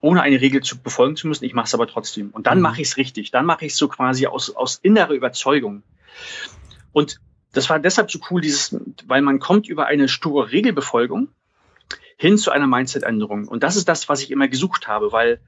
ohne 0.02 0.22
eine 0.22 0.40
Regel 0.40 0.62
zu 0.62 0.82
befolgen 0.82 1.16
zu 1.16 1.28
müssen. 1.28 1.46
Ich 1.46 1.54
mache 1.54 1.66
es 1.66 1.74
aber 1.74 1.88
trotzdem. 1.88 2.30
Und 2.32 2.48
dann 2.48 2.60
mhm. 2.60 2.64
mache 2.64 2.82
ich 2.82 2.90
es 2.90 2.98
richtig. 2.98 3.32
Dann 3.32 3.46
mache 3.46 3.66
ich 3.66 3.74
es 3.74 3.78
so 3.78 3.88
quasi 3.88 4.28
aus, 4.28 4.56
aus 4.56 4.80
innerer 4.82 5.14
Überzeugung. 5.14 5.84
Und 6.92 7.20
das 7.52 7.70
war 7.70 7.80
deshalb 7.80 8.12
so 8.12 8.20
cool, 8.30 8.42
dieses, 8.42 8.76
weil 9.06 9.22
man 9.22 9.40
kommt 9.40 9.68
über 9.68 9.88
eine 9.88 10.08
sture 10.08 10.52
Regelbefolgung 10.52 11.30
hin 12.18 12.38
zu 12.38 12.52
einer 12.52 12.68
Mindset-Änderung. 12.68 13.48
Und 13.48 13.64
das 13.64 13.76
ist 13.76 13.88
das, 13.88 14.10
was 14.10 14.22
ich 14.22 14.32
immer 14.32 14.48
gesucht 14.48 14.88
habe, 14.88 15.12
weil 15.12 15.40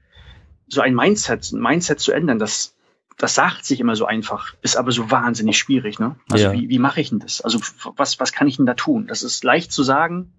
so 0.68 0.80
ein 0.80 0.94
Mindset, 0.94 1.52
ein 1.52 1.60
Mindset 1.60 2.00
zu 2.00 2.12
ändern, 2.12 2.38
das, 2.38 2.74
das 3.18 3.34
sagt 3.34 3.64
sich 3.64 3.78
immer 3.78 3.94
so 3.94 4.06
einfach, 4.06 4.54
ist 4.62 4.76
aber 4.76 4.90
so 4.90 5.10
wahnsinnig 5.10 5.58
schwierig. 5.58 5.98
Ne? 5.98 6.16
Also 6.30 6.46
ja. 6.46 6.52
wie, 6.52 6.68
wie 6.68 6.78
mache 6.78 7.00
ich 7.00 7.10
denn 7.10 7.18
das? 7.18 7.40
Also 7.42 7.60
was, 7.96 8.18
was 8.18 8.32
kann 8.32 8.48
ich 8.48 8.56
denn 8.56 8.66
da 8.66 8.74
tun? 8.74 9.06
Das 9.06 9.22
ist 9.22 9.44
leicht 9.44 9.70
zu 9.70 9.82
sagen, 9.82 10.32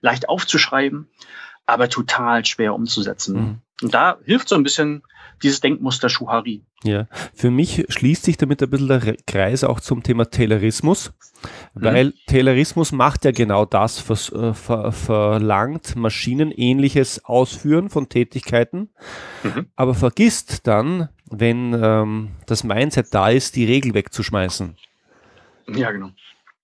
leicht 0.00 0.28
aufzuschreiben, 0.28 1.08
aber 1.70 1.88
total 1.88 2.44
schwer 2.44 2.74
umzusetzen. 2.74 3.36
Mhm. 3.36 3.58
Und 3.82 3.94
da 3.94 4.18
hilft 4.24 4.48
so 4.48 4.56
ein 4.56 4.62
bisschen 4.62 5.02
dieses 5.42 5.60
Denkmuster 5.60 6.08
Schuhari. 6.08 6.62
Ja, 6.82 7.06
für 7.34 7.50
mich 7.50 7.84
schließt 7.88 8.24
sich 8.24 8.36
damit 8.36 8.62
ein 8.62 8.70
bisschen 8.70 8.88
der 8.88 9.16
Kreis 9.26 9.64
auch 9.64 9.80
zum 9.80 10.02
Thema 10.02 10.30
Taylorismus, 10.30 11.12
mhm. 11.74 11.82
weil 11.82 12.14
Taylorismus 12.26 12.92
macht 12.92 13.24
ja 13.24 13.32
genau 13.32 13.64
das, 13.64 13.98
vers, 13.98 14.30
äh, 14.32 14.54
ver, 14.54 14.92
verlangt 14.92 15.96
maschinenähnliches 15.96 17.24
Ausführen 17.24 17.90
von 17.90 18.08
Tätigkeiten, 18.08 18.90
mhm. 19.42 19.66
aber 19.76 19.94
vergisst 19.94 20.66
dann, 20.66 21.08
wenn 21.30 21.78
ähm, 21.80 22.30
das 22.46 22.64
Mindset 22.64 23.14
da 23.14 23.30
ist, 23.30 23.56
die 23.56 23.64
Regel 23.64 23.94
wegzuschmeißen. 23.94 24.76
Ja, 25.68 25.90
genau. 25.92 26.10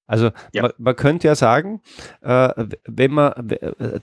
Also 0.06 0.30
ja. 0.52 0.62
Man, 0.62 0.72
man, 0.78 0.96
könnte 0.96 1.28
ja 1.28 1.34
sagen, 1.34 1.80
äh, 2.22 2.66
wenn 2.86 3.12
man, 3.12 3.50
äh, 3.50 4.00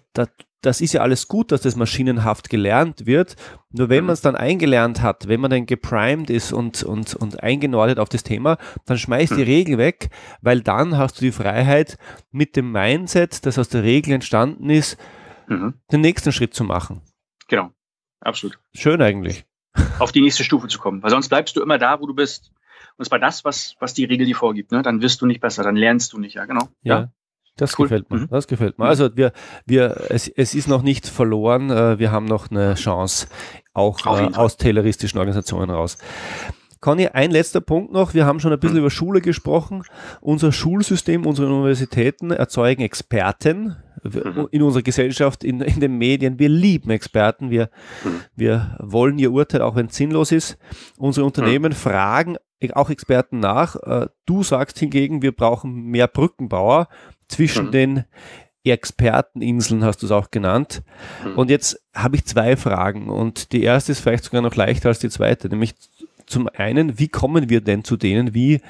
das 0.63 0.81
ist 0.81 0.93
ja 0.93 1.01
alles 1.01 1.27
gut, 1.27 1.51
dass 1.51 1.61
das 1.61 1.75
maschinenhaft 1.75 2.49
gelernt 2.49 3.05
wird. 3.05 3.35
Nur 3.71 3.89
wenn 3.89 4.01
mhm. 4.01 4.07
man 4.07 4.13
es 4.13 4.21
dann 4.21 4.35
eingelernt 4.35 5.01
hat, 5.01 5.27
wenn 5.27 5.41
man 5.41 5.51
dann 5.51 5.65
geprimed 5.65 6.29
ist 6.29 6.53
und, 6.53 6.83
und, 6.83 7.15
und 7.15 7.43
eingenordet 7.43 7.99
auf 7.99 8.09
das 8.09 8.23
Thema, 8.23 8.57
dann 8.85 8.97
schmeißt 8.97 9.33
mhm. 9.33 9.37
die 9.37 9.43
Regel 9.43 9.77
weg, 9.77 10.09
weil 10.41 10.61
dann 10.61 10.97
hast 10.97 11.19
du 11.19 11.25
die 11.25 11.31
Freiheit, 11.31 11.97
mit 12.31 12.55
dem 12.55 12.71
Mindset, 12.71 13.45
das 13.45 13.59
aus 13.59 13.69
der 13.69 13.83
Regel 13.83 14.13
entstanden 14.13 14.69
ist, 14.69 14.97
mhm. 15.47 15.75
den 15.91 16.01
nächsten 16.01 16.31
Schritt 16.31 16.53
zu 16.53 16.63
machen. 16.63 17.01
Genau, 17.47 17.71
absolut. 18.21 18.57
Schön 18.73 19.01
eigentlich. 19.01 19.45
Auf 19.99 20.11
die 20.11 20.21
nächste 20.21 20.43
Stufe 20.43 20.67
zu 20.67 20.79
kommen, 20.79 21.03
weil 21.03 21.09
sonst 21.09 21.29
bleibst 21.29 21.55
du 21.55 21.61
immer 21.61 21.77
da, 21.77 21.99
wo 21.99 22.05
du 22.05 22.13
bist. 22.13 22.51
Und 22.97 23.05
zwar 23.05 23.19
das, 23.19 23.43
was, 23.45 23.75
was 23.79 23.93
die 23.93 24.05
Regel 24.05 24.25
dir 24.25 24.35
vorgibt. 24.35 24.71
Ne? 24.71 24.81
Dann 24.81 25.01
wirst 25.01 25.21
du 25.21 25.25
nicht 25.25 25.41
besser, 25.41 25.63
dann 25.63 25.75
lernst 25.75 26.13
du 26.13 26.19
nicht, 26.19 26.35
ja, 26.35 26.45
genau. 26.45 26.69
Ja. 26.81 26.99
ja. 26.99 27.09
Das 27.55 27.77
cool. 27.77 27.85
gefällt 27.85 28.09
mir. 28.09 28.17
Mhm. 28.17 28.27
Das 28.29 28.47
gefällt 28.47 28.79
mir. 28.79 28.85
Also 28.85 29.15
wir, 29.15 29.31
wir, 29.65 30.07
es, 30.09 30.27
es 30.27 30.55
ist 30.55 30.67
noch 30.67 30.81
nicht 30.81 31.07
verloren. 31.07 31.69
Äh, 31.69 31.99
wir 31.99 32.11
haben 32.11 32.25
noch 32.25 32.49
eine 32.49 32.73
Chance, 32.73 33.27
auch 33.73 34.03
äh, 34.05 34.35
aus 34.35 34.57
tayloristischen 34.57 35.19
Organisationen 35.19 35.69
raus. 35.69 35.97
Conny, 36.83 37.07
ein 37.07 37.31
letzter 37.31 37.61
Punkt 37.61 37.93
noch. 37.93 38.13
Wir 38.13 38.25
haben 38.25 38.39
schon 38.39 38.51
ein 38.51 38.59
bisschen 38.59 38.75
mhm. 38.75 38.81
über 38.81 38.89
Schule 38.89 39.21
gesprochen. 39.21 39.83
Unser 40.19 40.51
Schulsystem, 40.51 41.25
unsere 41.25 41.47
Universitäten 41.47 42.31
erzeugen 42.31 42.81
Experten 42.81 43.77
mhm. 44.03 44.47
in 44.51 44.63
unserer 44.63 44.83
Gesellschaft, 44.83 45.43
in, 45.43 45.61
in 45.61 45.79
den 45.79 45.97
Medien. 45.97 46.39
Wir 46.39 46.49
lieben 46.49 46.89
Experten. 46.89 47.51
Wir, 47.51 47.69
mhm. 48.03 48.21
wir 48.35 48.77
wollen 48.79 49.19
ihr 49.19 49.31
Urteil, 49.31 49.61
auch 49.61 49.75
wenn 49.75 49.85
es 49.85 49.95
sinnlos 49.95 50.31
ist. 50.31 50.57
Unsere 50.97 51.25
Unternehmen 51.25 51.71
mhm. 51.71 51.75
fragen 51.75 52.37
auch 52.71 52.89
Experten 52.89 53.39
nach. 53.39 53.75
Äh, 53.75 54.07
du 54.25 54.43
sagst 54.43 54.79
hingegen, 54.79 55.21
wir 55.21 55.33
brauchen 55.33 55.85
mehr 55.85 56.07
Brückenbauer 56.07 56.87
zwischen 57.27 57.67
mhm. 57.67 57.71
den 57.71 58.03
Experteninseln 58.71 59.83
hast 59.83 60.01
du 60.01 60.05
es 60.05 60.11
auch 60.11 60.31
genannt. 60.31 60.83
Mhm. 61.25 61.37
Und 61.37 61.49
jetzt 61.49 61.81
habe 61.93 62.15
ich 62.15 62.25
zwei 62.25 62.55
Fragen 62.55 63.09
und 63.09 63.51
die 63.51 63.63
erste 63.63 63.91
ist 63.91 63.99
vielleicht 63.99 64.23
sogar 64.23 64.41
noch 64.41 64.55
leichter 64.55 64.89
als 64.89 64.99
die 64.99 65.09
zweite, 65.09 65.49
nämlich 65.49 65.75
zum 66.25 66.47
einen, 66.47 66.97
wie 66.97 67.09
kommen 67.09 67.49
wir 67.49 67.61
denn 67.61 67.83
zu 67.83 67.97
denen? 67.97 68.33
Wie, 68.33 68.61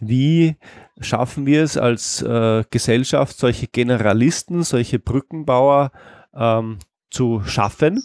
wie 0.00 0.56
schaffen 0.98 1.44
wir 1.44 1.62
es 1.62 1.76
als 1.76 2.22
äh, 2.22 2.64
Gesellschaft, 2.70 3.36
solche 3.36 3.66
Generalisten, 3.66 4.62
solche 4.62 4.98
Brückenbauer 4.98 5.92
ähm, 6.34 6.78
zu 7.10 7.42
schaffen? 7.44 8.02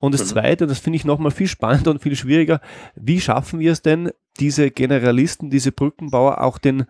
Und 0.00 0.14
das 0.14 0.22
mhm. 0.22 0.28
Zweite, 0.28 0.66
das 0.66 0.80
finde 0.80 0.96
ich 0.96 1.04
nochmal 1.04 1.30
viel 1.30 1.46
spannender 1.46 1.92
und 1.92 2.02
viel 2.02 2.16
schwieriger, 2.16 2.60
wie 2.96 3.20
schaffen 3.20 3.60
wir 3.60 3.70
es 3.70 3.82
denn, 3.82 4.10
diese 4.38 4.70
Generalisten, 4.70 5.50
diese 5.50 5.72
Brückenbauer 5.72 6.40
auch 6.40 6.58
den 6.58 6.86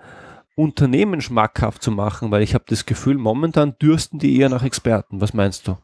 Unternehmen 0.54 1.20
schmackhaft 1.20 1.82
zu 1.82 1.90
machen, 1.90 2.30
weil 2.30 2.42
ich 2.42 2.54
habe 2.54 2.64
das 2.68 2.86
Gefühl, 2.86 3.16
momentan 3.16 3.76
dürsten 3.78 4.18
die 4.18 4.38
eher 4.38 4.48
nach 4.48 4.62
Experten. 4.62 5.20
Was 5.20 5.32
meinst 5.32 5.66
du? 5.66 5.78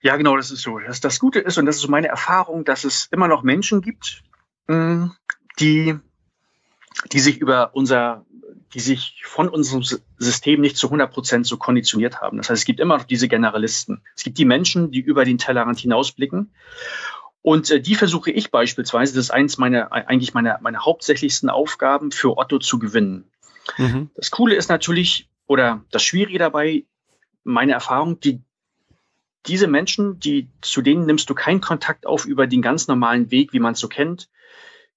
Ja, 0.00 0.16
genau, 0.16 0.36
das 0.36 0.52
ist 0.52 0.62
so. 0.62 0.78
Das, 0.78 1.00
das 1.00 1.18
Gute 1.18 1.40
ist, 1.40 1.58
und 1.58 1.66
das 1.66 1.76
ist 1.76 1.82
so 1.82 1.88
meine 1.88 2.06
Erfahrung, 2.06 2.64
dass 2.64 2.84
es 2.84 3.08
immer 3.10 3.26
noch 3.26 3.42
Menschen 3.42 3.80
gibt, 3.80 4.22
mm, 4.68 5.06
die, 5.58 5.96
die 7.10 7.18
sich 7.18 7.38
über 7.38 7.74
unser, 7.74 8.24
die 8.72 8.80
sich 8.80 9.22
von 9.24 9.48
unserem 9.48 9.82
System 10.18 10.60
nicht 10.60 10.76
zu 10.76 10.86
100 10.86 11.10
Prozent 11.10 11.46
so 11.46 11.56
konditioniert 11.56 12.20
haben. 12.20 12.36
Das 12.36 12.50
heißt, 12.50 12.60
es 12.60 12.64
gibt 12.64 12.78
immer 12.78 12.98
noch 12.98 13.04
diese 13.04 13.26
Generalisten. 13.26 14.00
Es 14.14 14.22
gibt 14.22 14.38
die 14.38 14.44
Menschen, 14.44 14.92
die 14.92 15.00
über 15.00 15.24
den 15.24 15.38
Tellerrand 15.38 15.80
hinausblicken 15.80 16.50
und 17.46 17.70
äh, 17.70 17.80
die 17.80 17.94
versuche 17.94 18.32
ich 18.32 18.50
beispielsweise, 18.50 19.14
das 19.14 19.26
ist 19.26 19.30
eins 19.30 19.56
meiner, 19.56 19.92
eigentlich 19.92 20.34
meiner, 20.34 20.58
meiner 20.62 20.84
hauptsächlichsten 20.84 21.48
Aufgaben, 21.48 22.10
für 22.10 22.38
Otto 22.38 22.58
zu 22.58 22.80
gewinnen. 22.80 23.30
Mhm. 23.78 24.10
Das 24.16 24.32
Coole 24.32 24.56
ist 24.56 24.68
natürlich, 24.68 25.28
oder 25.46 25.84
das 25.92 26.02
Schwierige 26.02 26.40
dabei, 26.40 26.86
meine 27.44 27.70
Erfahrung, 27.70 28.18
die, 28.18 28.40
diese 29.46 29.68
Menschen, 29.68 30.18
die, 30.18 30.48
zu 30.60 30.82
denen 30.82 31.06
nimmst 31.06 31.30
du 31.30 31.34
keinen 31.34 31.60
Kontakt 31.60 32.04
auf 32.04 32.24
über 32.24 32.48
den 32.48 32.62
ganz 32.62 32.88
normalen 32.88 33.30
Weg, 33.30 33.52
wie 33.52 33.60
man 33.60 33.74
es 33.74 33.78
so 33.78 33.86
kennt. 33.86 34.28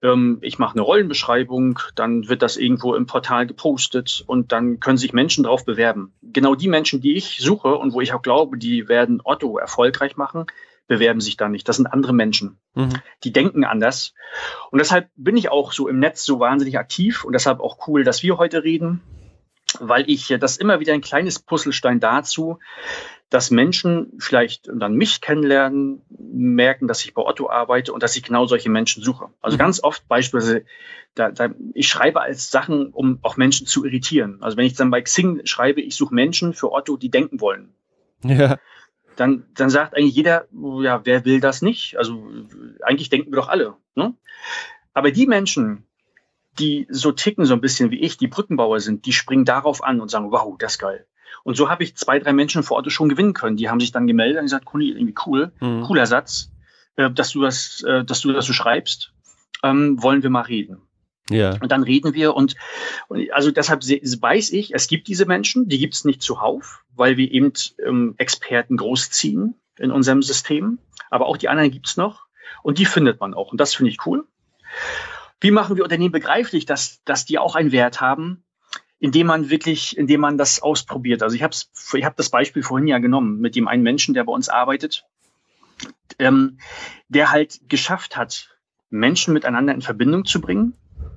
Ähm, 0.01 0.39
ich 0.41 0.57
mache 0.57 0.73
eine 0.73 0.81
Rollenbeschreibung, 0.81 1.77
dann 1.93 2.29
wird 2.29 2.41
das 2.41 2.57
irgendwo 2.57 2.95
im 2.95 3.05
Portal 3.05 3.45
gepostet 3.45 4.23
und 4.25 4.51
dann 4.51 4.79
können 4.79 4.97
sich 4.97 5.13
Menschen 5.13 5.43
darauf 5.43 5.65
bewerben. 5.65 6.13
Genau 6.23 6.55
die 6.55 6.67
Menschen, 6.67 6.99
die 6.99 7.13
ich 7.13 7.37
suche 7.41 7.75
und 7.75 7.93
wo 7.93 8.01
ich 8.01 8.11
auch 8.13 8.23
glaube, 8.23 8.57
die 8.57 8.87
werden 8.87 9.21
Otto 9.23 9.59
erfolgreich 9.59 10.17
machen, 10.17 10.47
bewerben 10.89 11.21
sich 11.21 11.37
da 11.37 11.47
nicht. 11.47 11.69
Das 11.69 11.77
sind 11.77 11.87
andere 11.87 12.13
Menschen. 12.13 12.57
Mhm. 12.73 12.95
Die 13.23 13.31
denken 13.31 13.63
anders. 13.63 14.13
Und 14.71 14.79
deshalb 14.79 15.07
bin 15.15 15.37
ich 15.37 15.49
auch 15.49 15.71
so 15.71 15.87
im 15.87 15.99
Netz 15.99 16.25
so 16.25 16.41
wahnsinnig 16.41 16.77
aktiv 16.77 17.23
und 17.23 17.31
deshalb 17.33 17.61
auch 17.61 17.87
cool, 17.87 18.03
dass 18.03 18.23
wir 18.23 18.37
heute 18.37 18.63
reden, 18.63 19.01
weil 19.79 20.09
ich 20.09 20.35
das 20.39 20.57
immer 20.57 20.79
wieder 20.79 20.93
ein 20.93 21.01
kleines 21.01 21.39
Puzzlestein 21.39 21.99
dazu, 21.99 22.57
dass 23.29 23.51
Menschen 23.51 24.13
vielleicht 24.17 24.67
dann 24.73 24.95
mich 24.95 25.21
kennenlernen, 25.21 26.01
merken, 26.09 26.87
dass 26.87 27.05
ich 27.05 27.13
bei 27.13 27.21
Otto 27.21 27.47
arbeite 27.51 27.93
und 27.93 28.01
dass 28.01 28.15
ich 28.15 28.23
genau 28.23 28.47
solche 28.47 28.71
Menschen 28.71 29.03
suche. 29.03 29.29
Also 29.41 29.57
mhm. 29.57 29.59
ganz 29.59 29.83
oft 29.83 30.07
beispielsweise, 30.07 30.65
da, 31.13 31.29
da, 31.29 31.49
ich 31.75 31.87
schreibe 31.87 32.19
als 32.21 32.49
Sachen, 32.49 32.87
um 32.87 33.19
auch 33.21 33.37
Menschen 33.37 33.67
zu 33.67 33.85
irritieren. 33.85 34.39
Also 34.41 34.57
wenn 34.57 34.65
ich 34.65 34.73
dann 34.73 34.89
bei 34.89 35.03
Xing 35.03 35.45
schreibe, 35.45 35.81
ich 35.81 35.95
suche 35.95 36.15
Menschen 36.15 36.55
für 36.55 36.71
Otto, 36.71 36.97
die 36.97 37.11
denken 37.11 37.39
wollen. 37.39 37.75
Ja 38.23 38.57
dann, 39.19 39.45
dann 39.53 39.69
sagt 39.69 39.95
eigentlich 39.95 40.15
jeder, 40.15 40.47
ja, 40.51 41.05
wer 41.05 41.25
will 41.25 41.41
das 41.41 41.61
nicht? 41.61 41.97
Also 41.97 42.23
eigentlich 42.81 43.09
denken 43.09 43.31
wir 43.31 43.37
doch 43.37 43.49
alle. 43.49 43.75
Ne? 43.95 44.15
Aber 44.93 45.11
die 45.11 45.27
Menschen, 45.27 45.83
die 46.57 46.87
so 46.89 47.11
ticken 47.11 47.45
so 47.45 47.53
ein 47.53 47.61
bisschen 47.61 47.91
wie 47.91 47.99
ich, 47.99 48.17
die 48.17 48.27
Brückenbauer 48.27 48.79
sind, 48.79 49.05
die 49.05 49.13
springen 49.13 49.45
darauf 49.45 49.83
an 49.83 49.99
und 49.99 50.09
sagen, 50.09 50.31
wow, 50.31 50.55
das 50.57 50.73
ist 50.73 50.79
geil. 50.79 51.05
Und 51.43 51.55
so 51.55 51.69
habe 51.69 51.83
ich 51.83 51.95
zwei, 51.95 52.19
drei 52.19 52.33
Menschen 52.33 52.63
vor 52.63 52.77
Ort 52.77 52.91
schon 52.91 53.09
gewinnen 53.09 53.33
können. 53.33 53.57
Die 53.57 53.69
haben 53.69 53.79
sich 53.79 53.91
dann 53.91 54.07
gemeldet 54.07 54.39
und 54.39 54.45
gesagt, 54.45 54.65
Kuni, 54.65 54.89
irgendwie 54.89 55.15
cool, 55.25 55.51
mhm. 55.59 55.81
cooler 55.81 56.05
Satz, 56.05 56.51
äh, 56.95 57.11
dass 57.11 57.31
du 57.31 57.41
das, 57.41 57.83
äh, 57.83 58.03
dass 58.03 58.21
du 58.21 58.31
das 58.31 58.45
so 58.45 58.53
schreibst. 58.53 59.13
Ähm, 59.63 60.01
wollen 60.01 60.23
wir 60.23 60.29
mal 60.29 60.41
reden. 60.41 60.81
Ja. 61.29 61.57
Und 61.61 61.71
dann 61.71 61.83
reden 61.83 62.13
wir 62.13 62.35
und, 62.35 62.55
und 63.07 63.31
also 63.31 63.51
deshalb 63.51 63.81
weiß 63.83 64.51
ich, 64.51 64.73
es 64.73 64.87
gibt 64.87 65.07
diese 65.07 65.25
Menschen, 65.25 65.69
die 65.69 65.77
gibt 65.77 65.93
es 65.93 66.05
nicht 66.05 66.21
zuhauf, 66.21 66.83
weil 66.95 67.17
wir 67.17 67.31
eben 67.31 67.53
ähm, 67.85 68.15
Experten 68.17 68.77
großziehen 68.77 69.55
in 69.77 69.91
unserem 69.91 70.21
System. 70.21 70.79
Aber 71.09 71.27
auch 71.27 71.37
die 71.37 71.49
anderen 71.49 71.71
gibt 71.71 71.87
es 71.87 71.97
noch 71.97 72.25
und 72.63 72.77
die 72.77 72.85
findet 72.85 73.19
man 73.19 73.33
auch. 73.33 73.51
Und 73.51 73.59
das 73.59 73.73
finde 73.73 73.91
ich 73.91 74.05
cool. 74.05 74.25
Wie 75.41 75.51
machen 75.51 75.77
wir 75.77 75.83
Unternehmen 75.83 76.11
begreiflich, 76.11 76.65
dass, 76.65 77.01
dass 77.05 77.25
die 77.25 77.39
auch 77.39 77.55
einen 77.55 77.71
Wert 77.71 78.01
haben, 78.01 78.43
indem 78.99 79.27
man 79.27 79.49
wirklich, 79.49 79.97
indem 79.97 80.21
man 80.21 80.37
das 80.37 80.61
ausprobiert. 80.61 81.23
Also 81.23 81.35
ich 81.35 81.43
habe 81.43 81.55
ich 81.93 82.05
hab 82.05 82.17
das 82.17 82.29
Beispiel 82.29 82.63
vorhin 82.63 82.87
ja 82.87 82.99
genommen 82.99 83.39
mit 83.39 83.55
dem 83.55 83.67
einen 83.67 83.83
Menschen, 83.83 84.13
der 84.13 84.25
bei 84.25 84.33
uns 84.33 84.49
arbeitet, 84.49 85.05
ähm, 86.19 86.59
der 87.07 87.31
halt 87.31 87.61
geschafft 87.69 88.17
hat, 88.17 88.49
Menschen 88.89 89.33
miteinander 89.33 89.73
in 89.73 89.81
Verbindung 89.81 90.25
zu 90.25 90.41
bringen, 90.41 90.73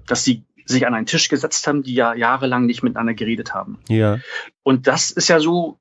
dass 0.07 0.25
sie 0.25 0.45
sich 0.65 0.87
an 0.87 0.95
einen 0.95 1.07
Tisch 1.07 1.29
gesetzt 1.29 1.67
haben, 1.67 1.83
die 1.83 1.95
ja 1.95 2.15
jahrelang 2.15 2.67
nicht 2.67 2.83
miteinander 2.83 3.15
geredet 3.15 3.55
haben. 3.55 3.79
Ja. 3.88 4.21
Und 4.62 4.87
das 4.87 5.11
ist 5.11 5.29
ja 5.29 5.41
so, 5.41 5.79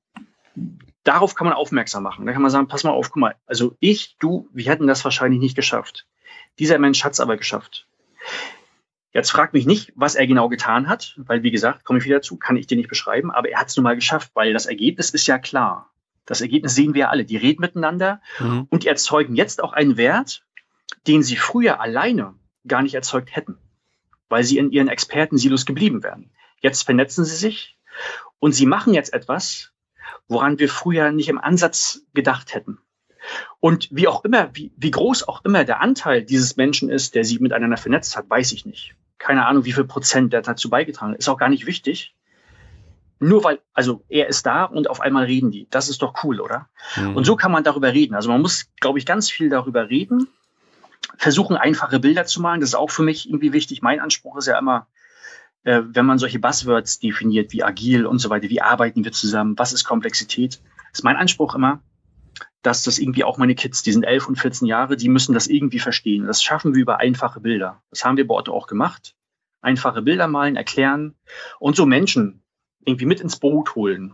darauf 1.04 1.36
kann 1.36 1.46
man 1.46 1.56
aufmerksam 1.56 2.04
machen. 2.04 2.26
Da 2.26 2.34
kann 2.34 2.42
man 2.42 2.52
sagen, 2.52 2.68
pass 2.68 2.84
mal 2.84 2.92
auf, 2.92 3.10
guck 3.12 3.22
mal, 3.22 3.36
also 3.46 3.76
ich, 3.80 4.16
du, 4.20 4.48
wir 4.54 4.66
hätten 4.66 4.88
das 4.88 5.04
wahrscheinlich 5.04 5.40
nicht 5.40 5.56
geschafft. 5.56 6.08
Dieser 6.60 6.80
Mensch 6.80 7.04
hat 7.04 7.14
es 7.14 7.20
aber 7.20 7.38
geschafft. 7.38 7.88
Jetzt 9.14 9.32
frag 9.32 9.54
mich 9.54 9.66
nicht, 9.66 9.92
was 9.96 10.16
er 10.16 10.26
genau 10.26 10.48
getan 10.48 10.88
hat, 10.88 11.16
weil 11.18 11.44
wie 11.44 11.52
gesagt, 11.52 11.84
komme 11.84 12.00
ich 12.00 12.06
wieder 12.06 12.22
zu, 12.22 12.38
kann 12.38 12.56
ich 12.56 12.68
dir 12.68 12.78
nicht 12.78 12.90
beschreiben, 12.90 13.30
aber 13.30 13.50
er 13.50 13.60
hat 13.60 13.68
es 13.68 13.76
nun 13.76 13.84
mal 13.84 13.96
geschafft, 13.96 14.32
weil 14.36 14.54
das 14.54 14.68
Ergebnis 14.68 15.10
ist 15.10 15.28
ja 15.28 15.38
klar. 15.38 15.92
Das 16.26 16.40
Ergebnis 16.40 16.76
sehen 16.76 16.94
wir 16.94 17.10
alle. 17.10 17.26
Die 17.26 17.36
reden 17.36 17.62
miteinander 17.62 18.22
mhm. 18.40 18.68
und 18.70 18.86
erzeugen 18.86 19.36
jetzt 19.36 19.62
auch 19.62 19.74
einen 19.74 19.98
Wert, 19.98 20.46
den 21.08 21.24
sie 21.24 21.36
früher 21.36 21.82
alleine 21.82 22.36
gar 22.68 22.84
nicht 22.84 22.94
erzeugt 22.94 23.36
hätten, 23.36 23.58
weil 24.32 24.44
sie 24.44 24.58
in 24.58 24.72
ihren 24.72 24.88
Expertensilos 24.88 25.66
geblieben 25.66 26.04
wären. 26.04 26.32
Jetzt 26.62 26.84
vernetzen 26.84 27.26
sie 27.26 27.36
sich 27.36 27.78
und 28.40 28.54
sie 28.54 28.66
machen 28.66 28.94
jetzt 28.94 29.14
etwas, 29.14 29.72
woran 30.28 30.60
wir 30.60 30.70
früher 30.70 31.12
nicht 31.12 31.30
im 31.30 31.40
Ansatz 31.40 32.02
gedacht 32.14 32.54
hätten. 32.54 32.80
Und 33.60 33.90
wie 33.92 34.08
auch 34.08 34.26
immer, 34.26 34.50
wie, 34.54 34.72
wie 34.78 34.92
groß 34.92 35.28
auch 35.28 35.46
immer 35.46 35.64
der 35.64 35.82
Anteil 35.82 36.24
dieses 36.24 36.58
Menschen 36.58 36.90
ist, 36.90 37.14
der 37.14 37.24
sich 37.24 37.40
miteinander 37.40 37.78
vernetzt 37.78 38.18
hat, 38.18 38.30
weiß 38.30 38.52
ich 38.54 38.66
nicht 38.66 38.96
keine 39.22 39.46
Ahnung, 39.46 39.64
wie 39.66 39.72
viel 39.72 39.86
Prozent 39.86 40.34
der 40.34 40.42
dazu 40.42 40.70
beigetragen 40.70 41.14
hat. 41.14 41.20
Ist 41.20 41.30
auch 41.30 41.38
gar 41.38 41.50
nicht 41.50 41.66
wichtig. 41.66 42.16
Nur 43.20 43.44
weil, 43.44 43.60
also 43.74 44.04
er 44.10 44.28
ist 44.28 44.46
da 44.48 44.66
und 44.66 44.90
auf 44.90 45.00
einmal 45.00 45.26
reden 45.26 45.52
die. 45.52 45.68
Das 45.70 45.90
ist 45.90 46.02
doch 46.02 46.24
cool, 46.24 46.42
oder? 46.42 46.70
Mhm. 46.96 47.16
Und 47.16 47.26
so 47.26 47.36
kann 47.36 47.52
man 47.52 47.64
darüber 47.64 47.94
reden. 47.94 48.16
Also 48.16 48.30
man 48.30 48.42
muss, 48.42 48.72
glaube 48.80 48.98
ich, 48.98 49.06
ganz 49.06 49.30
viel 49.30 49.50
darüber 49.50 49.90
reden, 49.90 50.28
versuchen, 51.18 51.58
einfache 51.58 52.00
Bilder 52.00 52.26
zu 52.26 52.42
malen. 52.42 52.62
Das 52.62 52.70
ist 52.70 52.76
auch 52.76 52.92
für 52.92 53.04
mich 53.04 53.28
irgendwie 53.28 53.54
wichtig. 53.54 53.82
Mein 53.82 54.00
Anspruch 54.00 54.38
ist 54.38 54.48
ja 54.48 54.58
immer, 54.58 54.88
äh, 55.64 55.82
wenn 55.86 56.06
man 56.06 56.18
solche 56.18 56.40
Buzzwords 56.40 57.00
definiert, 57.00 57.52
wie 57.54 57.64
agil 57.64 58.06
und 58.06 58.20
so 58.20 58.30
weiter, 58.30 58.50
wie 58.50 58.62
arbeiten 58.62 59.04
wir 59.04 59.12
zusammen, 59.12 59.58
was 59.58 59.74
ist 59.74 59.84
Komplexität, 59.84 60.62
ist 60.94 61.04
mein 61.04 61.18
Anspruch 61.18 61.56
immer, 61.56 61.82
dass 62.62 62.84
das 62.84 63.00
irgendwie 63.00 63.24
auch 63.24 63.38
meine 63.38 63.56
Kids, 63.56 63.84
die 63.84 63.92
sind 63.92 64.04
elf 64.04 64.28
und 64.28 64.38
14 64.38 64.68
Jahre, 64.68 64.96
die 64.96 65.10
müssen 65.10 65.34
das 65.34 65.48
irgendwie 65.48 65.80
verstehen. 65.80 66.28
Das 66.28 66.44
schaffen 66.44 66.76
wir 66.76 66.82
über 66.82 67.00
einfache 67.00 67.40
Bilder. 67.40 67.82
Das 67.90 68.06
haben 68.06 68.18
wir 68.18 68.28
bei 68.28 68.36
Otto 68.36 68.54
auch 68.54 68.68
gemacht. 68.68 69.16
Einfache 69.62 70.02
Bilder 70.02 70.28
malen, 70.28 70.56
erklären 70.56 71.16
und 71.60 71.76
so 71.76 71.86
Menschen 71.86 72.44
irgendwie 72.84 73.06
mit 73.06 73.20
ins 73.20 73.38
Boot 73.38 73.76
holen. 73.76 74.14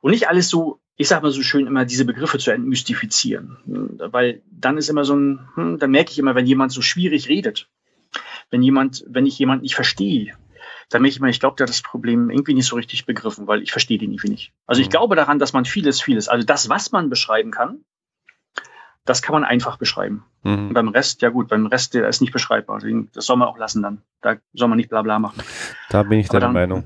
Und 0.00 0.10
nicht 0.10 0.28
alles 0.28 0.48
so, 0.48 0.80
ich 0.96 1.08
sag 1.08 1.22
mal 1.22 1.30
so 1.30 1.42
schön, 1.42 1.66
immer 1.66 1.84
diese 1.84 2.04
Begriffe 2.04 2.38
zu 2.38 2.50
entmystifizieren. 2.50 3.58
Weil 3.66 4.42
dann 4.50 4.78
ist 4.78 4.88
immer 4.88 5.04
so 5.04 5.14
ein, 5.14 5.48
hm, 5.54 5.78
dann 5.78 5.90
merke 5.90 6.10
ich 6.10 6.18
immer, 6.18 6.34
wenn 6.34 6.46
jemand 6.46 6.72
so 6.72 6.80
schwierig 6.80 7.28
redet, 7.28 7.68
wenn 8.50 8.62
jemand, 8.62 9.04
wenn 9.08 9.26
ich 9.26 9.38
jemand 9.38 9.62
nicht 9.62 9.74
verstehe, 9.74 10.32
da 10.88 10.98
merke 10.98 11.14
ich 11.14 11.20
mal, 11.20 11.30
ich 11.30 11.40
glaube, 11.40 11.56
der 11.56 11.64
hat 11.64 11.70
das 11.70 11.82
Problem 11.82 12.30
irgendwie 12.30 12.54
nicht 12.54 12.66
so 12.66 12.76
richtig 12.76 13.06
begriffen, 13.06 13.46
weil 13.46 13.62
ich 13.62 13.72
verstehe 13.72 13.98
den 13.98 14.12
irgendwie 14.12 14.30
nicht. 14.30 14.52
Also 14.66 14.80
ich 14.80 14.88
mhm. 14.88 14.92
glaube 14.92 15.16
daran, 15.16 15.38
dass 15.38 15.52
man 15.52 15.64
vieles, 15.64 16.00
vieles, 16.00 16.28
also 16.28 16.46
das, 16.46 16.68
was 16.68 16.92
man 16.92 17.10
beschreiben 17.10 17.50
kann, 17.50 17.80
das 19.04 19.22
kann 19.22 19.34
man 19.34 19.44
einfach 19.44 19.76
beschreiben. 19.76 20.24
Mhm. 20.42 20.72
beim 20.72 20.88
Rest, 20.88 21.22
ja 21.22 21.28
gut, 21.28 21.48
beim 21.48 21.66
Rest, 21.66 21.94
der 21.94 22.08
ist 22.08 22.20
nicht 22.20 22.32
beschreibbar. 22.32 22.78
Deswegen, 22.78 23.10
das 23.12 23.26
soll 23.26 23.36
man 23.36 23.48
auch 23.48 23.58
lassen 23.58 23.82
dann. 23.82 24.02
Da 24.20 24.36
soll 24.52 24.68
man 24.68 24.76
nicht 24.76 24.88
bla 24.88 25.02
bla 25.02 25.18
machen. 25.18 25.42
Da 25.90 26.02
bin 26.02 26.20
ich 26.20 26.28
deiner 26.28 26.48
Meinung. 26.48 26.84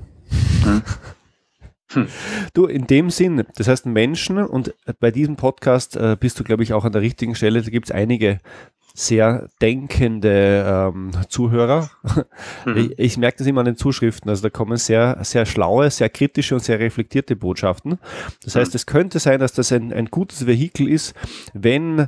Hm. 0.63 0.83
Hm. 1.93 2.07
Du, 2.53 2.65
in 2.65 2.87
dem 2.87 3.09
Sinn, 3.09 3.43
das 3.55 3.67
heißt 3.67 3.85
Menschen 3.85 4.37
und 4.37 4.73
bei 4.99 5.11
diesem 5.11 5.35
Podcast 5.35 5.95
äh, 5.95 6.15
bist 6.19 6.39
du, 6.39 6.43
glaube 6.43 6.63
ich, 6.63 6.73
auch 6.73 6.85
an 6.85 6.91
der 6.91 7.01
richtigen 7.01 7.35
Stelle. 7.35 7.61
Da 7.61 7.69
gibt 7.69 7.87
es 7.87 7.91
einige 7.91 8.39
sehr 8.93 9.47
denkende 9.61 10.91
ähm, 10.93 11.11
Zuhörer. 11.29 11.89
Mhm. 12.65 12.77
Ich, 12.77 12.99
ich, 12.99 13.17
merke 13.17 13.39
das 13.39 13.47
immer 13.47 13.61
an 13.61 13.65
den 13.65 13.77
Zuschriften. 13.77 14.29
Also 14.29 14.43
da 14.43 14.49
kommen 14.49 14.77
sehr, 14.77 15.17
sehr 15.21 15.45
schlaue, 15.45 15.89
sehr 15.89 16.09
kritische 16.09 16.55
und 16.55 16.63
sehr 16.63 16.79
reflektierte 16.79 17.35
Botschaften. 17.35 17.97
Das 18.43 18.55
heißt, 18.55 18.73
mhm. 18.73 18.75
es 18.75 18.85
könnte 18.85 19.19
sein, 19.19 19.39
dass 19.39 19.53
das 19.53 19.71
ein, 19.71 19.93
ein 19.93 20.07
gutes 20.07 20.45
Vehikel 20.45 20.87
ist, 20.87 21.15
wenn 21.53 22.07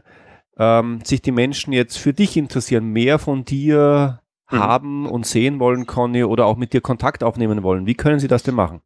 ähm, 0.58 1.00
sich 1.04 1.22
die 1.22 1.32
Menschen 1.32 1.74
jetzt 1.74 1.98
für 1.98 2.14
dich 2.14 2.38
interessieren, 2.38 2.86
mehr 2.86 3.18
von 3.18 3.46
dir 3.46 4.22
mhm. 4.52 4.60
haben 4.60 5.06
und 5.08 5.26
sehen 5.26 5.60
wollen, 5.60 5.88
Conny, 5.88 6.24
oder 6.24 6.46
auch 6.46 6.58
mit 6.58 6.74
dir 6.74 6.82
Kontakt 6.82 7.24
aufnehmen 7.24 7.64
wollen. 7.64 7.86
Wie 7.86 7.96
können 7.96 8.20
sie 8.20 8.28
das 8.28 8.44
denn 8.44 8.56
machen? 8.56 8.82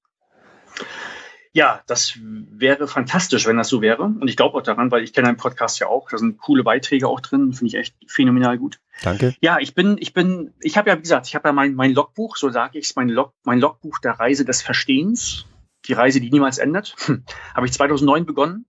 Ja, 1.58 1.82
das 1.88 2.20
wäre 2.22 2.88
fantastisch, 2.88 3.48
wenn 3.48 3.58
das 3.58 3.68
so 3.68 3.82
wäre. 3.82 4.04
Und 4.04 4.28
ich 4.28 4.38
glaube 4.38 4.56
auch 4.56 4.62
daran, 4.62 4.92
weil 4.92 5.04
ich 5.04 5.12
kenne 5.12 5.26
deinen 5.26 5.38
Podcast 5.38 5.80
ja 5.80 5.88
auch. 5.88 6.08
Da 6.08 6.20
sind 6.20 6.38
coole 6.38 6.64
Beiträge 6.64 7.08
auch 7.08 7.20
drin, 7.20 7.52
finde 7.52 7.70
ich 7.70 7.74
echt 7.74 7.96
phänomenal 8.06 8.60
gut. 8.60 8.80
Danke. 9.02 9.34
Ja, 9.42 9.58
ich 9.58 9.74
bin, 9.74 9.98
ich 10.00 10.14
bin, 10.14 10.54
ich 10.62 10.78
habe 10.78 10.92
ja, 10.92 10.98
wie 10.98 11.02
gesagt, 11.02 11.26
ich 11.26 11.34
habe 11.34 11.50
ja 11.50 11.54
mein, 11.54 11.74
mein 11.74 11.94
Logbuch, 11.94 12.38
so 12.38 12.52
sage 12.52 12.78
ich 12.78 12.86
es, 12.86 12.96
mein, 12.96 13.10
Log, 13.10 13.34
mein 13.44 13.60
Logbuch 13.60 13.98
der 13.98 14.20
Reise 14.20 14.46
des 14.46 14.62
Verstehens. 14.62 15.48
Die 15.86 15.94
Reise, 15.94 16.22
die 16.22 16.30
niemals 16.30 16.60
endet. 16.60 16.96
Habe 17.56 17.66
ich 17.66 17.74
2009 17.74 18.28
begonnen. 18.28 18.68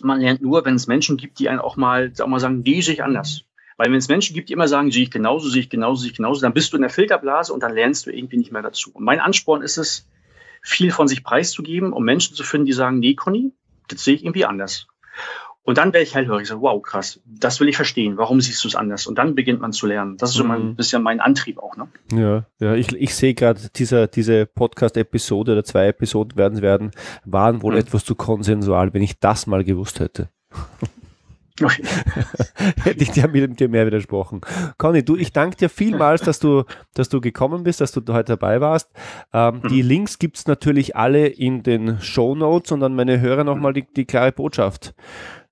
man 0.01 0.21
lernt 0.21 0.41
nur, 0.41 0.65
wenn 0.65 0.75
es 0.75 0.87
Menschen 0.87 1.17
gibt, 1.17 1.39
die 1.39 1.49
einen 1.49 1.59
auch 1.59 1.77
mal, 1.77 2.11
auch 2.19 2.27
mal 2.27 2.39
sagen, 2.39 2.63
die 2.63 2.81
sehe 2.81 2.95
ich 2.95 3.03
anders. 3.03 3.43
Weil 3.77 3.87
wenn 3.87 3.97
es 3.97 4.07
Menschen 4.07 4.33
gibt, 4.33 4.49
die 4.49 4.53
immer 4.53 4.67
sagen, 4.67 4.91
sehe 4.91 5.03
ich 5.03 5.11
genauso, 5.11 5.49
sehe 5.49 5.61
ich 5.61 5.69
genauso, 5.69 6.01
sehe 6.01 6.11
ich 6.11 6.17
genauso, 6.17 6.41
dann 6.41 6.53
bist 6.53 6.71
du 6.71 6.77
in 6.77 6.81
der 6.81 6.91
Filterblase 6.91 7.53
und 7.53 7.61
dann 7.63 7.73
lernst 7.73 8.05
du 8.05 8.11
irgendwie 8.11 8.37
nicht 8.37 8.51
mehr 8.51 8.61
dazu. 8.61 8.91
Und 8.93 9.03
mein 9.03 9.19
Ansporn 9.19 9.61
ist 9.61 9.77
es, 9.77 10.07
viel 10.63 10.91
von 10.91 11.07
sich 11.07 11.23
preiszugeben, 11.23 11.91
um 11.91 12.03
Menschen 12.03 12.35
zu 12.35 12.43
finden, 12.43 12.65
die 12.65 12.73
sagen, 12.73 12.99
nee, 12.99 13.15
Conny, 13.15 13.51
das 13.89 14.03
sehe 14.03 14.15
ich 14.15 14.23
irgendwie 14.23 14.45
anders. 14.45 14.87
Und 15.65 15.77
dann 15.77 15.93
wäre 15.93 16.03
ich 16.03 16.13
hellhörig, 16.13 16.47
so, 16.47 16.61
wow, 16.61 16.81
krass, 16.81 17.21
das 17.25 17.59
will 17.61 17.69
ich 17.69 17.77
verstehen, 17.77 18.17
warum 18.17 18.41
siehst 18.41 18.63
du 18.63 18.67
es 18.67 18.75
anders? 18.75 19.07
Und 19.07 19.17
dann 19.17 19.33
beginnt 19.33 19.61
man 19.61 19.71
zu 19.71 19.87
lernen. 19.87 20.17
Das 20.17 20.31
ist 20.31 20.35
so 20.35 20.43
ein 20.43 20.69
mhm. 20.69 20.75
bisschen 20.75 21.01
mein 21.01 21.21
Antrieb 21.21 21.57
auch, 21.57 21.77
ne? 21.77 21.87
Ja, 22.11 22.45
ja, 22.59 22.75
ich, 22.75 22.91
ich 22.91 23.15
sehe 23.15 23.33
gerade, 23.33 23.61
dieser, 23.73 24.07
diese 24.07 24.45
Podcast-Episode 24.45 25.53
oder 25.53 25.63
zwei 25.63 25.87
Episoden 25.87 26.37
werden 26.37 26.61
werden, 26.61 26.91
waren 27.23 27.61
wohl 27.61 27.73
mhm. 27.73 27.79
etwas 27.79 28.03
zu 28.03 28.15
konsensual, 28.15 28.93
wenn 28.93 29.01
ich 29.01 29.19
das 29.19 29.47
mal 29.47 29.63
gewusst 29.63 30.01
hätte. 30.01 30.29
Okay. 31.61 31.83
Hätte 32.83 33.03
ich 33.03 33.11
dir 33.11 33.27
mit 33.27 33.59
dir 33.59 33.69
mehr 33.69 33.85
widersprochen. 33.85 34.41
Conny, 34.77 35.05
du, 35.05 35.15
ich 35.15 35.33
danke 35.33 35.55
dir 35.55 35.69
vielmals, 35.69 36.21
dass 36.21 36.39
du, 36.39 36.63
dass 36.95 37.09
du 37.09 37.21
gekommen 37.21 37.63
bist, 37.63 37.79
dass 37.79 37.91
du 37.91 38.01
heute 38.11 38.33
dabei 38.37 38.59
warst. 38.59 38.89
Ähm, 39.33 39.61
mhm. 39.61 39.67
Die 39.67 39.81
Links 39.83 40.17
gibt 40.17 40.37
es 40.37 40.47
natürlich 40.47 40.95
alle 40.95 41.27
in 41.27 41.61
den 41.61 42.01
Show 42.01 42.35
Notes 42.35 42.71
und 42.71 42.81
an 42.81 42.95
meine 42.95 43.21
Hörer 43.21 43.43
nochmal 43.43 43.73
die, 43.73 43.85
die 43.85 44.05
klare 44.05 44.31
Botschaft. 44.31 44.95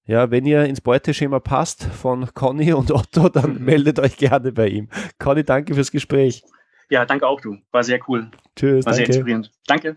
Ja, 0.06 0.32
wenn 0.32 0.46
ihr 0.46 0.66
ins 0.66 0.82
Beuteschema 0.82 1.40
passt 1.40 1.84
von 1.84 2.34
Conny 2.34 2.74
und 2.74 2.92
Otto, 2.92 3.30
dann 3.30 3.56
mhm. 3.56 3.66
meldet 3.66 4.00
euch 4.00 4.18
gerne 4.18 4.52
bei 4.52 4.68
ihm. 4.68 4.90
Conny, 5.20 5.44
danke 5.44 5.74
fürs 5.74 5.92
Gespräch. 5.92 6.44
Ja, 6.90 7.06
danke 7.06 7.28
auch 7.28 7.40
du. 7.40 7.58
War 7.72 7.84
sehr 7.84 8.00
cool. 8.08 8.30
Tschüss. 8.56 8.86
War 8.86 8.94
danke. 8.94 8.96
sehr 8.96 9.06
inspirierend. 9.08 9.52
Danke. 9.68 9.96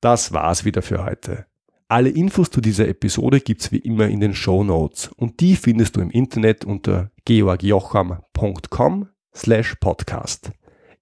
Das 0.00 0.32
war's 0.32 0.64
wieder 0.64 0.82
für 0.82 1.04
heute. 1.04 1.46
Alle 1.88 2.10
Infos 2.10 2.50
zu 2.50 2.60
dieser 2.60 2.88
Episode 2.88 3.40
gibt's 3.40 3.70
wie 3.72 3.78
immer 3.78 4.08
in 4.08 4.20
den 4.20 4.34
Show 4.34 4.64
Notes 4.64 5.08
und 5.16 5.40
die 5.40 5.54
findest 5.54 5.96
du 5.96 6.00
im 6.00 6.10
Internet 6.10 6.64
unter 6.64 7.10
georgjocham.com 7.24 9.08
slash 9.34 9.76
podcast. 9.76 10.52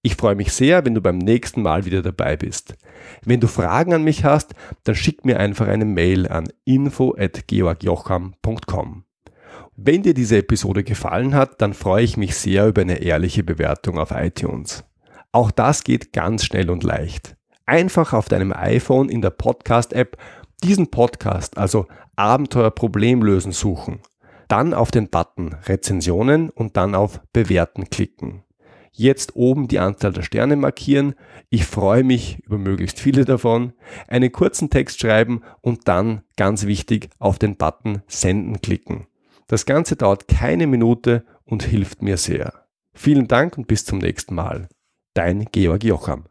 Ich 0.05 0.17
freue 0.17 0.35
mich 0.35 0.51
sehr, 0.51 0.85
wenn 0.85 0.95
du 0.95 1.01
beim 1.01 1.17
nächsten 1.17 1.61
Mal 1.61 1.85
wieder 1.85 2.01
dabei 2.01 2.35
bist. 2.35 2.75
Wenn 3.23 3.39
du 3.39 3.47
Fragen 3.47 3.93
an 3.93 4.03
mich 4.03 4.25
hast, 4.25 4.53
dann 4.83 4.95
schick 4.95 5.23
mir 5.23 5.39
einfach 5.39 5.69
eine 5.69 5.85
Mail 5.85 6.27
an 6.27 6.49
info@georgjocham.com. 6.65 9.05
Wenn 9.77 10.03
dir 10.03 10.13
diese 10.13 10.39
Episode 10.39 10.83
gefallen 10.83 11.33
hat, 11.33 11.61
dann 11.61 11.73
freue 11.73 12.03
ich 12.03 12.17
mich 12.17 12.35
sehr 12.35 12.67
über 12.67 12.81
eine 12.81 13.01
ehrliche 13.01 13.45
Bewertung 13.45 13.97
auf 13.97 14.11
iTunes. 14.11 14.83
Auch 15.31 15.51
das 15.51 15.85
geht 15.85 16.11
ganz 16.11 16.43
schnell 16.43 16.69
und 16.69 16.83
leicht. 16.83 17.37
Einfach 17.65 18.11
auf 18.11 18.27
deinem 18.27 18.51
iPhone 18.51 19.07
in 19.07 19.21
der 19.21 19.29
Podcast-App 19.29 20.17
diesen 20.63 20.91
Podcast, 20.91 21.57
also 21.57 21.87
Abenteuer 22.17 22.71
Problemlösen 22.71 23.53
suchen, 23.53 24.01
dann 24.49 24.73
auf 24.73 24.91
den 24.91 25.09
Button 25.09 25.55
Rezensionen 25.65 26.49
und 26.49 26.75
dann 26.75 26.93
auf 26.93 27.21
Bewerten 27.31 27.89
klicken 27.89 28.43
jetzt 28.93 29.35
oben 29.35 29.67
die 29.67 29.79
Anzahl 29.79 30.13
der 30.13 30.21
Sterne 30.21 30.55
markieren. 30.55 31.15
Ich 31.49 31.65
freue 31.65 32.03
mich 32.03 32.39
über 32.45 32.57
möglichst 32.57 32.99
viele 32.99 33.25
davon. 33.25 33.73
Einen 34.07 34.31
kurzen 34.31 34.69
Text 34.69 34.99
schreiben 34.99 35.41
und 35.61 35.87
dann, 35.87 36.21
ganz 36.37 36.65
wichtig, 36.65 37.09
auf 37.19 37.39
den 37.39 37.57
Button 37.57 38.01
Senden 38.07 38.61
klicken. 38.61 39.07
Das 39.47 39.65
Ganze 39.65 39.95
dauert 39.95 40.27
keine 40.27 40.67
Minute 40.67 41.25
und 41.43 41.63
hilft 41.63 42.01
mir 42.01 42.17
sehr. 42.17 42.65
Vielen 42.93 43.27
Dank 43.27 43.57
und 43.57 43.67
bis 43.67 43.85
zum 43.85 43.97
nächsten 43.99 44.35
Mal. 44.35 44.69
Dein 45.13 45.45
Georg 45.51 45.83
Jocham. 45.83 46.25